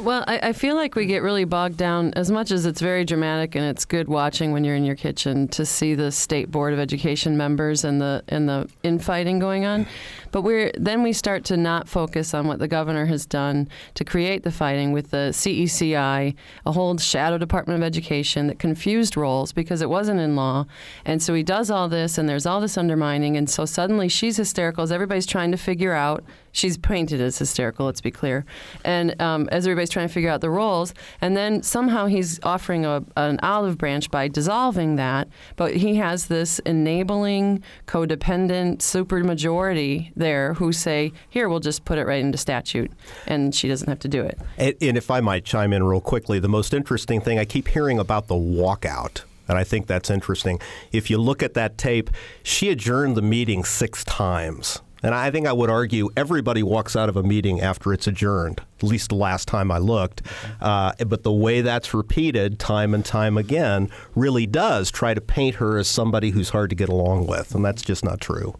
Well, 0.00 0.24
I, 0.26 0.48
I 0.48 0.52
feel 0.54 0.76
like 0.76 0.94
we 0.94 1.04
get 1.04 1.22
really 1.22 1.44
bogged 1.44 1.76
down 1.76 2.14
as 2.14 2.30
much 2.30 2.50
as 2.50 2.64
it's 2.64 2.80
very 2.80 3.04
dramatic 3.04 3.54
and 3.54 3.64
it's 3.64 3.84
good 3.84 4.08
watching 4.08 4.50
when 4.50 4.64
you're 4.64 4.74
in 4.74 4.84
your 4.84 4.96
kitchen 4.96 5.46
to 5.48 5.66
see 5.66 5.94
the 5.94 6.10
state 6.10 6.50
board 6.50 6.72
of 6.72 6.78
education 6.78 7.36
members 7.36 7.84
and 7.84 8.00
the 8.00 8.24
and 8.28 8.48
the 8.48 8.68
infighting 8.82 9.38
going 9.38 9.66
on. 9.66 9.86
But 10.32 10.42
we're 10.42 10.72
then 10.76 11.02
we 11.02 11.12
start 11.12 11.44
to 11.46 11.56
not 11.56 11.88
focus 11.88 12.34
on 12.34 12.46
what 12.46 12.58
the 12.58 12.68
governor 12.68 13.06
has 13.06 13.26
done 13.26 13.68
to 13.94 14.04
create 14.04 14.42
the 14.42 14.50
fighting 14.50 14.92
with 14.92 15.10
the 15.10 15.30
CECI, 15.32 16.34
a 16.66 16.72
whole 16.72 16.96
shadow 16.98 17.38
Department 17.38 17.78
of 17.78 17.86
Education 17.86 18.46
that 18.46 18.58
confused 18.58 19.16
roles 19.16 19.52
because 19.52 19.82
it 19.82 19.90
wasn't 19.90 20.20
in 20.20 20.36
law. 20.36 20.66
And 21.04 21.22
so 21.22 21.34
he 21.34 21.42
does 21.42 21.70
all 21.70 21.88
this 21.88 22.18
and 22.18 22.28
there's 22.28 22.46
all 22.46 22.60
this 22.60 22.78
undermining 22.78 23.36
and 23.36 23.48
so 23.48 23.64
suddenly 23.64 24.08
she's 24.08 24.36
hysterical 24.36 24.84
as 24.84 24.92
everybody's 24.92 25.26
trying 25.26 25.50
to 25.50 25.56
figure 25.56 25.92
out 25.92 26.24
she's 26.52 26.76
painted 26.76 27.20
as 27.20 27.38
hysterical, 27.38 27.86
let's 27.86 28.00
be 28.00 28.10
clear. 28.10 28.44
And 28.84 29.20
um, 29.20 29.48
as 29.50 29.66
everybody's 29.66 29.90
trying 29.90 30.08
to 30.08 30.12
figure 30.12 30.30
out 30.30 30.40
the 30.40 30.50
roles, 30.50 30.94
and 31.20 31.36
then 31.36 31.62
somehow 31.62 32.06
he's 32.06 32.40
offering 32.42 32.84
a, 32.84 33.04
an 33.16 33.38
olive 33.42 33.78
branch 33.78 34.10
by 34.10 34.28
dissolving 34.28 34.96
that, 34.96 35.28
but 35.56 35.76
he 35.76 35.96
has 35.96 36.26
this 36.26 36.58
enabling, 36.60 37.62
codependent 37.86 38.78
supermajority 38.78 40.12
there 40.20 40.54
who 40.54 40.72
say, 40.72 41.12
here, 41.28 41.48
we'll 41.48 41.58
just 41.60 41.84
put 41.84 41.98
it 41.98 42.06
right 42.06 42.20
into 42.20 42.38
statute, 42.38 42.92
and 43.26 43.52
she 43.54 43.66
doesn't 43.66 43.88
have 43.88 43.98
to 43.98 44.08
do 44.08 44.22
it. 44.22 44.38
And, 44.56 44.74
and 44.80 44.96
if 44.96 45.10
I 45.10 45.20
might 45.20 45.44
chime 45.44 45.72
in 45.72 45.82
real 45.82 46.00
quickly, 46.00 46.38
the 46.38 46.48
most 46.48 46.72
interesting 46.72 47.20
thing 47.20 47.38
I 47.38 47.44
keep 47.44 47.66
hearing 47.68 47.98
about 47.98 48.28
the 48.28 48.36
walkout. 48.36 49.24
And 49.48 49.58
I 49.58 49.64
think 49.64 49.88
that's 49.88 50.10
interesting. 50.10 50.60
If 50.92 51.10
you 51.10 51.18
look 51.18 51.42
at 51.42 51.54
that 51.54 51.76
tape, 51.76 52.08
she 52.44 52.70
adjourned 52.70 53.16
the 53.16 53.22
meeting 53.22 53.64
six 53.64 54.04
times. 54.04 54.80
And 55.02 55.14
I 55.14 55.30
think 55.30 55.46
I 55.46 55.52
would 55.52 55.70
argue 55.70 56.10
everybody 56.16 56.62
walks 56.62 56.94
out 56.94 57.08
of 57.08 57.16
a 57.16 57.22
meeting 57.22 57.60
after 57.60 57.92
it's 57.92 58.06
adjourned, 58.06 58.60
at 58.78 58.82
least 58.84 59.08
the 59.08 59.14
last 59.14 59.48
time 59.48 59.70
I 59.70 59.78
looked. 59.78 60.22
Uh, 60.60 60.92
but 61.06 61.22
the 61.22 61.32
way 61.32 61.62
that's 61.62 61.94
repeated 61.94 62.58
time 62.58 62.94
and 62.94 63.04
time 63.04 63.38
again 63.38 63.90
really 64.14 64.46
does 64.46 64.90
try 64.90 65.14
to 65.14 65.20
paint 65.20 65.56
her 65.56 65.78
as 65.78 65.88
somebody 65.88 66.30
who's 66.30 66.50
hard 66.50 66.70
to 66.70 66.76
get 66.76 66.88
along 66.88 67.26
with. 67.26 67.54
And 67.54 67.64
that's 67.64 67.82
just 67.82 68.04
not 68.04 68.20
true. 68.20 68.54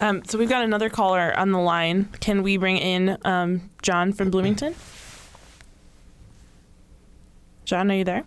Um, 0.00 0.24
so 0.24 0.38
we've 0.38 0.48
got 0.48 0.64
another 0.64 0.88
caller 0.88 1.36
on 1.38 1.52
the 1.52 1.58
line. 1.58 2.06
Can 2.20 2.42
we 2.42 2.56
bring 2.56 2.78
in 2.78 3.18
um, 3.24 3.70
John 3.82 4.12
from 4.12 4.30
Bloomington? 4.30 4.74
John, 7.64 7.90
are 7.90 7.94
you 7.94 8.04
there? 8.04 8.24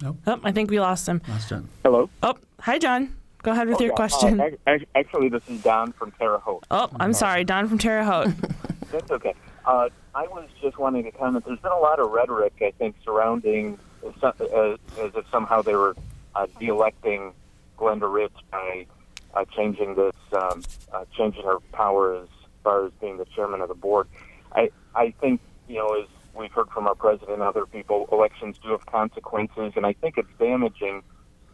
Nope. 0.00 0.16
Oh, 0.26 0.40
I 0.44 0.52
think 0.52 0.70
we 0.70 0.80
lost 0.80 1.08
him. 1.08 1.20
Last 1.28 1.48
John. 1.48 1.68
Hello. 1.84 2.08
Oh, 2.22 2.34
hi, 2.60 2.78
John. 2.78 3.14
Go 3.42 3.50
ahead 3.50 3.68
with 3.68 3.78
Oh, 3.80 3.84
your 3.84 3.92
yeah, 3.92 3.96
question. 3.96 4.40
uh, 4.40 4.50
ac- 4.68 4.86
actually, 4.94 5.28
this 5.28 5.42
is 5.48 5.60
Don 5.62 5.92
from 5.92 6.12
Terre 6.12 6.38
Haute. 6.38 6.64
oh, 6.70 6.88
I'm 7.00 7.12
sorry, 7.12 7.42
Don 7.44 7.68
from 7.68 7.78
Terre 7.78 8.04
Haute. 8.04 8.28
That's 8.92 9.10
okay. 9.10 9.34
Uh, 9.66 9.88
I 10.14 10.26
was 10.28 10.48
just 10.60 10.78
wanting 10.78 11.04
to 11.04 11.10
comment. 11.10 11.44
There's 11.44 11.58
been 11.58 11.72
a 11.72 11.78
lot 11.78 11.98
of 11.98 12.10
rhetoric, 12.10 12.52
I 12.60 12.72
think, 12.78 12.94
surrounding 13.04 13.78
as, 14.06 14.12
as, 14.40 14.78
as 15.00 15.10
if 15.14 15.24
somehow 15.30 15.62
they 15.62 15.74
were 15.74 15.96
uh, 16.36 16.46
de-electing 16.60 17.32
Glenda 17.78 18.12
Ritz 18.12 18.34
by 18.50 18.86
uh, 19.34 19.44
changing 19.56 19.94
this, 19.94 20.16
um, 20.32 20.62
uh, 20.92 21.04
changing 21.16 21.44
her 21.44 21.58
power 21.72 22.22
as 22.22 22.28
far 22.64 22.86
as 22.86 22.92
being 23.00 23.16
the 23.18 23.26
chairman 23.34 23.60
of 23.60 23.68
the 23.68 23.74
board. 23.74 24.08
I, 24.52 24.70
I 24.94 25.14
think, 25.20 25.40
you 25.68 25.76
know, 25.76 26.00
as 26.00 26.08
we've 26.34 26.52
heard 26.52 26.68
from 26.68 26.86
our 26.86 26.94
president 26.94 27.32
and 27.32 27.42
other 27.42 27.66
people, 27.66 28.08
elections 28.12 28.56
do 28.62 28.70
have 28.70 28.86
consequences, 28.86 29.72
and 29.76 29.86
I 29.86 29.92
think 29.94 30.18
it's 30.18 30.28
damaging 30.38 31.02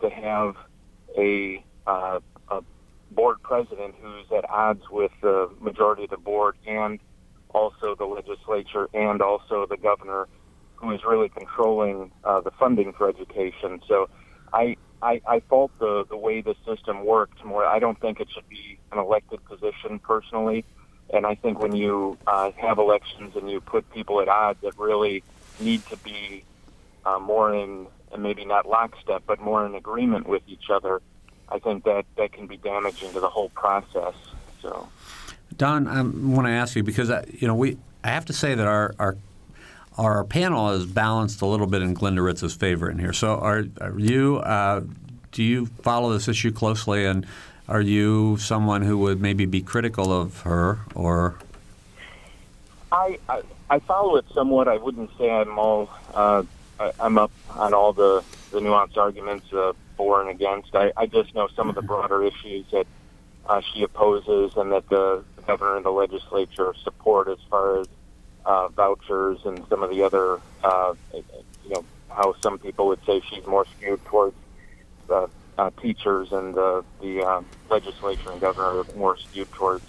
to 0.01 0.11
have 0.11 0.57
a, 1.17 1.65
uh, 1.87 2.21
a 2.51 2.63
board 3.11 3.43
president 3.43 3.95
who's 4.01 4.27
at 4.37 4.49
odds 4.49 4.83
with 4.91 5.13
the 5.23 5.51
majority 5.61 6.05
of 6.05 6.11
the 6.11 6.17
board 6.17 6.57
and 6.67 7.01
also 7.51 7.95
the 7.95 8.05
legislature 8.05 8.89
and 8.93 9.23
also 9.23 9.67
the 9.69 9.77
governor 9.77 10.29
who 10.77 10.93
is 10.93 11.01
really 11.05 11.29
controlling 11.29 12.13
uh, 12.25 12.41
the 12.41 12.51
funding 12.53 12.93
for 12.93 13.09
education. 13.09 13.81
So 13.89 14.09
I, 14.53 14.77
I, 15.03 15.21
I 15.27 15.41
fault 15.41 15.71
the, 15.79 16.05
the 16.09 16.17
way 16.17 16.41
the 16.41 16.55
system 16.67 17.05
worked 17.05 17.45
more. 17.45 17.65
I 17.65 17.79
don't 17.79 18.01
think 18.01 18.21
it 18.21 18.29
should 18.31 18.49
be 18.49 18.79
an 18.93 18.99
elected 18.99 19.45
position 19.45 19.99
personally. 19.99 20.65
And 21.13 21.25
I 21.25 21.35
think 21.35 21.59
when 21.61 21.75
you 21.75 22.19
uh, 22.27 22.51
have 22.57 22.79
elections 22.79 23.35
and 23.37 23.51
you 23.51 23.61
put 23.61 23.89
people 23.93 24.21
at 24.21 24.29
odds 24.29 24.61
that 24.63 24.79
really 24.79 25.23
need 25.61 25.85
to 25.87 25.97
be 25.99 26.45
uh, 27.07 27.19
more 27.19 27.55
in, 27.55 27.87
and 28.13 28.23
maybe 28.23 28.45
not 28.45 28.69
lockstep, 28.69 29.23
but 29.27 29.41
more 29.41 29.65
in 29.65 29.75
agreement 29.75 30.29
with 30.29 30.43
each 30.47 30.71
other, 30.71 31.01
I 31.49 31.59
think 31.59 31.85
that 31.85 32.05
that 32.17 32.33
can 32.33 32.47
be 32.47 32.57
damaging 32.57 33.13
to 33.13 33.21
the 33.21 33.29
whole 33.29 33.49
process. 33.51 34.15
So, 34.61 34.89
Don, 35.57 35.87
I 35.87 36.03
want 36.03 36.47
to 36.47 36.53
ask 36.53 36.77
you 36.77 36.83
because 36.83 37.11
I, 37.11 37.25
you 37.31 37.47
know 37.47 37.55
we 37.55 37.79
I 38.05 38.09
have 38.09 38.27
to 38.27 38.33
say 38.33 38.55
that 38.55 38.67
our 38.67 38.95
our 38.99 39.17
our 39.99 40.23
panel 40.23 40.71
is 40.71 40.87
balanced 40.87 41.43
a 41.43 41.47
little 41.47 41.67
bit 41.67 41.83
in 41.83 41.95
Glenda 41.95 42.25
Ritz's 42.25 42.55
favor 42.55 42.89
in 42.89 42.99
here. 42.99 43.13
So, 43.13 43.35
are, 43.35 43.65
are 43.81 43.99
you 43.99 44.37
uh, 44.39 44.83
do 45.33 45.43
you 45.43 45.67
follow 45.67 46.13
this 46.13 46.29
issue 46.29 46.53
closely, 46.53 47.05
and 47.05 47.27
are 47.69 47.81
you 47.81 48.37
someone 48.39 48.83
who 48.83 48.97
would 48.99 49.21
maybe 49.21 49.45
be 49.45 49.61
critical 49.61 50.13
of 50.13 50.43
her, 50.43 50.79
or? 50.95 51.39
I 52.93 53.19
I, 53.29 53.43
I 53.69 53.79
follow 53.81 54.17
it 54.17 54.25
somewhat. 54.33 54.69
I 54.69 54.77
wouldn't 54.77 55.11
say 55.19 55.29
I'm 55.29 55.59
all 55.59 55.91
uh, 56.15 56.45
I, 56.79 56.93
I'm 57.01 57.19
up 57.19 57.33
on 57.51 57.75
all 57.75 57.93
the 57.93 58.23
the 58.53 58.61
nuanced 58.61 58.97
arguments 58.97 59.53
uh, 59.53 59.73
for 59.97 60.21
and 60.21 60.31
against. 60.31 60.75
I, 60.75 60.93
I 60.97 61.07
just 61.07 61.35
know 61.35 61.49
some 61.55 61.69
of 61.69 61.75
the 61.75 61.83
broader 61.83 62.23
issues 62.23 62.65
that 62.71 62.87
uh, 63.47 63.61
she 63.73 63.83
opposes 63.83 64.57
and 64.57 64.73
that 64.73 64.89
the 64.89 65.25
governor 65.47 65.77
and 65.77 65.85
the 65.85 65.91
legislature 65.91 66.73
support 66.85 67.29
as 67.29 67.39
far 67.51 67.81
as 67.81 67.89
uh, 68.49 68.69
vouchers 68.69 69.39
and 69.45 69.63
some 69.69 69.83
of 69.83 69.91
the 69.91 70.03
other, 70.03 70.41
uh, 70.65 70.95
you 71.13 71.71
know, 71.71 71.85
how 72.09 72.35
some 72.41 72.59
people 72.59 72.89
would 72.89 73.05
say 73.05 73.21
she's 73.31 73.47
more 73.47 73.67
skewed 73.77 74.03
towards 74.07 74.35
the 75.07 75.29
uh, 75.59 75.71
teachers 75.83 76.33
and 76.33 76.55
the, 76.55 76.83
the 77.03 77.23
uh, 77.23 77.43
legislature 77.69 78.33
and 78.33 78.41
governor 78.41 78.81
are 78.81 78.87
more 78.97 79.19
skewed 79.19 79.53
towards 79.53 79.85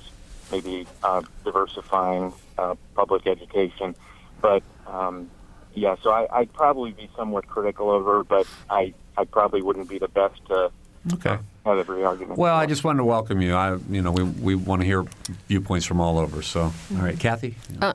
maybe 0.51 0.85
uh, 1.03 1.21
diversifying 1.45 2.33
uh, 2.57 2.75
public 2.95 3.25
education. 3.27 3.95
But 4.41 4.61
um, 4.87 5.31
yeah, 5.73 5.95
so 6.03 6.11
I, 6.11 6.27
I'd 6.31 6.51
probably 6.51 6.91
be 6.91 7.09
somewhat 7.15 7.47
critical 7.47 7.95
of 7.95 8.05
her, 8.05 8.23
but 8.25 8.45
I, 8.69 8.93
I 9.15 9.23
probably 9.23 9.61
wouldn't 9.61 9.87
be 9.87 9.99
the 9.99 10.09
best 10.09 10.45
to 10.47 10.69
Okay. 11.13 11.37
have 11.65 11.77
every 11.77 12.03
argument. 12.03 12.37
Well, 12.37 12.55
I 12.55 12.65
just 12.65 12.83
wanted 12.83 12.97
to 12.97 13.05
welcome 13.05 13.41
you. 13.41 13.55
I, 13.55 13.77
you 13.89 14.01
know, 14.01 14.11
we, 14.11 14.23
we 14.23 14.55
want 14.55 14.81
to 14.81 14.85
hear 14.85 15.05
viewpoints 15.47 15.85
from 15.85 16.01
all 16.01 16.19
over. 16.19 16.41
So, 16.41 16.61
all 16.63 17.01
right, 17.01 17.17
Kathy. 17.17 17.55
Uh, 17.81 17.93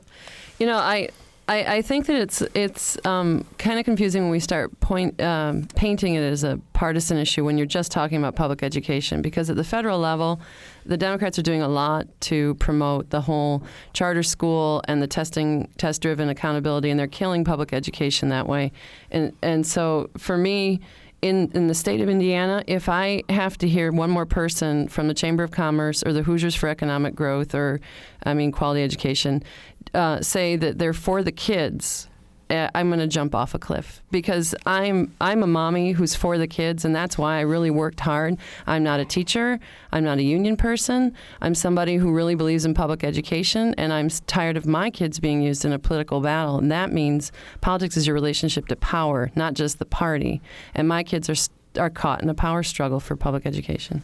you 0.59 0.67
know, 0.67 0.77
I, 0.77 1.09
I, 1.47 1.77
I 1.77 1.83
think 1.83 2.07
that 2.07 2.17
it's 2.17 2.41
it's 2.55 2.97
um, 3.05 3.45
kind 3.59 3.79
of 3.79 3.85
confusing 3.85 4.23
when 4.23 4.31
we 4.31 4.41
start 4.41 4.79
point 4.81 5.21
um, 5.21 5.69
painting 5.77 6.15
it 6.15 6.23
as 6.23 6.43
a 6.43 6.59
partisan 6.73 7.19
issue 7.19 7.45
when 7.45 7.59
you're 7.59 7.67
just 7.67 7.93
talking 7.93 8.17
about 8.17 8.35
public 8.35 8.63
education 8.63 9.21
because 9.21 9.51
at 9.51 9.57
the 9.57 9.65
federal 9.65 9.99
level, 9.99 10.41
the 10.87 10.97
Democrats 10.97 11.39
are 11.39 11.43
doing 11.43 11.61
a 11.61 11.69
lot 11.69 12.07
to 12.21 12.55
promote 12.55 13.11
the 13.11 13.21
whole 13.21 13.63
charter 13.93 14.23
school 14.23 14.83
and 14.89 15.03
the 15.03 15.07
testing 15.07 15.69
test 15.77 16.01
driven 16.01 16.31
accountability, 16.31 16.89
and 16.89 16.99
they're 16.99 17.07
killing 17.07 17.45
public 17.45 17.75
education 17.75 18.31
that 18.31 18.47
way. 18.47 18.73
And 19.11 19.33
and 19.43 19.67
so 19.67 20.09
for 20.17 20.39
me. 20.39 20.81
In, 21.23 21.51
in 21.55 21.69
the 21.69 21.75
state 21.75 22.03
of 22.03 22.11
Indiana, 22.11 22.63
if 22.67 22.87
I 22.87 23.23
have 23.31 23.57
to 23.57 23.67
hear 23.67 23.91
one 23.91 24.11
more 24.11 24.27
person 24.27 24.89
from 24.89 25.09
the 25.09 25.15
Chamber 25.15 25.43
of 25.43 25.51
Commerce 25.51 26.03
or 26.03 26.13
the 26.13 26.23
Hoosiers 26.23 26.55
for 26.55 26.69
Economic 26.69 27.15
Growth 27.15 27.55
or, 27.55 27.81
I 28.25 28.35
mean, 28.35 28.53
quality 28.53 28.83
education, 28.83 29.43
uh, 29.93 30.21
say 30.21 30.57
that 30.57 30.79
they're 30.79 30.93
for 30.93 31.23
the 31.23 31.33
kids, 31.33 32.09
uh, 32.51 32.69
I'm 32.75 32.89
going 32.89 33.01
to 33.01 33.07
jump 33.07 33.35
off 33.35 33.55
a 33.55 33.59
cliff 33.59 34.03
because 34.11 34.55
I'm 34.67 35.15
I'm 35.21 35.43
a 35.43 35.47
mommy 35.47 35.93
who's 35.93 36.15
for 36.15 36.37
the 36.37 36.47
kids, 36.47 36.85
and 36.85 36.95
that's 36.95 37.17
why 37.17 37.39
I 37.39 37.41
really 37.41 37.71
worked 37.71 38.01
hard. 38.01 38.37
I'm 38.67 38.83
not 38.83 39.01
a 39.01 39.05
teacher. 39.05 39.59
I'm 39.93 40.05
not 40.05 40.19
a 40.19 40.23
union 40.23 40.57
person. 40.57 41.15
I'm 41.41 41.55
somebody 41.55 41.97
who 41.97 42.13
really 42.13 42.35
believes 42.35 42.65
in 42.65 42.75
public 42.75 43.03
education, 43.03 43.75
and 43.79 43.93
I'm 43.93 44.09
tired 44.09 44.57
of 44.57 44.67
my 44.67 44.91
kids 44.91 45.19
being 45.21 45.43
used 45.43 45.65
in 45.65 45.73
a 45.73 45.79
political 45.79 46.21
battle. 46.21 46.59
And 46.59 46.71
that 46.71 46.93
means 46.93 47.33
politics 47.61 47.97
is 47.97 48.07
your 48.07 48.15
relationship 48.15 48.67
to 48.69 48.77
power, 48.77 49.31
not 49.35 49.55
just 49.55 49.79
the 49.79 49.87
party. 49.87 50.43
And 50.75 50.87
my 50.87 51.03
kids 51.03 51.31
are 51.31 51.81
are 51.81 51.91
caught 51.91 52.23
in 52.23 52.29
a 52.29 52.35
power 52.35 52.63
struggle 52.63 53.01
for 53.01 53.17
public 53.17 53.47
education. 53.47 54.03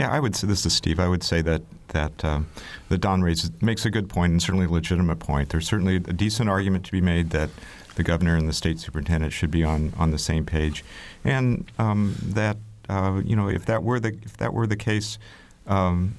Yeah, 0.00 0.10
I 0.10 0.18
would 0.18 0.34
say 0.34 0.46
this 0.46 0.64
is 0.64 0.72
Steve. 0.72 0.98
I 0.98 1.08
would 1.08 1.22
say 1.22 1.42
that 1.42 1.60
that 1.88 2.24
um, 2.24 2.48
that 2.88 3.02
Don 3.02 3.20
raises 3.20 3.50
makes 3.60 3.84
a 3.84 3.90
good 3.90 4.08
point 4.08 4.30
and 4.30 4.40
certainly 4.40 4.64
a 4.64 4.70
legitimate 4.70 5.18
point. 5.18 5.50
There's 5.50 5.66
certainly 5.66 5.96
a 5.96 6.00
decent 6.00 6.48
argument 6.48 6.86
to 6.86 6.92
be 6.92 7.02
made 7.02 7.28
that 7.30 7.50
the 7.96 8.02
governor 8.02 8.34
and 8.34 8.48
the 8.48 8.54
state 8.54 8.80
superintendent 8.80 9.34
should 9.34 9.50
be 9.50 9.62
on, 9.62 9.92
on 9.98 10.10
the 10.10 10.16
same 10.16 10.46
page, 10.46 10.82
and 11.22 11.70
um, 11.78 12.14
that 12.22 12.56
uh, 12.88 13.20
you 13.22 13.36
know 13.36 13.50
if 13.50 13.66
that 13.66 13.82
were 13.82 14.00
the 14.00 14.16
if 14.24 14.38
that 14.38 14.54
were 14.54 14.66
the 14.66 14.76
case. 14.76 15.18
Um, 15.66 16.16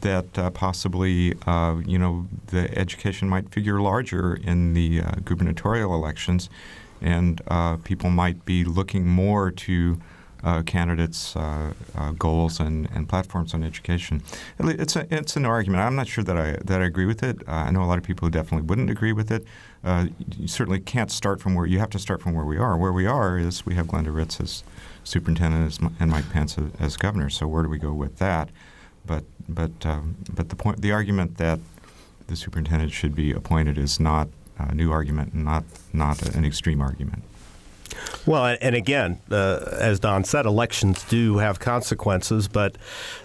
that 0.00 0.36
uh, 0.36 0.50
possibly, 0.50 1.34
uh, 1.46 1.76
you 1.86 1.96
know, 1.96 2.26
the 2.48 2.76
education 2.76 3.28
might 3.28 3.48
figure 3.50 3.80
larger 3.80 4.34
in 4.34 4.74
the 4.74 5.00
uh, 5.00 5.12
gubernatorial 5.24 5.94
elections, 5.94 6.50
and 7.00 7.40
uh, 7.46 7.76
people 7.76 8.10
might 8.10 8.44
be 8.44 8.64
looking 8.64 9.06
more 9.06 9.52
to 9.52 10.00
uh, 10.46 10.62
candidates' 10.62 11.34
uh, 11.34 11.72
uh, 11.96 12.12
goals 12.12 12.60
and, 12.60 12.88
and 12.94 13.08
platforms 13.08 13.52
on 13.52 13.64
education. 13.64 14.22
It's 14.60 14.94
a, 14.94 15.12
it's 15.12 15.34
an 15.34 15.44
argument. 15.44 15.82
I'm 15.82 15.96
not 15.96 16.06
sure 16.06 16.22
that 16.22 16.36
I 16.36 16.56
that 16.64 16.80
I 16.80 16.84
agree 16.84 17.04
with 17.04 17.24
it. 17.24 17.36
Uh, 17.48 17.66
I 17.66 17.70
know 17.72 17.82
a 17.82 17.88
lot 17.90 17.98
of 17.98 18.04
people 18.04 18.26
who 18.26 18.30
definitely 18.30 18.64
wouldn't 18.64 18.88
agree 18.88 19.12
with 19.12 19.32
it. 19.32 19.44
Uh, 19.82 20.06
you 20.38 20.46
certainly 20.46 20.78
can't 20.78 21.10
start 21.10 21.40
from 21.40 21.56
where 21.56 21.66
you 21.66 21.80
have 21.80 21.90
to 21.90 21.98
start 21.98 22.22
from 22.22 22.32
where 22.32 22.44
we 22.44 22.58
are. 22.58 22.76
Where 22.76 22.92
we 22.92 23.06
are 23.06 23.36
is 23.36 23.66
we 23.66 23.74
have 23.74 23.86
Glenda 23.86 24.14
Ritz 24.14 24.40
as 24.40 24.62
superintendent 25.02 25.80
and 25.98 26.10
Mike 26.12 26.30
Pence 26.30 26.56
as, 26.78 26.96
governor. 26.96 27.28
So 27.28 27.48
where 27.48 27.64
do 27.64 27.68
we 27.68 27.78
go 27.78 27.92
with 27.92 28.18
that? 28.18 28.50
But 29.04 29.24
but 29.48 29.84
um, 29.84 30.14
but 30.32 30.50
the 30.50 30.56
point 30.56 30.80
the 30.80 30.92
argument 30.92 31.38
that 31.38 31.58
the 32.28 32.36
superintendent 32.36 32.92
should 32.92 33.16
be 33.16 33.32
appointed 33.32 33.78
is 33.78 33.98
not 33.98 34.28
a 34.58 34.72
new 34.72 34.92
argument 34.92 35.32
and 35.32 35.44
not 35.44 35.64
not 35.92 36.22
an 36.36 36.44
extreme 36.44 36.80
argument. 36.80 37.24
Well, 38.26 38.56
and 38.60 38.74
again, 38.74 39.20
uh, 39.30 39.76
as 39.78 40.00
Don 40.00 40.24
said, 40.24 40.46
elections 40.46 41.04
do 41.04 41.38
have 41.38 41.60
consequences, 41.60 42.48
but 42.48 42.76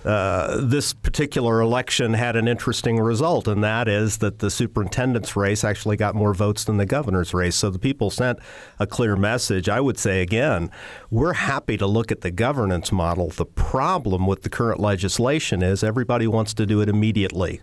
uh, 0.06 0.62
this 0.62 0.94
particular 0.94 1.60
election 1.62 2.14
had 2.14 2.36
an 2.36 2.48
interesting 2.48 3.00
result, 3.00 3.48
and 3.48 3.64
that 3.64 3.88
is 3.88 4.20
that 4.20 4.40
the 4.40 4.52
superintendent's 4.52 5.36
race 5.36 5.64
actually 5.64 5.98
got 5.98 6.14
more 6.14 6.34
votes 6.34 6.64
than 6.64 6.78
the 6.78 6.86
governor's 6.86 7.34
race. 7.34 7.56
So 7.56 7.70
the 7.70 7.80
people 7.80 8.10
sent 8.10 8.40
a 8.80 8.86
clear 8.86 9.16
message. 9.16 9.70
I 9.70 9.80
would 9.80 9.98
say, 9.98 10.22
again, 10.22 10.70
we're 11.10 11.34
happy 11.34 11.78
to 11.78 11.88
look 11.88 12.12
at 12.12 12.22
the 12.22 12.32
governance 12.32 12.92
model. 12.92 13.30
The 13.30 13.46
problem 13.46 14.28
with 14.28 14.44
the 14.44 14.50
current 14.50 14.80
legislation 14.80 15.64
is 15.64 15.84
everybody 15.84 16.28
wants 16.28 16.54
to 16.56 16.66
do 16.66 16.82
it 16.82 16.90
immediately. 16.90 17.62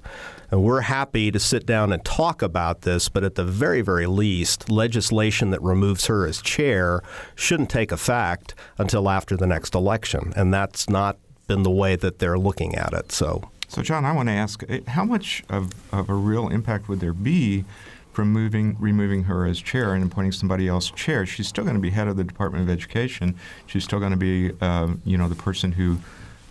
And 0.50 0.62
we're 0.62 0.82
happy 0.82 1.30
to 1.30 1.38
sit 1.38 1.66
down 1.66 1.92
and 1.92 2.02
talk 2.04 2.40
about 2.40 2.82
this, 2.82 3.08
but 3.08 3.22
at 3.22 3.34
the 3.34 3.44
very, 3.44 3.82
very 3.82 4.06
least, 4.06 4.70
legislation 4.70 5.50
that 5.50 5.62
removes 5.62 6.06
her 6.06 6.26
as 6.26 6.40
chair 6.40 7.02
shouldn't 7.34 7.70
take 7.70 7.92
effect 7.92 8.54
until 8.78 9.10
after 9.10 9.36
the 9.36 9.46
next 9.46 9.74
election. 9.74 10.32
And 10.36 10.52
that's 10.52 10.88
not 10.88 11.18
been 11.48 11.64
the 11.64 11.70
way 11.70 11.96
that 11.96 12.18
they're 12.18 12.38
looking 12.38 12.74
at 12.76 12.92
it. 12.92 13.12
So, 13.12 13.50
So, 13.68 13.82
John, 13.82 14.04
I 14.06 14.12
want 14.12 14.28
to 14.28 14.32
ask 14.34 14.62
eh, 14.68 14.80
how 14.86 15.04
much 15.04 15.44
of, 15.50 15.72
of 15.92 16.08
a 16.08 16.14
real 16.14 16.48
impact 16.48 16.88
would 16.88 17.00
there 17.00 17.12
be 17.12 17.64
from 18.12 18.32
moving, 18.32 18.76
removing 18.80 19.24
her 19.24 19.46
as 19.46 19.60
chair 19.60 19.92
and 19.92 20.02
appointing 20.04 20.32
somebody 20.32 20.66
else 20.66 20.90
chair? 20.90 21.26
She's 21.26 21.48
still 21.48 21.64
going 21.64 21.76
to 21.76 21.80
be 21.80 21.90
head 21.90 22.08
of 22.08 22.16
the 22.16 22.24
Department 22.24 22.64
of 22.64 22.70
Education. 22.70 23.34
She's 23.66 23.84
still 23.84 23.98
going 23.98 24.12
to 24.12 24.16
be, 24.16 24.52
uh, 24.60 24.94
you 25.04 25.18
know, 25.18 25.28
the 25.28 25.34
person 25.34 25.72
who 25.72 25.98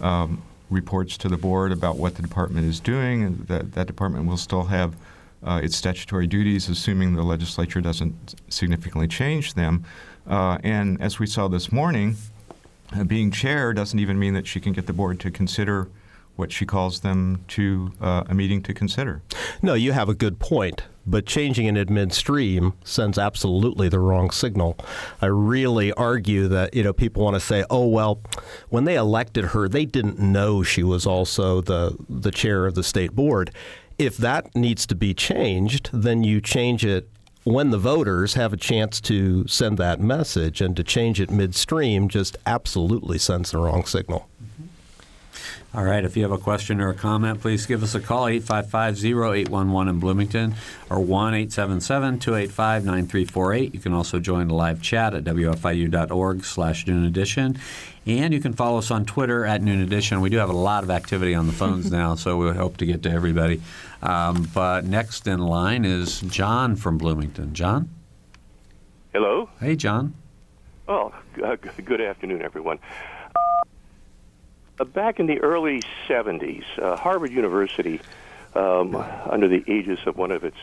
um, 0.02 0.42
reports 0.70 1.18
to 1.18 1.30
the 1.30 1.38
board 1.38 1.72
about 1.72 1.98
what 1.98 2.16
the 2.16 2.22
department 2.22 2.68
is 2.68 2.80
doing, 2.80 3.24
and 3.24 3.48
that 3.48 3.74
that 3.74 3.88
department 3.88 4.26
will 4.28 4.38
still 4.38 4.66
have 4.66 4.96
uh, 5.44 5.62
its 5.64 5.76
statutory 5.76 6.28
duties, 6.28 6.70
assuming 6.70 7.16
the 7.16 7.24
legislature 7.24 7.82
doesn't 7.82 8.36
significantly 8.50 9.08
change 9.08 9.54
them. 9.54 9.86
Uh, 10.28 10.58
and 10.64 11.02
as 11.02 11.20
we 11.20 11.28
saw 11.28 11.48
this 11.48 11.72
morning, 11.72 12.16
uh, 12.94 13.04
being 13.04 13.32
chair 13.32 13.74
doesn't 13.74 14.00
even 14.00 14.20
mean 14.20 14.34
that 14.34 14.48
she 14.48 14.60
can 14.60 14.74
get 14.74 14.88
the 14.88 14.94
board 14.94 15.20
to 15.20 15.32
consider 15.32 15.88
what 16.38 16.52
she 16.52 16.66
calls 16.66 17.02
them 17.02 17.44
to 17.50 17.92
uh, 18.00 18.24
a 18.28 18.34
meeting 18.34 18.62
to 18.64 18.74
consider. 18.74 19.22
No, 19.62 19.74
you 19.74 19.92
have 19.92 20.08
a 20.08 20.14
good 20.14 20.40
point. 20.40 20.84
But 21.10 21.26
changing 21.26 21.78
it 21.78 21.90
midstream 21.90 22.74
sends 22.84 23.18
absolutely 23.18 23.88
the 23.88 24.00
wrong 24.00 24.30
signal. 24.30 24.78
I 25.22 25.28
really 25.28 25.94
argue 25.94 26.50
that 26.50 26.74
you 26.74 26.84
know 26.84 26.92
people 26.92 27.24
want 27.24 27.36
to 27.36 27.40
say, 27.40 27.64
"Oh 27.70 27.88
well, 27.88 28.20
when 28.68 28.84
they 28.84 28.96
elected 28.96 29.46
her, 29.46 29.70
they 29.70 29.86
didn't 29.86 30.20
know 30.20 30.64
she 30.64 30.84
was 30.84 31.06
also 31.06 31.62
the 31.62 31.96
the 32.10 32.32
chair 32.32 32.66
of 32.66 32.76
the 32.76 32.84
state 32.84 33.16
board." 33.16 33.52
If 33.98 34.18
that 34.18 34.54
needs 34.54 34.86
to 34.88 34.96
be 34.96 35.14
changed, 35.14 35.90
then 35.94 36.26
you 36.26 36.42
change 36.42 36.86
it 36.86 37.10
when 37.46 37.72
the 37.72 37.80
voters 37.80 38.34
have 38.34 38.52
a 38.52 38.58
chance 38.58 39.00
to 39.02 39.48
send 39.48 39.78
that 39.78 40.02
message, 40.02 40.60
and 40.60 40.76
to 40.76 40.84
change 40.84 41.22
it 41.22 41.32
midstream 41.32 42.10
just 42.10 42.36
absolutely 42.46 43.18
sends 43.18 43.52
the 43.52 43.60
wrong 43.60 43.86
signal. 43.86 44.28
All 45.76 45.84
right, 45.84 46.06
if 46.06 46.16
you 46.16 46.24
have 46.24 46.32
a 46.32 46.38
question 46.38 46.80
or 46.80 46.88
a 46.90 46.94
comment, 46.94 47.42
please 47.42 47.66
give 47.66 47.84
us 47.84 47.94
a 47.94 48.00
call, 48.00 48.28
855-0811 48.28 49.90
in 49.90 50.00
Bloomington 50.00 50.56
or 50.90 50.96
1-877-285-9348. 50.98 53.74
You 53.74 53.80
can 53.80 53.92
also 53.94 54.20
join 54.20 54.48
the 54.48 54.54
live 54.54 54.82
chat 54.82 55.14
at 55.14 55.26
wfiu.org 55.26 56.46
slash 56.46 56.88
noon 56.88 57.04
edition. 57.04 57.60
And 58.06 58.34
you 58.34 58.40
can 58.40 58.54
follow 58.54 58.78
us 58.78 58.92
on 58.92 59.04
Twitter 59.04 59.46
at 59.46 59.62
noon 59.62 59.82
edition. 59.82 60.22
We 60.22 60.30
do 60.30 60.38
have 60.38 60.50
a 60.50 60.54
lot 60.54 60.86
of 60.86 60.90
activity 60.90 61.36
on 61.36 61.48
the 61.48 61.54
phones 61.54 61.92
now, 61.92 62.16
so 62.16 62.38
we 62.38 62.50
hope 62.56 62.78
to 62.78 62.86
get 62.86 63.04
to 63.04 63.12
everybody. 63.12 63.62
Um, 64.02 64.50
but 64.54 64.86
next 64.86 65.28
in 65.28 65.40
line 65.40 65.84
is 65.84 66.22
John 66.22 66.78
from 66.78 66.98
Bloomington. 66.98 67.54
John? 67.54 67.90
Hello. 69.12 69.50
Hey, 69.60 69.76
John. 69.76 70.14
Oh, 70.88 71.14
uh, 71.44 71.58
good 71.84 72.00
afternoon, 72.00 72.42
everyone. 72.42 72.80
Uh, 74.80 74.84
back 74.84 75.20
in 75.20 75.26
the 75.26 75.40
early 75.42 75.82
70s, 76.08 76.64
uh, 76.78 76.96
Harvard 76.96 77.32
University, 77.32 78.00
um, 78.54 78.96
under 78.96 79.48
the 79.48 79.64
aegis 79.72 80.00
of 80.06 80.18
one 80.18 80.32
of 80.32 80.44
its 80.44 80.58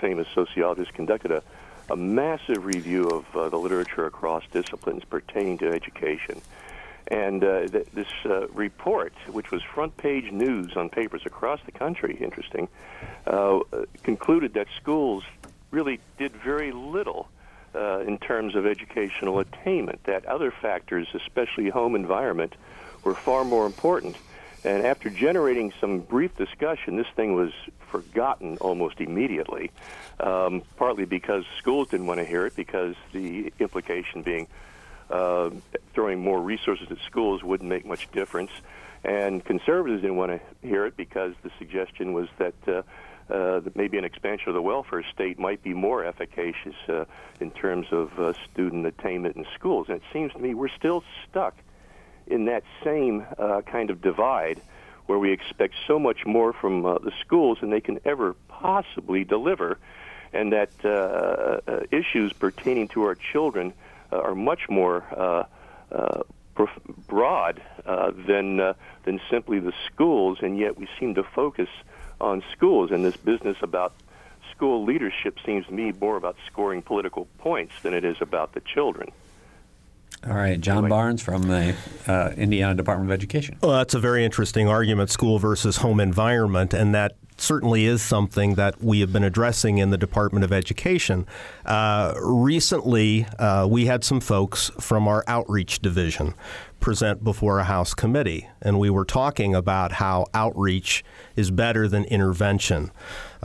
famous 0.00 0.28
sociologists, 0.32 0.94
conducted 0.94 1.32
a, 1.32 1.42
a 1.90 1.96
massive 1.96 2.64
review 2.64 3.08
of 3.08 3.36
uh, 3.36 3.48
the 3.48 3.56
literature 3.56 4.06
across 4.06 4.44
disciplines 4.52 5.04
pertaining 5.04 5.58
to 5.58 5.68
education. 5.68 6.40
And 7.08 7.42
uh, 7.42 7.66
th- 7.66 7.88
this 7.92 8.06
uh, 8.24 8.46
report, 8.48 9.12
which 9.32 9.50
was 9.50 9.62
front 9.62 9.96
page 9.96 10.30
news 10.30 10.76
on 10.76 10.88
papers 10.88 11.22
across 11.24 11.58
the 11.66 11.72
country, 11.72 12.16
interesting, 12.20 12.68
uh, 13.26 13.60
concluded 14.04 14.54
that 14.54 14.68
schools 14.76 15.24
really 15.72 15.98
did 16.18 16.32
very 16.36 16.70
little 16.70 17.28
uh, 17.74 17.98
in 18.00 18.18
terms 18.18 18.54
of 18.54 18.64
educational 18.64 19.40
attainment, 19.40 20.04
that 20.04 20.24
other 20.26 20.52
factors, 20.52 21.08
especially 21.14 21.68
home 21.68 21.96
environment, 21.96 22.54
were 23.06 23.14
far 23.14 23.44
more 23.44 23.64
important. 23.64 24.16
And 24.64 24.84
after 24.84 25.08
generating 25.08 25.72
some 25.80 26.00
brief 26.00 26.36
discussion, 26.36 26.96
this 26.96 27.06
thing 27.14 27.34
was 27.34 27.52
forgotten 27.88 28.58
almost 28.58 29.00
immediately, 29.00 29.70
um, 30.18 30.62
partly 30.76 31.04
because 31.04 31.44
schools 31.58 31.88
didn't 31.88 32.06
want 32.06 32.18
to 32.18 32.26
hear 32.26 32.46
it, 32.46 32.56
because 32.56 32.96
the 33.12 33.52
implication 33.60 34.22
being 34.22 34.48
uh, 35.08 35.50
throwing 35.94 36.20
more 36.20 36.40
resources 36.42 36.88
at 36.90 36.98
schools 37.06 37.44
wouldn't 37.44 37.70
make 37.70 37.86
much 37.86 38.10
difference. 38.10 38.50
And 39.04 39.44
conservatives 39.44 40.02
didn't 40.02 40.16
want 40.16 40.32
to 40.32 40.66
hear 40.66 40.84
it 40.84 40.96
because 40.96 41.34
the 41.44 41.50
suggestion 41.58 42.12
was 42.12 42.28
that 42.38 42.54
uh, 42.66 42.82
uh, 43.28 43.58
that 43.60 43.74
maybe 43.74 43.98
an 43.98 44.04
expansion 44.04 44.48
of 44.48 44.54
the 44.54 44.62
welfare 44.62 45.04
state 45.12 45.36
might 45.36 45.60
be 45.60 45.74
more 45.74 46.04
efficacious 46.04 46.76
uh, 46.88 47.04
in 47.40 47.50
terms 47.50 47.88
of 47.90 48.16
uh, 48.20 48.32
student 48.52 48.86
attainment 48.86 49.36
in 49.36 49.44
schools. 49.54 49.88
And 49.88 49.96
it 49.96 50.02
seems 50.12 50.32
to 50.32 50.38
me 50.38 50.54
we're 50.54 50.68
still 50.68 51.02
stuck 51.28 51.56
in 52.26 52.46
that 52.46 52.64
same 52.84 53.24
uh, 53.38 53.62
kind 53.62 53.90
of 53.90 54.00
divide 54.00 54.60
where 55.06 55.18
we 55.18 55.32
expect 55.32 55.74
so 55.86 55.98
much 55.98 56.26
more 56.26 56.52
from 56.52 56.84
uh, 56.84 56.98
the 56.98 57.12
schools 57.24 57.58
than 57.60 57.70
they 57.70 57.80
can 57.80 58.00
ever 58.04 58.34
possibly 58.48 59.24
deliver, 59.24 59.78
and 60.32 60.52
that 60.52 60.70
uh, 60.84 60.88
uh, 60.88 61.80
issues 61.90 62.32
pertaining 62.32 62.88
to 62.88 63.02
our 63.04 63.14
children 63.14 63.72
uh, 64.12 64.16
are 64.16 64.34
much 64.34 64.68
more 64.68 65.04
uh, 65.16 66.22
broad 67.06 67.62
than 68.26 68.74
than 69.04 69.20
simply 69.30 69.60
the 69.60 69.72
schools, 69.86 70.38
and 70.42 70.58
yet 70.58 70.76
we 70.76 70.88
seem 70.98 71.14
to 71.14 71.22
focus 71.22 71.68
on 72.20 72.42
schools. 72.52 72.90
And 72.90 73.04
this 73.04 73.16
business 73.16 73.56
about 73.62 73.94
school 74.50 74.84
leadership 74.84 75.38
seems 75.44 75.66
to 75.66 75.72
me 75.72 75.92
more 76.00 76.16
about 76.16 76.36
scoring 76.46 76.82
political 76.82 77.26
points 77.38 77.74
than 77.82 77.94
it 77.94 78.04
is 78.04 78.16
about 78.20 78.52
the 78.54 78.60
children. 78.60 79.12
All 80.28 80.34
right, 80.34 80.60
John 80.60 80.88
Barnes 80.88 81.22
from 81.22 81.42
the 81.42 81.76
uh, 82.08 82.30
Indiana 82.36 82.74
Department 82.74 83.10
of 83.10 83.14
Education. 83.14 83.58
Well, 83.62 83.72
that's 83.72 83.94
a 83.94 84.00
very 84.00 84.24
interesting 84.24 84.68
argument, 84.68 85.10
school 85.10 85.38
versus 85.38 85.76
home 85.78 86.00
environment, 86.00 86.74
and 86.74 86.94
that 86.94 87.16
certainly 87.38 87.84
is 87.84 88.02
something 88.02 88.54
that 88.54 88.82
we 88.82 89.00
have 89.00 89.12
been 89.12 89.22
addressing 89.22 89.78
in 89.78 89.90
the 89.90 89.98
Department 89.98 90.44
of 90.44 90.52
Education. 90.52 91.26
Uh, 91.64 92.14
recently, 92.20 93.26
uh, 93.38 93.66
we 93.70 93.86
had 93.86 94.02
some 94.02 94.20
folks 94.20 94.70
from 94.80 95.06
our 95.06 95.22
outreach 95.26 95.80
division 95.80 96.34
present 96.80 97.22
before 97.22 97.58
a 97.58 97.64
House 97.64 97.94
committee, 97.94 98.48
and 98.62 98.78
we 98.78 98.90
were 98.90 99.04
talking 99.04 99.54
about 99.54 99.92
how 99.92 100.26
outreach 100.34 101.04
is 101.34 101.50
better 101.50 101.88
than 101.88 102.04
intervention. 102.04 102.90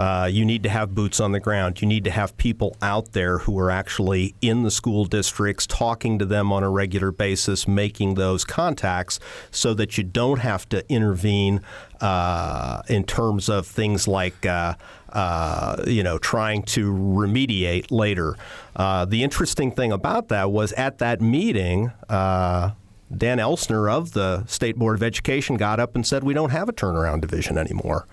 Uh, 0.01 0.25
you 0.25 0.43
need 0.43 0.63
to 0.63 0.69
have 0.69 0.95
boots 0.95 1.19
on 1.19 1.31
the 1.31 1.39
ground. 1.39 1.79
You 1.79 1.87
need 1.87 2.05
to 2.05 2.09
have 2.09 2.35
people 2.35 2.75
out 2.81 3.11
there 3.11 3.37
who 3.37 3.59
are 3.59 3.69
actually 3.69 4.33
in 4.41 4.63
the 4.63 4.71
school 4.71 5.05
districts, 5.05 5.67
talking 5.67 6.17
to 6.17 6.25
them 6.25 6.51
on 6.51 6.63
a 6.63 6.71
regular 6.71 7.11
basis, 7.11 7.67
making 7.67 8.15
those 8.15 8.43
contacts 8.43 9.19
so 9.51 9.75
that 9.75 9.99
you 9.99 10.03
don't 10.03 10.39
have 10.39 10.67
to 10.69 10.83
intervene 10.91 11.61
uh, 11.99 12.81
in 12.89 13.03
terms 13.03 13.47
of 13.47 13.67
things 13.67 14.07
like. 14.07 14.43
Uh, 14.43 14.73
uh, 15.09 15.83
you 15.85 16.01
know, 16.01 16.17
trying 16.17 16.63
to 16.63 16.93
remediate 16.93 17.91
later. 17.91 18.37
Uh, 18.77 19.03
the 19.03 19.23
interesting 19.23 19.69
thing 19.69 19.91
about 19.91 20.29
that 20.29 20.49
was 20.49 20.71
at 20.73 20.99
that 20.99 21.19
meeting, 21.19 21.91
uh, 22.07 22.71
Dan 23.15 23.39
Elsener 23.39 23.91
of 23.91 24.13
the 24.13 24.45
State 24.45 24.77
Board 24.77 24.95
of 24.95 25.03
Education 25.03 25.57
got 25.57 25.81
up 25.81 25.95
and 25.95 26.07
said, 26.07 26.23
We 26.23 26.33
don't 26.33 26.51
have 26.51 26.69
a 26.69 26.73
turnaround 26.73 27.19
division 27.19 27.57
anymore. 27.57 28.07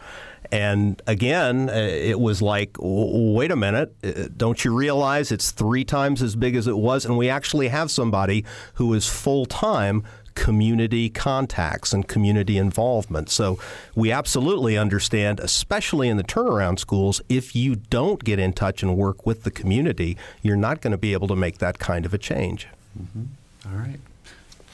And 0.51 1.01
again, 1.07 1.69
uh, 1.69 1.73
it 1.75 2.19
was 2.19 2.41
like, 2.41 2.77
wait 2.79 3.51
a 3.51 3.57
minute, 3.57 3.95
uh, 4.03 4.29
don't 4.37 4.65
you 4.65 4.75
realize 4.75 5.31
it's 5.31 5.51
three 5.51 5.85
times 5.85 6.23
as 6.23 6.37
big 6.37 6.57
as 6.57 6.67
it 6.67 6.79
was? 6.79 7.05
And 7.05 7.19
we 7.19 7.29
actually 7.29 7.69
have 7.69 7.91
somebody 7.91 8.45
who 8.75 8.95
is 8.95 9.07
full 9.07 9.47
time 9.47 10.05
community 10.35 11.11
contacts 11.11 11.93
and 11.93 12.07
community 12.07 12.59
involvement. 12.59 13.29
So 13.29 13.59
we 13.97 14.13
absolutely 14.13 14.79
understand, 14.79 15.41
especially 15.41 16.09
in 16.09 16.17
the 16.17 16.23
turnaround 16.23 16.79
schools, 16.79 17.21
if 17.29 17.57
you 17.57 17.75
don't 17.75 18.23
get 18.23 18.39
in 18.39 18.53
touch 18.53 18.83
and 18.83 18.97
work 18.97 19.27
with 19.27 19.43
the 19.43 19.51
community, 19.51 20.17
you're 20.41 20.57
not 20.57 20.81
going 20.81 20.93
to 20.93 20.99
be 20.99 21.13
able 21.13 21.27
to 21.27 21.37
make 21.37 21.59
that 21.59 21.81
kind 21.81 22.07
of 22.07 22.15
a 22.15 22.19
change. 22.19 22.69
Mm-hmm. 22.97 23.73
All 23.73 23.81
right. 23.81 23.99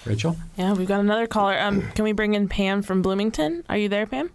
Rachel? 0.04 0.36
Yeah, 0.58 0.74
we've 0.74 0.86
got 0.86 1.00
another 1.00 1.26
caller. 1.26 1.58
Um, 1.58 1.80
can 1.92 2.04
we 2.04 2.12
bring 2.12 2.34
in 2.34 2.46
Pam 2.46 2.82
from 2.82 3.00
Bloomington? 3.00 3.64
Are 3.68 3.78
you 3.78 3.88
there, 3.88 4.04
Pam? 4.04 4.30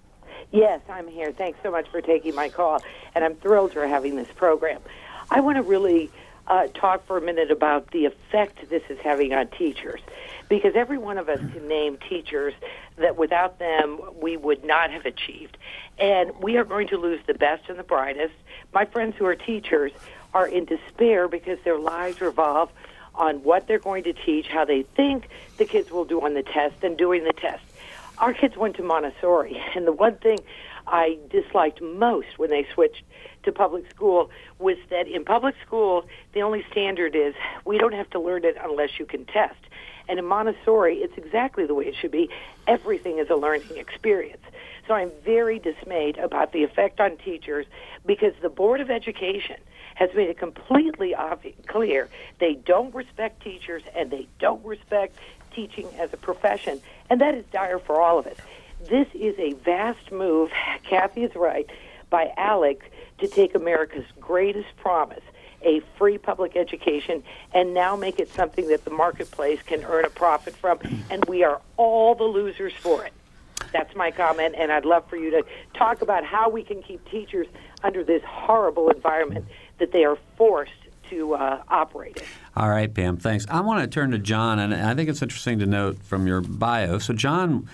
Yes, 0.52 0.82
I'm 0.90 1.08
here. 1.08 1.32
Thanks 1.32 1.60
so 1.62 1.70
much 1.70 1.88
for 1.90 2.02
taking 2.02 2.34
my 2.34 2.50
call, 2.50 2.82
and 3.14 3.24
I'm 3.24 3.36
thrilled 3.36 3.74
for 3.74 3.86
having 3.86 4.16
this 4.16 4.30
program. 4.36 4.82
I 5.30 5.42
want 5.42 5.58
to 5.58 5.62
really 5.62 6.10
uh, 6.48 6.68
talk 6.74 7.06
for 7.06 7.18
a 7.18 7.22
minute 7.22 7.52
about 7.52 7.92
the 7.92 8.06
effect 8.06 8.68
this 8.70 8.82
is 8.90 8.98
having 9.00 9.32
on 9.32 9.48
teachers, 9.50 10.02
because 10.48 10.74
every 10.76 10.98
one 10.98 11.20
of 11.20 11.30
us 11.30 11.38
can 11.38 11.68
name 11.68 11.98
teachers 12.10 12.56
that 12.98 13.16
without 13.16 13.60
them 13.60 14.00
we 14.20 14.38
would 14.38 14.64
not 14.66 14.90
have 14.90 15.06
achieved, 15.06 15.56
and 16.00 16.36
we 16.42 16.58
are 16.58 16.66
going 16.66 16.88
to 16.88 16.98
lose 16.98 17.20
the 17.28 17.36
best 17.36 17.70
and 17.70 17.78
the 17.78 17.84
brightest. 17.84 18.34
My 18.74 18.86
friends 18.86 19.16
who 19.18 19.26
are 19.26 19.36
teachers 19.36 19.92
are 20.34 20.48
in 20.48 20.66
despair 20.66 21.28
because 21.28 21.60
their 21.64 21.78
lives 21.78 22.22
revolve 22.22 22.72
on 23.14 23.44
what 23.44 23.68
they're 23.68 23.78
going 23.78 24.04
to 24.06 24.14
teach, 24.14 24.48
how 24.48 24.66
they 24.66 24.82
think 24.82 25.30
the 25.58 25.66
kids 25.66 25.92
will 25.92 26.06
do 26.06 26.22
on 26.22 26.34
the 26.34 26.44
test, 26.44 26.84
and 26.84 26.98
doing 26.98 27.24
the 27.24 27.34
test 27.34 27.62
our 28.20 28.34
kids 28.34 28.58
went 28.58 28.76
to 28.78 28.84
Montessori, 28.84 29.62
and 29.76 29.88
the 29.88 29.92
one 29.92 30.18
thing 30.18 30.40
I 30.88 31.18
disliked 31.30 31.82
most 31.82 32.38
when 32.38 32.50
they 32.50 32.66
switched 32.74 33.04
to 33.44 33.52
public 33.52 33.90
school 33.90 34.30
was 34.58 34.78
that 34.90 35.08
in 35.08 35.24
public 35.24 35.56
school, 35.66 36.06
the 36.34 36.42
only 36.42 36.66
standard 36.72 37.16
is 37.16 37.34
we 37.66 37.78
don't 37.78 37.94
have 37.94 38.10
to 38.12 38.20
learn 38.20 38.44
it 38.44 38.58
unless 38.62 39.00
you 39.00 39.06
can 39.06 39.26
test. 39.26 39.60
And 40.08 40.18
in 40.18 40.26
Montessori, 40.26 40.98
it's 40.98 41.18
exactly 41.18 41.68
the 41.68 41.76
way 41.76 41.86
it 41.86 41.96
should 41.96 42.12
be. 42.12 42.30
Everything 42.68 43.20
is 43.20 43.30
a 43.30 43.36
learning 43.36 43.78
experience. 43.78 44.42
So 44.88 44.96
I'm 44.96 45.12
very 45.24 45.60
dismayed 45.60 46.18
about 46.18 46.52
the 46.52 46.64
effect 46.64 47.00
on 47.00 47.18
teachers 47.18 47.68
because 48.08 48.34
the 48.42 48.50
Board 48.50 48.82
of 48.82 48.90
Education 48.90 49.58
has 49.94 50.10
made 50.16 50.30
it 50.30 50.40
completely 50.40 51.14
obvious, 51.14 51.56
clear 51.68 52.10
they 52.40 52.56
don't 52.56 52.94
respect 52.96 53.44
teachers 53.44 53.84
and 53.96 54.10
they 54.10 54.28
don't 54.40 54.66
respect 54.66 55.16
teaching 55.54 55.88
as 56.00 56.12
a 56.14 56.18
profession, 56.18 56.82
and 57.10 57.22
that 57.22 57.36
is 57.36 57.46
dire 57.52 57.80
for 57.80 58.00
all 58.00 58.20
of 58.20 58.28
us. 58.28 58.38
This 58.88 59.08
is 59.14 59.38
a 59.38 59.54
vast 59.54 60.12
move, 60.12 60.52
Kathy 60.84 61.24
is 61.24 61.36
right, 61.36 61.70
by 62.10 62.32
ALEC 62.38 62.82
to 63.20 63.28
take 63.28 63.56
America's 63.56 64.06
greatest 64.20 64.70
promise, 64.78 65.24
a 65.62 65.82
free 65.98 66.18
public 66.18 66.56
education, 66.56 67.24
and 67.54 67.74
now 67.74 67.96
make 67.96 68.20
it 68.20 68.32
something 68.34 68.68
that 68.70 68.86
the 68.86 68.92
marketplace 68.92 69.60
can 69.66 69.84
earn 69.84 70.06
a 70.06 70.10
profit 70.10 70.56
from, 70.56 70.80
and 71.10 71.26
we 71.26 71.44
are 71.44 71.62
all 71.78 72.16
the 72.16 72.24
losers 72.24 72.74
for 72.74 73.06
it. 73.06 73.14
That's 73.74 73.94
my 73.96 74.12
comment, 74.12 74.56
and 74.58 74.72
I'd 74.72 74.86
love 74.86 75.08
for 75.10 75.18
you 75.18 75.32
to 75.32 75.44
talk 75.74 76.02
about 76.02 76.24
how 76.24 76.50
we 76.50 76.64
can 76.64 76.82
keep 76.82 77.08
teachers 77.10 77.48
under 77.84 78.04
this 78.04 78.24
horrible 78.24 78.90
environment 78.90 79.46
that 79.78 79.92
they 79.92 80.06
are 80.06 80.18
forced 80.38 80.72
to 81.10 81.36
uh, 81.36 81.64
operate 81.68 82.18
in. 82.18 82.24
All 82.56 82.70
right, 82.70 82.94
Pam, 82.94 83.18
thanks. 83.18 83.46
I 83.50 83.62
want 83.62 83.82
to 83.82 83.88
turn 83.88 84.12
to 84.12 84.20
John, 84.20 84.60
and 84.60 84.74
I 84.74 84.96
think 84.96 85.10
it's 85.10 85.22
interesting 85.22 85.60
to 85.60 85.66
note 85.66 86.02
from 86.04 86.28
your 86.28 86.42
bio. 86.42 87.00
So, 87.00 87.14
John 87.14 87.68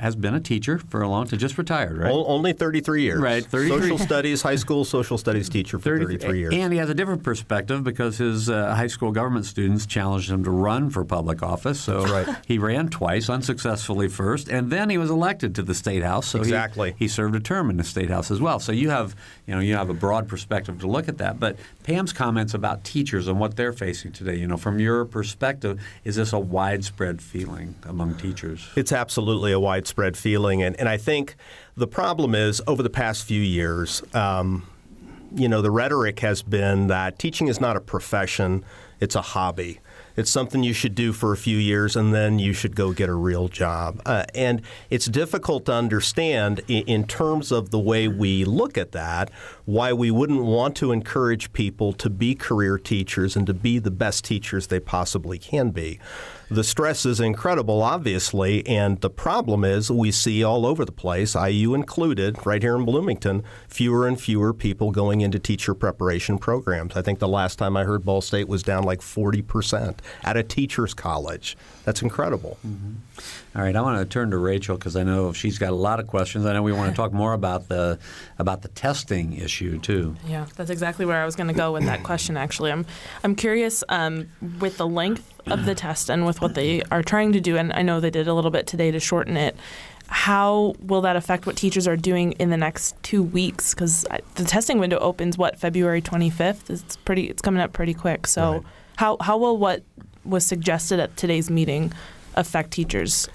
has 0.00 0.16
been 0.16 0.34
a 0.34 0.40
teacher 0.40 0.78
for 0.78 1.02
a 1.02 1.08
long 1.08 1.26
time, 1.26 1.38
just 1.38 1.58
retired, 1.58 1.98
right? 1.98 2.10
O- 2.10 2.24
Only 2.26 2.52
33 2.52 3.02
years. 3.02 3.20
Right, 3.20 3.44
33 3.44 3.80
Social 3.80 3.98
studies, 4.06 4.42
high 4.42 4.56
school 4.56 4.84
social 4.84 5.18
studies 5.18 5.48
teacher 5.48 5.78
for 5.78 5.98
33 5.98 6.38
years. 6.38 6.54
And 6.54 6.72
he 6.72 6.78
has 6.78 6.88
a 6.90 6.94
different 6.94 7.22
perspective 7.22 7.84
because 7.84 8.18
his 8.18 8.48
uh, 8.48 8.74
high 8.74 8.86
school 8.86 9.12
government 9.12 9.44
students 9.46 9.86
challenged 9.86 10.30
him 10.30 10.42
to 10.44 10.50
run 10.50 10.90
for 10.90 11.04
public 11.04 11.42
office. 11.42 11.80
So 11.80 12.04
right. 12.06 12.36
he 12.46 12.58
ran 12.58 12.88
twice, 12.88 13.28
unsuccessfully 13.28 14.08
first, 14.08 14.48
and 14.48 14.70
then 14.70 14.88
he 14.90 14.96
was 14.98 15.10
elected 15.10 15.54
to 15.56 15.62
the 15.62 15.74
state 15.74 16.02
house. 16.02 16.26
So 16.28 16.38
he- 16.38 16.44
Exactly. 16.44 16.94
he, 16.98 17.06
served 17.08 17.34
a 17.34 17.40
term 17.40 17.68
in 17.70 17.76
the 17.76 17.84
state 17.84 18.08
house 18.08 18.30
as 18.30 18.40
well. 18.40 18.58
So 18.60 18.72
you 18.72 18.90
have 18.90 19.14
you 19.46 19.54
know 19.54 19.60
you 19.60 19.74
have 19.74 19.90
a 19.90 19.94
broad 19.94 20.28
perspective 20.28 20.78
to 20.80 20.86
look 20.86 21.08
at 21.08 21.18
that. 21.18 21.38
But 21.40 21.58
Pam's 21.84 22.12
comments 22.12 22.54
about 22.54 22.84
teachers 22.84 23.28
and 23.28 23.38
what 23.38 23.56
they're 23.56 23.72
facing 23.72 24.12
today, 24.12 24.36
you 24.36 24.46
know, 24.46 24.56
from 24.56 24.78
your 24.78 25.04
perspective, 25.04 25.80
is 26.04 26.16
this 26.16 26.32
a 26.32 26.38
widespread 26.38 27.20
feeling 27.20 27.74
among 27.84 28.14
teachers? 28.14 28.68
It's 28.76 28.92
absolutely 28.92 29.52
a 29.52 29.58
widespread 29.60 29.89
feeling, 30.16 30.62
and, 30.62 30.78
and 30.78 30.88
I 30.88 30.96
think 30.96 31.36
the 31.76 31.86
problem 31.86 32.34
is 32.34 32.62
over 32.66 32.82
the 32.82 32.90
past 32.90 33.24
few 33.24 33.40
years, 33.40 34.02
um, 34.14 34.66
you 35.34 35.48
know, 35.48 35.62
the 35.62 35.70
rhetoric 35.70 36.20
has 36.20 36.42
been 36.42 36.88
that 36.88 37.18
teaching 37.18 37.48
is 37.48 37.60
not 37.60 37.76
a 37.76 37.80
profession; 37.80 38.64
it's 39.00 39.14
a 39.14 39.22
hobby. 39.22 39.80
It's 40.16 40.30
something 40.30 40.62
you 40.62 40.74
should 40.74 40.94
do 40.94 41.12
for 41.12 41.32
a 41.32 41.36
few 41.36 41.56
years 41.56 41.96
and 41.96 42.12
then 42.12 42.38
you 42.38 42.52
should 42.52 42.76
go 42.76 42.92
get 42.92 43.08
a 43.08 43.14
real 43.14 43.48
job. 43.48 44.02
Uh, 44.04 44.24
and 44.34 44.60
it's 44.90 45.06
difficult 45.06 45.64
to 45.66 45.72
understand 45.72 46.60
in, 46.68 46.82
in 46.84 47.06
terms 47.06 47.50
of 47.50 47.70
the 47.70 47.78
way 47.78 48.06
we 48.06 48.44
look 48.44 48.76
at 48.76 48.92
that 48.92 49.30
why 49.64 49.92
we 49.92 50.10
wouldn't 50.10 50.44
want 50.44 50.76
to 50.76 50.92
encourage 50.92 51.52
people 51.52 51.92
to 51.94 52.10
be 52.10 52.34
career 52.34 52.76
teachers 52.76 53.36
and 53.36 53.46
to 53.46 53.54
be 53.54 53.78
the 53.78 53.90
best 53.90 54.24
teachers 54.24 54.66
they 54.66 54.80
possibly 54.80 55.38
can 55.38 55.70
be. 55.70 55.98
The 56.52 56.64
stress 56.64 57.06
is 57.06 57.20
incredible, 57.20 57.80
obviously, 57.80 58.66
and 58.66 59.00
the 59.00 59.08
problem 59.08 59.64
is 59.64 59.88
we 59.88 60.10
see 60.10 60.42
all 60.42 60.66
over 60.66 60.84
the 60.84 60.90
place, 60.90 61.36
IU 61.36 61.74
included, 61.74 62.44
right 62.44 62.60
here 62.60 62.74
in 62.74 62.84
Bloomington, 62.84 63.44
fewer 63.68 64.08
and 64.08 64.20
fewer 64.20 64.52
people 64.52 64.90
going 64.90 65.20
into 65.20 65.38
teacher 65.38 65.74
preparation 65.74 66.38
programs. 66.38 66.96
I 66.96 67.02
think 67.02 67.20
the 67.20 67.28
last 67.28 67.56
time 67.56 67.76
I 67.76 67.84
heard 67.84 68.04
Ball 68.04 68.20
State 68.20 68.48
was 68.48 68.64
down 68.64 68.82
like 68.82 68.98
40% 68.98 69.98
at 70.24 70.36
a 70.36 70.42
teacher's 70.42 70.92
college. 70.92 71.56
That's 71.84 72.02
incredible. 72.02 72.58
All 73.54 73.62
right, 73.62 73.74
I 73.74 73.80
want 73.80 73.98
to 73.98 74.04
turn 74.04 74.30
to 74.32 74.38
Rachel 74.38 74.76
because 74.76 74.96
I 74.96 75.02
know 75.02 75.32
she's 75.32 75.58
got 75.58 75.70
a 75.70 75.76
lot 75.76 75.98
of 76.00 76.06
questions. 76.06 76.46
I 76.46 76.52
know 76.52 76.62
we 76.62 76.72
want 76.72 76.90
to 76.90 76.96
talk 76.96 77.12
more 77.12 77.32
about 77.32 77.68
the 77.68 77.98
about 78.38 78.62
the 78.62 78.68
testing 78.68 79.32
issue 79.34 79.78
too. 79.78 80.16
Yeah, 80.26 80.46
that's 80.56 80.70
exactly 80.70 81.04
where 81.06 81.20
I 81.20 81.24
was 81.24 81.36
going 81.36 81.48
to 81.48 81.54
go 81.54 81.72
with 81.72 81.84
that 81.84 82.02
question. 82.02 82.36
Actually, 82.36 82.70
I'm 82.70 82.86
I'm 83.24 83.34
curious 83.34 83.82
um, 83.88 84.28
with 84.60 84.76
the 84.76 84.86
length 84.86 85.39
of 85.46 85.64
the 85.64 85.74
test 85.74 86.10
and 86.10 86.26
with 86.26 86.40
what 86.40 86.54
they 86.54 86.82
are 86.90 87.02
trying 87.02 87.32
to 87.32 87.40
do, 87.40 87.56
and 87.56 87.72
I 87.72 87.82
know 87.82 88.00
they 88.00 88.10
did 88.10 88.28
a 88.28 88.34
little 88.34 88.50
bit 88.50 88.66
today 88.66 88.90
to 88.90 89.00
shorten 89.00 89.36
it. 89.36 89.56
How 90.08 90.74
will 90.80 91.02
that 91.02 91.14
affect 91.16 91.46
what 91.46 91.56
teachers 91.56 91.86
are 91.86 91.96
doing 91.96 92.32
in 92.32 92.50
the 92.50 92.56
next 92.56 93.00
two 93.02 93.22
weeks? 93.22 93.74
Because 93.74 94.04
the 94.34 94.44
testing 94.44 94.78
window 94.78 94.98
opens 94.98 95.38
what 95.38 95.58
February 95.58 96.02
25th. 96.02 96.68
It's 96.68 96.96
pretty. 96.96 97.26
It's 97.26 97.40
coming 97.42 97.60
up 97.62 97.72
pretty 97.72 97.94
quick. 97.94 98.26
So 98.26 98.52
Right. 98.54 98.62
how 98.96 99.16
how 99.20 99.36
will 99.38 99.56
what 99.56 99.82
was 100.24 100.44
suggested 100.44 100.98
at 101.00 101.16
today's 101.16 101.48
meeting 101.48 101.92
affect 102.34 102.72
teachers 102.72 103.28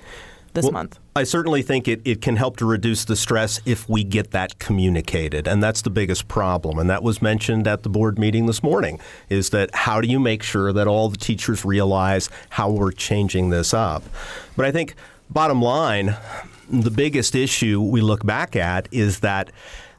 this 0.54 0.64
Well, 0.64 0.74
month? 0.74 1.00
I 1.18 1.24
certainly 1.24 1.62
think 1.62 1.88
it, 1.88 2.02
it 2.04 2.22
can 2.22 2.36
help 2.36 2.58
to 2.58 2.66
reduce 2.66 3.06
the 3.06 3.16
stress 3.16 3.62
if 3.66 3.88
we 3.88 4.04
get 4.04 4.32
that 4.32 4.60
communicated. 4.60 5.48
And 5.48 5.64
that's 5.64 5.82
the 5.82 5.90
biggest 5.90 6.28
problem. 6.28 6.78
And 6.78 6.90
that 6.90 7.04
was 7.04 7.22
mentioned 7.22 7.70
at 7.70 7.84
the 7.84 7.90
board 7.90 8.20
meeting 8.20 8.48
this 8.48 8.62
morning 8.62 9.00
is 9.30 9.52
that 9.52 9.74
how 9.74 10.02
do 10.02 10.10
you 10.10 10.20
make 10.20 10.44
sure 10.44 10.74
that 10.74 10.88
all 10.88 11.08
the 11.08 11.16
teachers 11.16 11.64
realize 11.64 12.30
how 12.50 12.70
we're 12.70 12.92
changing 12.92 13.50
this 13.50 13.74
up? 13.74 14.04
But 14.58 14.66
I 14.66 14.74
think, 14.74 14.96
bottom 15.30 15.62
line, 15.62 16.18
the 16.70 16.92
biggest 16.92 17.34
issue 17.34 17.82
we 17.82 18.02
look 18.02 18.26
back 18.26 18.58
at 18.58 18.90
is 18.92 19.22
that 19.22 19.52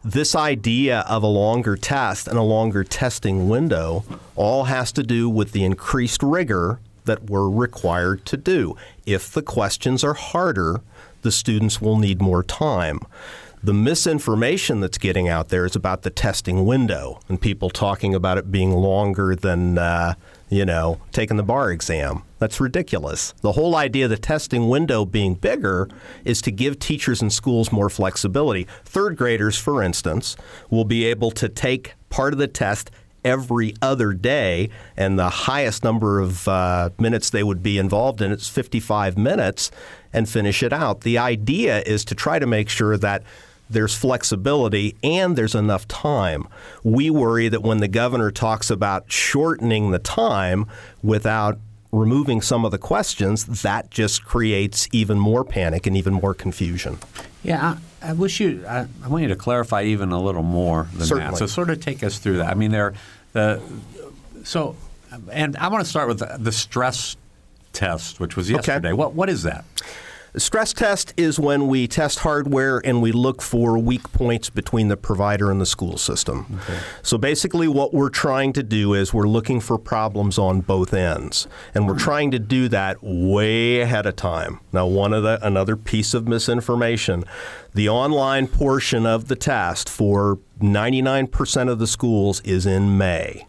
this 0.04 0.34
idea 0.34 1.00
of 1.08 1.22
a 1.22 1.28
longer 1.28 1.78
test 1.78 2.28
and 2.28 2.36
a 2.36 2.42
longer 2.42 2.84
testing 2.84 3.48
window 3.48 4.04
all 4.34 4.64
has 4.64 4.92
to 4.92 5.02
do 5.02 5.30
with 5.30 5.52
the 5.52 5.64
increased 5.64 6.22
rigor 6.22 6.78
that 7.06 7.30
we're 7.30 7.48
required 7.48 8.26
to 8.26 8.36
do. 8.36 8.76
If 9.06 9.32
the 9.32 9.40
questions 9.40 10.04
are 10.04 10.14
harder, 10.14 10.82
the 11.22 11.32
students 11.32 11.80
will 11.80 11.98
need 11.98 12.20
more 12.20 12.42
time. 12.42 13.00
The 13.62 13.74
misinformation 13.74 14.80
that's 14.80 14.98
getting 14.98 15.28
out 15.28 15.48
there 15.48 15.64
is 15.64 15.74
about 15.74 16.02
the 16.02 16.10
testing 16.10 16.66
window 16.66 17.20
and 17.28 17.40
people 17.40 17.68
talking 17.68 18.14
about 18.14 18.38
it 18.38 18.52
being 18.52 18.70
longer 18.70 19.34
than, 19.34 19.76
uh, 19.76 20.14
you 20.48 20.64
know, 20.64 21.00
taking 21.10 21.36
the 21.36 21.42
bar 21.42 21.72
exam. 21.72 22.22
That's 22.38 22.60
ridiculous. 22.60 23.32
The 23.40 23.52
whole 23.52 23.74
idea 23.74 24.04
of 24.04 24.10
the 24.10 24.18
testing 24.18 24.68
window 24.68 25.04
being 25.04 25.34
bigger 25.34 25.88
is 26.24 26.40
to 26.42 26.52
give 26.52 26.78
teachers 26.78 27.20
and 27.20 27.32
schools 27.32 27.72
more 27.72 27.90
flexibility. 27.90 28.68
Third 28.84 29.16
graders, 29.16 29.58
for 29.58 29.82
instance, 29.82 30.36
will 30.70 30.84
be 30.84 31.04
able 31.06 31.32
to 31.32 31.48
take 31.48 31.94
part 32.08 32.34
of 32.34 32.38
the 32.38 32.46
test 32.46 32.90
every 33.26 33.74
other 33.82 34.12
day, 34.12 34.70
and 34.96 35.18
the 35.18 35.28
highest 35.28 35.82
number 35.82 36.20
of 36.20 36.46
uh, 36.46 36.90
minutes 37.00 37.30
they 37.30 37.42
would 37.42 37.60
be 37.60 37.76
involved 37.76 38.22
in 38.22 38.30
is 38.30 38.48
55 38.48 39.18
minutes 39.18 39.72
and 40.12 40.28
finish 40.28 40.62
it 40.62 40.72
out. 40.72 41.02
The 41.02 41.18
idea 41.18 41.80
is 41.82 42.04
to 42.06 42.14
try 42.14 42.38
to 42.38 42.46
make 42.46 42.68
sure 42.68 42.96
that 42.96 43.22
there's 43.68 43.94
flexibility 43.94 44.96
and 45.02 45.36
there's 45.36 45.54
enough 45.54 45.88
time. 45.88 46.46
We 46.84 47.10
worry 47.10 47.48
that 47.48 47.62
when 47.62 47.78
the 47.78 47.88
governor 47.88 48.30
talks 48.30 48.70
about 48.70 49.10
shortening 49.10 49.90
the 49.90 49.98
time 49.98 50.66
without 51.02 51.58
removing 51.92 52.40
some 52.40 52.64
of 52.64 52.70
the 52.70 52.78
questions, 52.78 53.62
that 53.62 53.90
just 53.90 54.24
creates 54.24 54.88
even 54.92 55.18
more 55.18 55.44
panic 55.44 55.86
and 55.86 55.96
even 55.96 56.14
more 56.14 56.34
confusion. 56.34 56.98
Yeah, 57.42 57.78
I, 58.02 58.10
I 58.10 58.12
wish 58.12 58.40
you. 58.40 58.64
I, 58.68 58.86
I 59.02 59.08
want 59.08 59.22
you 59.22 59.28
to 59.28 59.36
clarify 59.36 59.84
even 59.84 60.12
a 60.12 60.20
little 60.20 60.42
more 60.42 60.88
than 60.92 61.06
Certainly. 61.06 61.30
that. 61.32 61.38
So, 61.38 61.46
sort 61.46 61.70
of 61.70 61.80
take 61.80 62.02
us 62.02 62.18
through 62.18 62.38
that. 62.38 62.50
I 62.50 62.54
mean, 62.54 62.70
there, 62.70 62.94
the 63.32 63.60
so, 64.44 64.76
and 65.30 65.56
I 65.56 65.68
want 65.68 65.84
to 65.84 65.90
start 65.90 66.08
with 66.08 66.18
the, 66.18 66.36
the 66.38 66.52
stress 66.52 67.16
test, 67.76 68.18
which 68.18 68.36
was 68.36 68.50
yesterday. 68.50 68.92
What 68.92 69.14
what 69.14 69.28
is 69.28 69.42
that? 69.44 69.64
Stress 70.38 70.74
test 70.74 71.14
is 71.16 71.40
when 71.40 71.66
we 71.66 71.88
test 71.88 72.18
hardware 72.18 72.82
and 72.84 73.00
we 73.00 73.10
look 73.10 73.40
for 73.40 73.78
weak 73.78 74.12
points 74.12 74.50
between 74.50 74.88
the 74.88 74.96
provider 74.96 75.50
and 75.50 75.62
the 75.62 75.66
school 75.66 75.96
system. 75.96 76.60
So 77.02 77.16
basically, 77.16 77.68
what 77.68 77.94
we're 77.94 78.10
trying 78.10 78.52
to 78.52 78.62
do 78.62 78.92
is 78.92 79.14
we're 79.14 79.28
looking 79.28 79.60
for 79.60 79.78
problems 79.78 80.38
on 80.38 80.60
both 80.60 80.92
ends, 80.92 81.48
and 81.74 81.86
we're 81.86 81.98
trying 81.98 82.30
to 82.32 82.38
do 82.38 82.68
that 82.68 82.98
way 83.00 83.80
ahead 83.80 84.04
of 84.04 84.16
time. 84.16 84.60
Now, 84.72 84.86
one 84.86 85.14
of 85.14 85.22
the 85.22 85.38
another 85.46 85.74
piece 85.74 86.12
of 86.12 86.28
misinformation: 86.28 87.24
the 87.72 87.88
online 87.88 88.46
portion 88.46 89.06
of 89.06 89.28
the 89.28 89.36
test 89.36 89.88
for 89.88 90.38
99% 90.60 91.70
of 91.70 91.78
the 91.78 91.86
schools 91.86 92.42
is 92.42 92.66
in 92.66 92.98
May. 92.98 93.46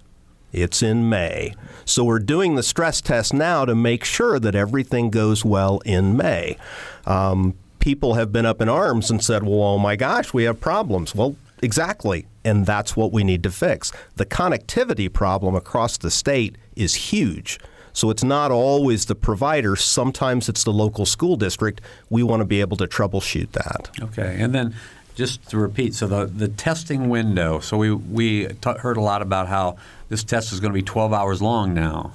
It's 0.51 0.81
in 0.81 1.09
May. 1.09 1.53
So 1.85 2.03
we're 2.03 2.19
doing 2.19 2.55
the 2.55 2.63
stress 2.63 3.01
test 3.01 3.33
now 3.33 3.65
to 3.65 3.75
make 3.75 4.03
sure 4.03 4.39
that 4.39 4.55
everything 4.55 5.09
goes 5.09 5.45
well 5.45 5.79
in 5.85 6.17
May. 6.17 6.57
Um, 7.05 7.55
people 7.79 8.15
have 8.15 8.31
been 8.31 8.45
up 8.45 8.61
in 8.61 8.69
arms 8.69 9.09
and 9.09 9.23
said, 9.23 9.43
well, 9.43 9.61
oh 9.61 9.77
my 9.77 9.95
gosh, 9.95 10.33
we 10.33 10.43
have 10.43 10.59
problems. 10.59 11.15
Well, 11.15 11.35
exactly. 11.61 12.27
And 12.43 12.65
that's 12.65 12.95
what 12.95 13.11
we 13.11 13.23
need 13.23 13.43
to 13.43 13.51
fix. 13.51 13.91
The 14.15 14.25
connectivity 14.25 15.11
problem 15.11 15.55
across 15.55 15.97
the 15.97 16.11
state 16.11 16.57
is 16.75 16.95
huge. 16.95 17.59
So 17.93 18.11
it's 18.11 18.23
not 18.23 18.51
always 18.51 19.05
the 19.05 19.15
provider, 19.15 19.75
sometimes 19.75 20.47
it's 20.47 20.63
the 20.63 20.71
local 20.71 21.03
school 21.05 21.35
district. 21.35 21.81
We 22.11 22.21
want 22.21 22.41
to 22.41 22.45
be 22.45 22.61
able 22.61 22.77
to 22.77 22.85
troubleshoot 22.85 23.53
that. 23.53 23.89
Okay, 23.99 24.37
and 24.39 24.53
then 24.53 24.75
just 25.17 25.49
to 25.49 25.57
repeat, 25.57 25.95
so 25.95 26.05
the 26.07 26.25
the 26.25 26.47
testing 26.47 27.09
window. 27.09 27.59
So 27.59 27.75
we 27.75 27.91
we 27.91 28.47
t- 28.47 28.77
heard 28.79 28.97
a 28.97 29.01
lot 29.01 29.21
about 29.23 29.47
how 29.47 29.77
this 30.09 30.23
test 30.23 30.53
is 30.53 30.59
going 30.59 30.71
to 30.71 30.75
be 30.77 30.83
12 30.83 31.11
hours 31.11 31.41
long 31.41 31.73
now. 31.73 32.13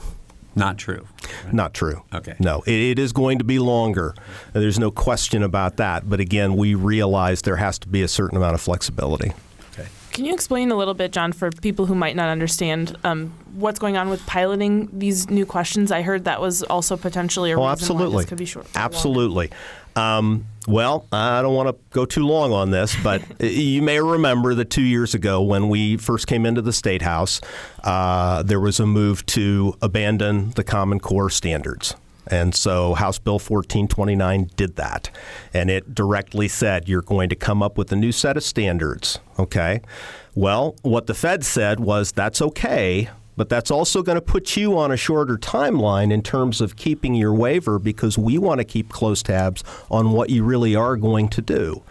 Not 0.55 0.79
true. 0.79 1.07
Not 1.51 1.75
true. 1.75 2.03
Okay. 2.15 2.37
No, 2.39 2.63
it, 2.67 2.75
it 2.75 2.99
is 2.99 3.13
going 3.13 3.39
to 3.39 3.45
be 3.45 3.59
longer. 3.59 4.15
There's 4.53 4.79
no 4.79 4.91
question 4.91 5.43
about 5.43 5.79
that. 5.79 6.09
But 6.09 6.21
again, 6.21 6.57
we 6.57 6.75
realize 6.75 7.43
there 7.43 7.57
has 7.57 7.79
to 7.81 7.89
be 7.89 8.03
a 8.03 8.09
certain 8.09 8.37
amount 8.37 8.55
of 8.55 8.61
flexibility. 8.61 9.33
Can 10.13 10.27
you 10.27 10.35
explain 10.35 10.71
a 10.71 10.77
little 10.77 10.93
bit, 10.95 11.11
John, 11.11 11.33
for 11.33 11.51
people 11.51 11.87
who 11.87 11.95
might 11.95 12.15
not 12.15 12.29
understand 12.29 12.97
um, 13.03 13.33
what's 13.55 13.79
going 13.79 13.97
on 13.97 14.11
with 14.11 14.25
piloting 14.27 14.89
these 14.93 15.31
new 15.31 15.47
questions? 15.47 15.91
I 15.91 16.03
heard 16.03 16.25
that 16.25 16.41
was 16.41 16.63
also 16.65 16.97
potentially 16.99 17.51
a 17.51 17.55
Oh, 17.55 17.57
reason 17.57 17.65
why 17.65 17.73
absolutely. 17.73 18.17
this 18.25 18.29
could 18.29 18.39
be 18.39 18.45
short. 18.45 18.67
Absolutely. 18.75 19.51
Um, 19.97 20.47
well, 20.69 21.07
I 21.13 21.41
don't 21.43 21.55
want 21.55 21.69
to 21.71 21.77
go 21.95 22.05
too 22.05 22.27
long 22.27 22.53
on 22.53 22.71
this, 22.71 22.95
but 23.03 23.23
you 23.41 23.81
may 23.83 24.01
remember 24.01 24.55
that 24.55 24.71
two 24.71 24.83
years 24.83 25.15
ago 25.15 25.43
when 25.43 25.69
we 25.71 25.97
first 25.97 26.27
came 26.27 26.45
into 26.47 26.61
the 26.63 26.73
State 26.73 27.03
House, 27.03 27.41
uh, 27.83 28.43
there 28.43 28.61
was 28.61 28.81
a 28.81 28.87
move 28.87 29.25
to 29.27 29.75
abandon 29.81 30.51
the 30.53 30.65
Common 30.65 31.01
Core 31.01 31.31
standards. 31.31 31.95
And 32.27 32.55
so 32.55 32.95
House 32.95 33.19
Bill 33.19 33.35
1429 33.35 34.51
did 34.57 34.77
that. 34.77 35.11
And 35.53 35.71
it 35.71 35.95
directly 35.95 36.49
said 36.49 36.89
you're 36.89 37.03
going 37.03 37.29
to 37.29 37.37
come 37.37 37.63
up 37.63 37.77
with 37.77 37.93
a 37.93 37.97
new 37.97 38.13
set 38.13 38.37
of 38.37 38.45
standards. 38.45 39.19
Okay. 39.39 39.81
Well, 40.35 40.77
what 40.83 41.07
the 41.07 41.15
Fed 41.15 41.45
said 41.45 41.81
was 41.81 42.13
that's 42.13 42.41
okay, 42.41 43.11
but 43.37 43.49
that's 43.49 43.71
also 43.71 44.03
going 44.03 44.17
to 44.17 44.23
put 44.23 44.57
you 44.57 44.79
on 44.79 44.91
a 44.91 44.97
shorter 44.97 45.37
timeline 45.37 46.13
in 46.13 46.23
terms 46.23 46.61
of 46.61 46.77
keeping 46.77 47.15
your 47.15 47.35
waiver 47.35 47.79
because 47.79 48.17
we 48.17 48.39
want 48.39 48.59
to 48.59 48.65
keep 48.65 48.89
close 48.89 49.23
tabs 49.23 49.63
on 49.91 50.13
what 50.13 50.31
you 50.31 50.45
really 50.45 50.75
are 50.75 50.97
going 50.97 51.29
to 51.29 51.43
do. 51.43 51.83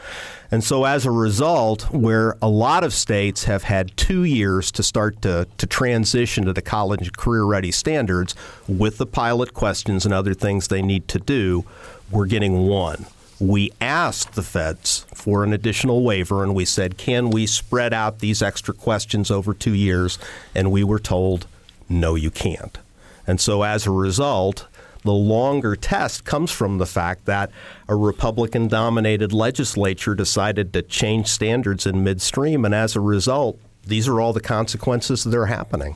And 0.54 0.66
so, 0.66 0.84
as 0.84 1.06
a 1.06 1.12
result, 1.12 1.84
where 1.94 2.36
a 2.42 2.50
lot 2.50 2.84
of 2.84 2.94
states 2.94 3.46
have 3.46 3.64
had 3.64 3.96
two 3.96 4.26
years 4.26 4.70
to 4.74 4.84
start 4.84 5.22
to, 5.22 5.48
to 5.58 5.66
transition 5.66 6.44
to 6.44 6.52
the 6.52 6.62
college 6.62 7.14
career 7.14 7.44
ready 7.44 7.72
standards 7.72 8.36
with 8.68 8.98
the 8.98 9.06
pilot 9.06 9.54
questions 9.54 10.04
and 10.04 10.14
other 10.14 10.34
things 10.34 10.68
they 10.68 10.82
need 10.82 11.08
to 11.08 11.20
do, 11.20 11.64
we're 12.12 12.26
getting 12.26 12.68
one. 12.68 13.06
We 13.40 13.72
asked 13.80 14.34
the 14.34 14.44
feds 14.44 15.06
for 15.14 15.46
an 15.46 15.54
additional 15.54 16.04
waiver 16.04 16.44
and 16.44 16.54
we 16.54 16.66
said, 16.66 16.98
can 16.98 17.32
we 17.32 17.48
spread 17.48 17.94
out 17.94 18.20
these 18.20 18.42
extra 18.42 18.74
questions 18.74 19.32
over 19.32 19.54
two 19.54 19.74
years? 19.74 20.20
And 20.54 20.70
we 20.70 20.84
were 20.84 21.00
told, 21.00 21.48
no, 21.88 22.16
you 22.16 22.30
can't. 22.30 22.78
And 23.26 23.40
so, 23.40 23.64
as 23.64 23.88
a 23.88 23.92
result, 23.92 24.68
the 25.04 25.12
longer 25.12 25.76
test 25.76 26.26
comes 26.26 26.52
from 26.52 26.78
the 26.78 26.86
fact 26.86 27.26
that 27.26 27.52
a 27.88 27.96
Republican 27.96 28.68
dominated 28.68 29.34
legislature 29.34 30.16
decided 30.16 30.74
to 30.74 30.82
change 30.82 31.28
standards 31.28 31.86
in 31.86 32.04
midstream, 32.04 32.66
and 32.66 32.76
as 32.76 32.96
a 32.96 33.00
result, 33.00 33.60
these 33.86 34.08
are 34.08 34.22
all 34.22 34.34
the 34.34 34.42
consequences 34.42 35.24
that 35.24 35.36
are 35.36 35.48
happening. 35.48 35.96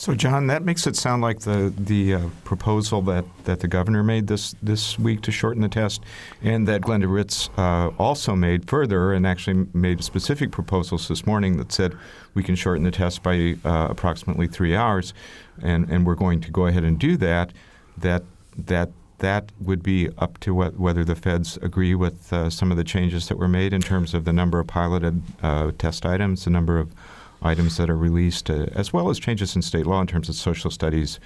So, 0.00 0.14
John, 0.14 0.46
that 0.46 0.62
makes 0.62 0.86
it 0.86 0.96
sound 0.96 1.20
like 1.20 1.40
the 1.40 1.74
the 1.76 2.14
uh, 2.14 2.20
proposal 2.44 3.02
that, 3.02 3.26
that 3.44 3.60
the 3.60 3.68
governor 3.68 4.02
made 4.02 4.28
this 4.28 4.54
this 4.62 4.98
week 4.98 5.20
to 5.22 5.30
shorten 5.30 5.60
the 5.60 5.68
test, 5.68 6.02
and 6.42 6.66
that 6.68 6.80
Glenda 6.80 7.12
Ritz 7.12 7.50
uh, 7.58 7.90
also 7.98 8.34
made 8.34 8.66
further 8.66 9.12
and 9.12 9.26
actually 9.26 9.66
made 9.74 10.02
specific 10.02 10.52
proposals 10.52 11.06
this 11.06 11.26
morning 11.26 11.58
that 11.58 11.70
said 11.70 11.94
we 12.32 12.42
can 12.42 12.54
shorten 12.54 12.84
the 12.84 12.90
test 12.90 13.22
by 13.22 13.56
uh, 13.62 13.88
approximately 13.90 14.46
three 14.46 14.74
hours, 14.74 15.12
and, 15.62 15.90
and 15.90 16.06
we're 16.06 16.14
going 16.14 16.40
to 16.40 16.50
go 16.50 16.66
ahead 16.66 16.82
and 16.82 16.98
do 16.98 17.18
that 17.18 17.52
that 18.00 18.22
that 18.56 18.90
that 19.18 19.52
would 19.60 19.82
be 19.82 20.08
up 20.18 20.38
to 20.40 20.54
what, 20.54 20.78
whether 20.78 21.04
the 21.04 21.14
feds 21.14 21.58
agree 21.58 21.94
with 21.94 22.32
uh, 22.32 22.50
some 22.50 22.70
of 22.70 22.76
the 22.76 22.84
changes 22.84 23.28
that 23.28 23.36
were 23.36 23.48
made 23.48 23.72
in 23.72 23.80
terms 23.80 24.14
of 24.14 24.24
the 24.24 24.32
number 24.32 24.58
of 24.58 24.66
piloted 24.66 25.22
uh, 25.42 25.70
test 25.78 26.04
items, 26.04 26.44
the 26.44 26.50
number 26.50 26.78
of 26.78 26.90
items 27.42 27.76
that 27.76 27.88
are 27.88 27.96
released, 27.96 28.50
uh, 28.50 28.66
as 28.72 28.92
well 28.92 29.08
as 29.08 29.18
changes 29.18 29.54
in 29.54 29.62
state 29.62 29.86
law 29.86 30.00
in 30.00 30.06
terms 30.06 30.28
of 30.28 30.34
social 30.34 30.70
studies 30.70 31.20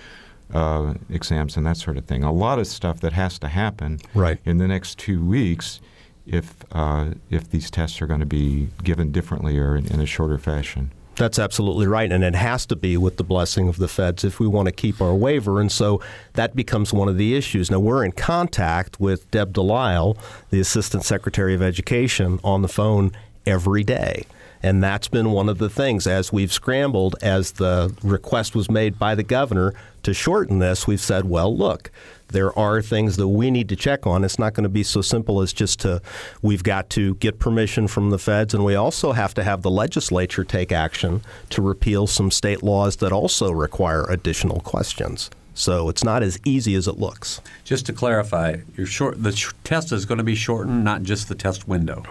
uh, 0.52 0.94
exams 1.08 1.56
and 1.56 1.66
that 1.66 1.76
sort 1.76 1.96
of 1.96 2.04
thing. 2.04 2.22
A 2.22 2.32
lot 2.32 2.58
of 2.58 2.66
stuff 2.66 3.00
that 3.00 3.12
has 3.12 3.38
to 3.38 3.48
happen 3.48 4.00
right. 4.14 4.38
in 4.44 4.58
the 4.58 4.68
next 4.68 4.98
two 4.98 5.24
weeks 5.24 5.80
if 6.26 6.54
uh, 6.72 7.10
if 7.30 7.50
these 7.50 7.70
tests 7.70 8.00
are 8.00 8.06
going 8.06 8.20
to 8.20 8.26
be 8.26 8.68
given 8.82 9.12
differently 9.12 9.58
or 9.58 9.76
in, 9.76 9.86
in 9.86 10.00
a 10.00 10.06
shorter 10.06 10.38
fashion. 10.38 10.90
That's 11.16 11.38
absolutely 11.38 11.86
right. 11.86 12.10
And 12.10 12.24
it 12.24 12.34
has 12.34 12.66
to 12.66 12.76
be 12.76 12.96
with 12.96 13.16
the 13.16 13.24
blessing 13.24 13.68
of 13.68 13.76
the 13.76 13.88
feds 13.88 14.24
if 14.24 14.40
we 14.40 14.46
want 14.46 14.66
to 14.66 14.72
keep 14.72 15.00
our 15.00 15.14
waiver. 15.14 15.60
And 15.60 15.70
so 15.70 16.00
that 16.34 16.56
becomes 16.56 16.92
one 16.92 17.08
of 17.08 17.16
the 17.16 17.36
issues. 17.36 17.70
Now, 17.70 17.78
we're 17.78 18.04
in 18.04 18.12
contact 18.12 18.98
with 18.98 19.30
Deb 19.30 19.52
Delisle, 19.52 20.16
the 20.50 20.60
Assistant 20.60 21.04
Secretary 21.04 21.54
of 21.54 21.62
Education, 21.62 22.40
on 22.42 22.62
the 22.62 22.68
phone 22.68 23.12
every 23.46 23.84
day. 23.84 24.24
And 24.64 24.82
that's 24.82 25.08
been 25.08 25.32
one 25.32 25.50
of 25.50 25.58
the 25.58 25.68
things 25.68 26.06
as 26.06 26.32
we've 26.32 26.50
scrambled, 26.50 27.16
as 27.20 27.52
the 27.52 27.94
request 28.02 28.54
was 28.54 28.70
made 28.70 28.98
by 28.98 29.14
the 29.14 29.22
governor 29.22 29.74
to 30.04 30.14
shorten 30.14 30.58
this, 30.58 30.86
we've 30.86 31.02
said, 31.02 31.26
well, 31.26 31.54
look, 31.54 31.90
there 32.28 32.58
are 32.58 32.80
things 32.80 33.18
that 33.18 33.28
we 33.28 33.50
need 33.50 33.68
to 33.68 33.76
check 33.76 34.06
on. 34.06 34.24
It's 34.24 34.38
not 34.38 34.54
going 34.54 34.62
to 34.62 34.70
be 34.70 34.82
so 34.82 35.02
simple 35.02 35.42
as 35.42 35.52
just 35.52 35.80
to, 35.80 36.00
we've 36.40 36.62
got 36.62 36.88
to 36.90 37.16
get 37.16 37.38
permission 37.38 37.88
from 37.88 38.08
the 38.08 38.18
feds, 38.18 38.54
and 38.54 38.64
we 38.64 38.74
also 38.74 39.12
have 39.12 39.34
to 39.34 39.44
have 39.44 39.60
the 39.60 39.70
legislature 39.70 40.44
take 40.44 40.72
action 40.72 41.20
to 41.50 41.60
repeal 41.60 42.06
some 42.06 42.30
state 42.30 42.62
laws 42.62 42.96
that 42.96 43.12
also 43.12 43.52
require 43.52 44.06
additional 44.08 44.60
questions. 44.60 45.28
So 45.52 45.90
it's 45.90 46.04
not 46.04 46.22
as 46.22 46.38
easy 46.46 46.74
as 46.74 46.88
it 46.88 46.96
looks. 46.96 47.42
Just 47.64 47.84
to 47.84 47.92
clarify, 47.92 48.56
short, 48.86 49.22
the 49.22 49.32
sh- 49.32 49.52
test 49.62 49.92
is 49.92 50.06
going 50.06 50.18
to 50.18 50.24
be 50.24 50.34
shortened, 50.34 50.84
not 50.84 51.02
just 51.02 51.28
the 51.28 51.34
test 51.34 51.68
window. 51.68 52.02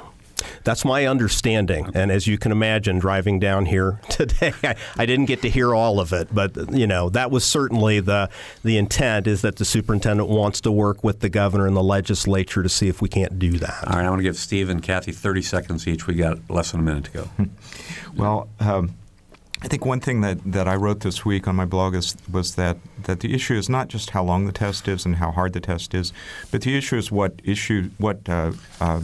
That's 0.63 0.85
my 0.85 1.05
understanding. 1.05 1.91
And 1.93 2.11
as 2.11 2.27
you 2.27 2.37
can 2.37 2.51
imagine, 2.51 2.99
driving 2.99 3.39
down 3.39 3.65
here 3.65 3.99
today, 4.09 4.53
I, 4.63 4.75
I, 4.97 5.05
didn't 5.05 5.25
get 5.25 5.41
to 5.41 5.49
hear 5.49 5.73
all 5.75 5.99
of 5.99 6.13
it, 6.13 6.33
but 6.33 6.73
you 6.73 6.87
know 6.87 7.09
that 7.09 7.31
was 7.31 7.43
certainly 7.43 7.99
the 7.99 8.29
the 8.63 8.77
intent 8.77 9.27
is 9.27 9.41
that 9.41 9.57
the 9.57 9.65
superintendent 9.65 10.29
wants 10.29 10.61
to 10.61 10.71
work 10.71 11.03
with 11.03 11.19
the 11.19 11.29
governor 11.29 11.67
and 11.67 11.75
the 11.75 11.83
legislature 11.83 12.63
to 12.63 12.69
see 12.69 12.87
if 12.87 13.01
we 13.01 13.09
can't 13.09 13.37
do 13.39 13.57
that. 13.59 13.87
All 13.87 13.97
right, 13.97 14.05
I 14.05 14.09
want 14.09 14.19
to 14.19 14.23
give 14.23 14.37
Steve 14.37 14.69
and 14.69 14.81
Kathy 14.81 15.11
30 15.11 15.41
seconds 15.41 15.87
each. 15.87 16.07
We 16.07 16.15
got 16.15 16.37
less 16.49 16.71
than 16.71 16.81
a 16.81 16.83
minute 16.83 17.05
to 17.05 17.11
go. 17.11 17.29
well. 18.15 18.49
Um, 18.59 18.95
I 19.63 19.67
think 19.67 19.85
one 19.85 20.01
thing 20.01 20.19
that, 20.21 20.39
that 20.43 20.67
I 20.67 20.75
wrote 20.75 20.99
this 20.99 21.23
week 21.23 21.47
on 21.47 21.55
my 21.55 21.63
blog 21.63 21.95
is, 21.95 22.17
was 22.29 22.55
that, 22.55 22.77
that 23.03 23.21
the 23.21 23.33
issue 23.33 23.53
is 23.53 23.69
not 23.69 23.87
just 23.87 24.09
how 24.09 24.21
long 24.21 24.45
the 24.45 24.51
test 24.51 24.89
is 24.89 25.05
and 25.05 25.15
how 25.15 25.31
hard 25.31 25.53
the 25.53 25.61
test 25.61 25.93
is, 25.93 26.11
but 26.51 26.63
the 26.63 26.75
issue 26.75 26.97
is 26.97 27.09
what 27.13 27.39
issue 27.45 27.89
what 27.97 28.27
uh, 28.27 28.51
uh, 28.81 28.99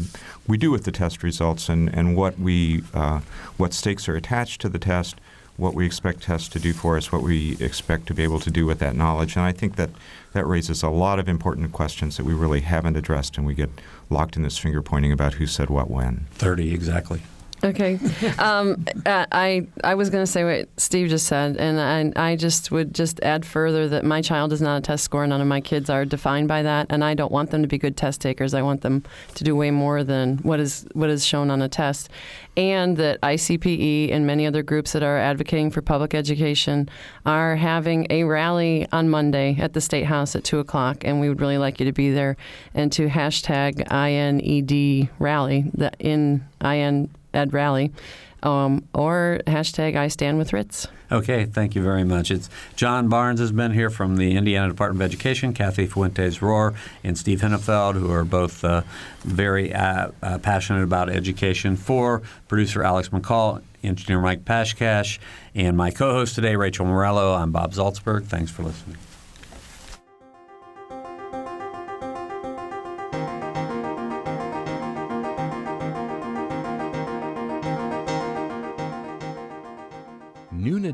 we 0.49 0.57
do 0.57 0.71
with 0.71 0.83
the 0.83 0.91
test 0.91 1.21
results 1.21 1.69
and, 1.69 1.95
and 1.95 2.17
what 2.17 2.37
we 2.39 2.81
uh, 2.93 3.21
what 3.57 3.71
stakes 3.71 4.09
are 4.09 4.15
attached 4.15 4.59
to 4.61 4.67
the 4.67 4.79
test, 4.79 5.21
what 5.57 5.75
we 5.75 5.85
expect 5.85 6.23
tests 6.23 6.49
to 6.49 6.59
do 6.59 6.73
for 6.73 6.97
us, 6.97 7.11
what 7.11 7.21
we 7.21 7.55
expect 7.59 8.07
to 8.07 8.13
be 8.15 8.23
able 8.23 8.39
to 8.39 8.49
do 8.49 8.65
with 8.65 8.79
that 8.79 8.95
knowledge. 8.95 9.35
And 9.35 9.45
I 9.45 9.51
think 9.51 9.75
that 9.75 9.91
that 10.33 10.47
raises 10.47 10.81
a 10.81 10.89
lot 10.89 11.19
of 11.19 11.29
important 11.29 11.71
questions 11.71 12.17
that 12.17 12.23
we 12.23 12.33
really 12.33 12.61
haven't 12.61 12.97
addressed, 12.97 13.37
and 13.37 13.45
we 13.45 13.53
get 13.53 13.69
locked 14.09 14.35
in 14.35 14.41
this 14.41 14.57
finger 14.57 14.81
pointing 14.81 15.11
about 15.11 15.35
who 15.35 15.45
said 15.45 15.69
what 15.69 15.89
when. 15.89 16.25
Thirty 16.31 16.73
exactly. 16.73 17.21
Okay. 17.63 17.99
Um, 18.37 18.85
uh, 19.05 19.25
I 19.31 19.67
I 19.83 19.95
was 19.95 20.09
going 20.09 20.23
to 20.23 20.31
say 20.31 20.43
what 20.43 20.69
Steve 20.79 21.09
just 21.09 21.25
said, 21.25 21.57
and 21.57 22.15
I, 22.15 22.31
I 22.31 22.35
just 22.35 22.71
would 22.71 22.93
just 22.95 23.19
add 23.21 23.45
further 23.45 23.87
that 23.89 24.05
my 24.05 24.21
child 24.21 24.53
is 24.53 24.61
not 24.61 24.77
a 24.77 24.81
test 24.81 25.03
score. 25.03 25.27
None 25.27 25.41
of 25.41 25.47
my 25.47 25.59
kids 25.59 25.89
are 25.89 26.05
defined 26.05 26.47
by 26.47 26.63
that, 26.63 26.87
and 26.89 27.03
I 27.03 27.13
don't 27.13 27.31
want 27.31 27.51
them 27.51 27.61
to 27.61 27.67
be 27.67 27.77
good 27.77 27.97
test 27.97 28.21
takers. 28.21 28.53
I 28.53 28.61
want 28.61 28.81
them 28.81 29.03
to 29.35 29.43
do 29.43 29.55
way 29.55 29.71
more 29.71 30.03
than 30.03 30.37
what 30.37 30.59
is 30.59 30.87
what 30.93 31.09
is 31.09 31.25
shown 31.25 31.49
on 31.51 31.61
a 31.61 31.67
test, 31.67 32.09
and 32.55 32.95
that 32.97 33.19
ICPE 33.21 34.11
and 34.11 34.25
many 34.25 34.47
other 34.47 34.63
groups 34.63 34.93
that 34.93 35.03
are 35.03 35.17
advocating 35.17 35.69
for 35.69 35.81
public 35.81 36.13
education 36.13 36.87
are 37.25 37.57
having 37.57 38.07
a 38.09 38.23
rally 38.23 38.87
on 38.93 39.09
Monday 39.09 39.57
at 39.59 39.73
the 39.73 39.81
State 39.81 40.05
House 40.05 40.35
at 40.35 40.45
two 40.45 40.59
o'clock, 40.59 41.03
and 41.03 41.19
we 41.19 41.27
would 41.27 41.41
really 41.41 41.57
like 41.57 41.79
you 41.79 41.85
to 41.85 41.91
be 41.91 42.11
there 42.11 42.37
and 42.73 42.91
to 42.93 43.07
hashtag 43.07 43.85
INED 43.89 45.09
rally 45.19 45.69
the 45.73 45.91
in 45.99 46.45
IN 46.61 47.09
Ed 47.33 47.53
Rally, 47.53 47.91
um, 48.43 48.85
or 48.93 49.41
hashtag 49.47 49.95
I 49.95 50.07
stand 50.07 50.37
with 50.37 50.53
Ritz. 50.53 50.87
Okay, 51.11 51.45
thank 51.45 51.73
you 51.73 51.81
very 51.81 52.03
much. 52.03 52.29
It's 52.29 52.49
John 52.75 53.09
Barnes 53.09 53.39
has 53.39 53.51
been 53.51 53.73
here 53.73 53.89
from 53.89 54.17
the 54.17 54.37
Indiana 54.37 54.67
Department 54.67 55.01
of 55.01 55.11
Education, 55.11 55.53
Kathy 55.53 55.87
Fuentes 55.87 56.37
Rohwer, 56.37 56.75
and 57.03 57.17
Steve 57.17 57.41
Hinnefeld, 57.41 57.95
who 57.95 58.11
are 58.11 58.23
both 58.23 58.63
uh, 58.63 58.83
very 59.21 59.73
uh, 59.73 60.09
uh, 60.21 60.37
passionate 60.37 60.83
about 60.83 61.09
education. 61.09 61.75
For 61.75 62.21
producer 62.47 62.83
Alex 62.83 63.09
McCall, 63.09 63.63
engineer 63.83 64.21
Mike 64.21 64.45
Pashkash, 64.45 65.17
and 65.55 65.75
my 65.75 65.89
co-host 65.89 66.35
today, 66.35 66.55
Rachel 66.55 66.85
Morello. 66.85 67.33
I'm 67.33 67.51
Bob 67.51 67.73
Zaltsberg. 67.73 68.25
Thanks 68.25 68.51
for 68.51 68.63
listening. 68.63 68.97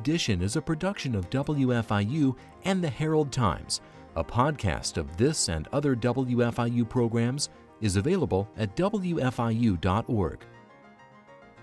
Edition 0.06 0.44
is 0.44 0.56
a 0.56 0.62
production 0.62 1.16
of 1.16 1.32
WFIU 1.32 2.36
and 2.64 2.84
the 2.84 2.88
Herald 2.88 3.32
Times. 3.32 3.82
A 4.16 4.24
podcast 4.24 4.98
of 4.98 5.18
this 5.18 5.50
and 5.50 5.68
other 5.74 5.96
WFIU 5.96 6.88
programs 6.88 7.50
is 7.82 7.96
available 7.96 8.48
at 8.56 8.76
WFIU.org. 8.76 10.46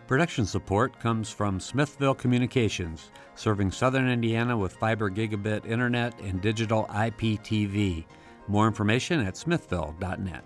Production 0.09 0.45
support 0.45 0.99
comes 0.99 1.31
from 1.31 1.61
Smithville 1.61 2.17
Communications, 2.17 3.13
serving 3.37 3.71
southern 3.71 4.09
Indiana 4.09 4.59
with 4.59 4.73
fiber 4.73 5.09
gigabit 5.09 5.65
internet 5.65 6.21
and 6.23 6.41
digital 6.41 6.87
IPTV. 6.87 8.05
More 8.49 8.67
information 8.67 9.21
at 9.21 9.37
smithville.net. 9.37 10.43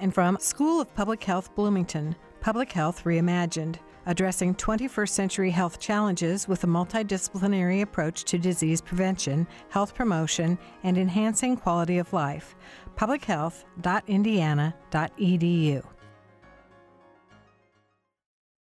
And 0.00 0.12
from 0.12 0.36
School 0.38 0.82
of 0.82 0.94
Public 0.94 1.24
Health 1.24 1.54
Bloomington, 1.54 2.14
Public 2.42 2.70
Health 2.70 3.04
Reimagined 3.04 3.78
addressing 4.06 4.54
21st 4.54 5.08
century 5.08 5.50
health 5.50 5.78
challenges 5.78 6.48
with 6.48 6.64
a 6.64 6.66
multidisciplinary 6.66 7.82
approach 7.82 8.24
to 8.24 8.38
disease 8.38 8.80
prevention, 8.80 9.46
health 9.68 9.94
promotion, 9.94 10.58
and 10.82 10.98
enhancing 10.98 11.56
quality 11.56 11.98
of 11.98 12.12
life. 12.12 12.56
publichealth.indiana.edu. 12.96 15.82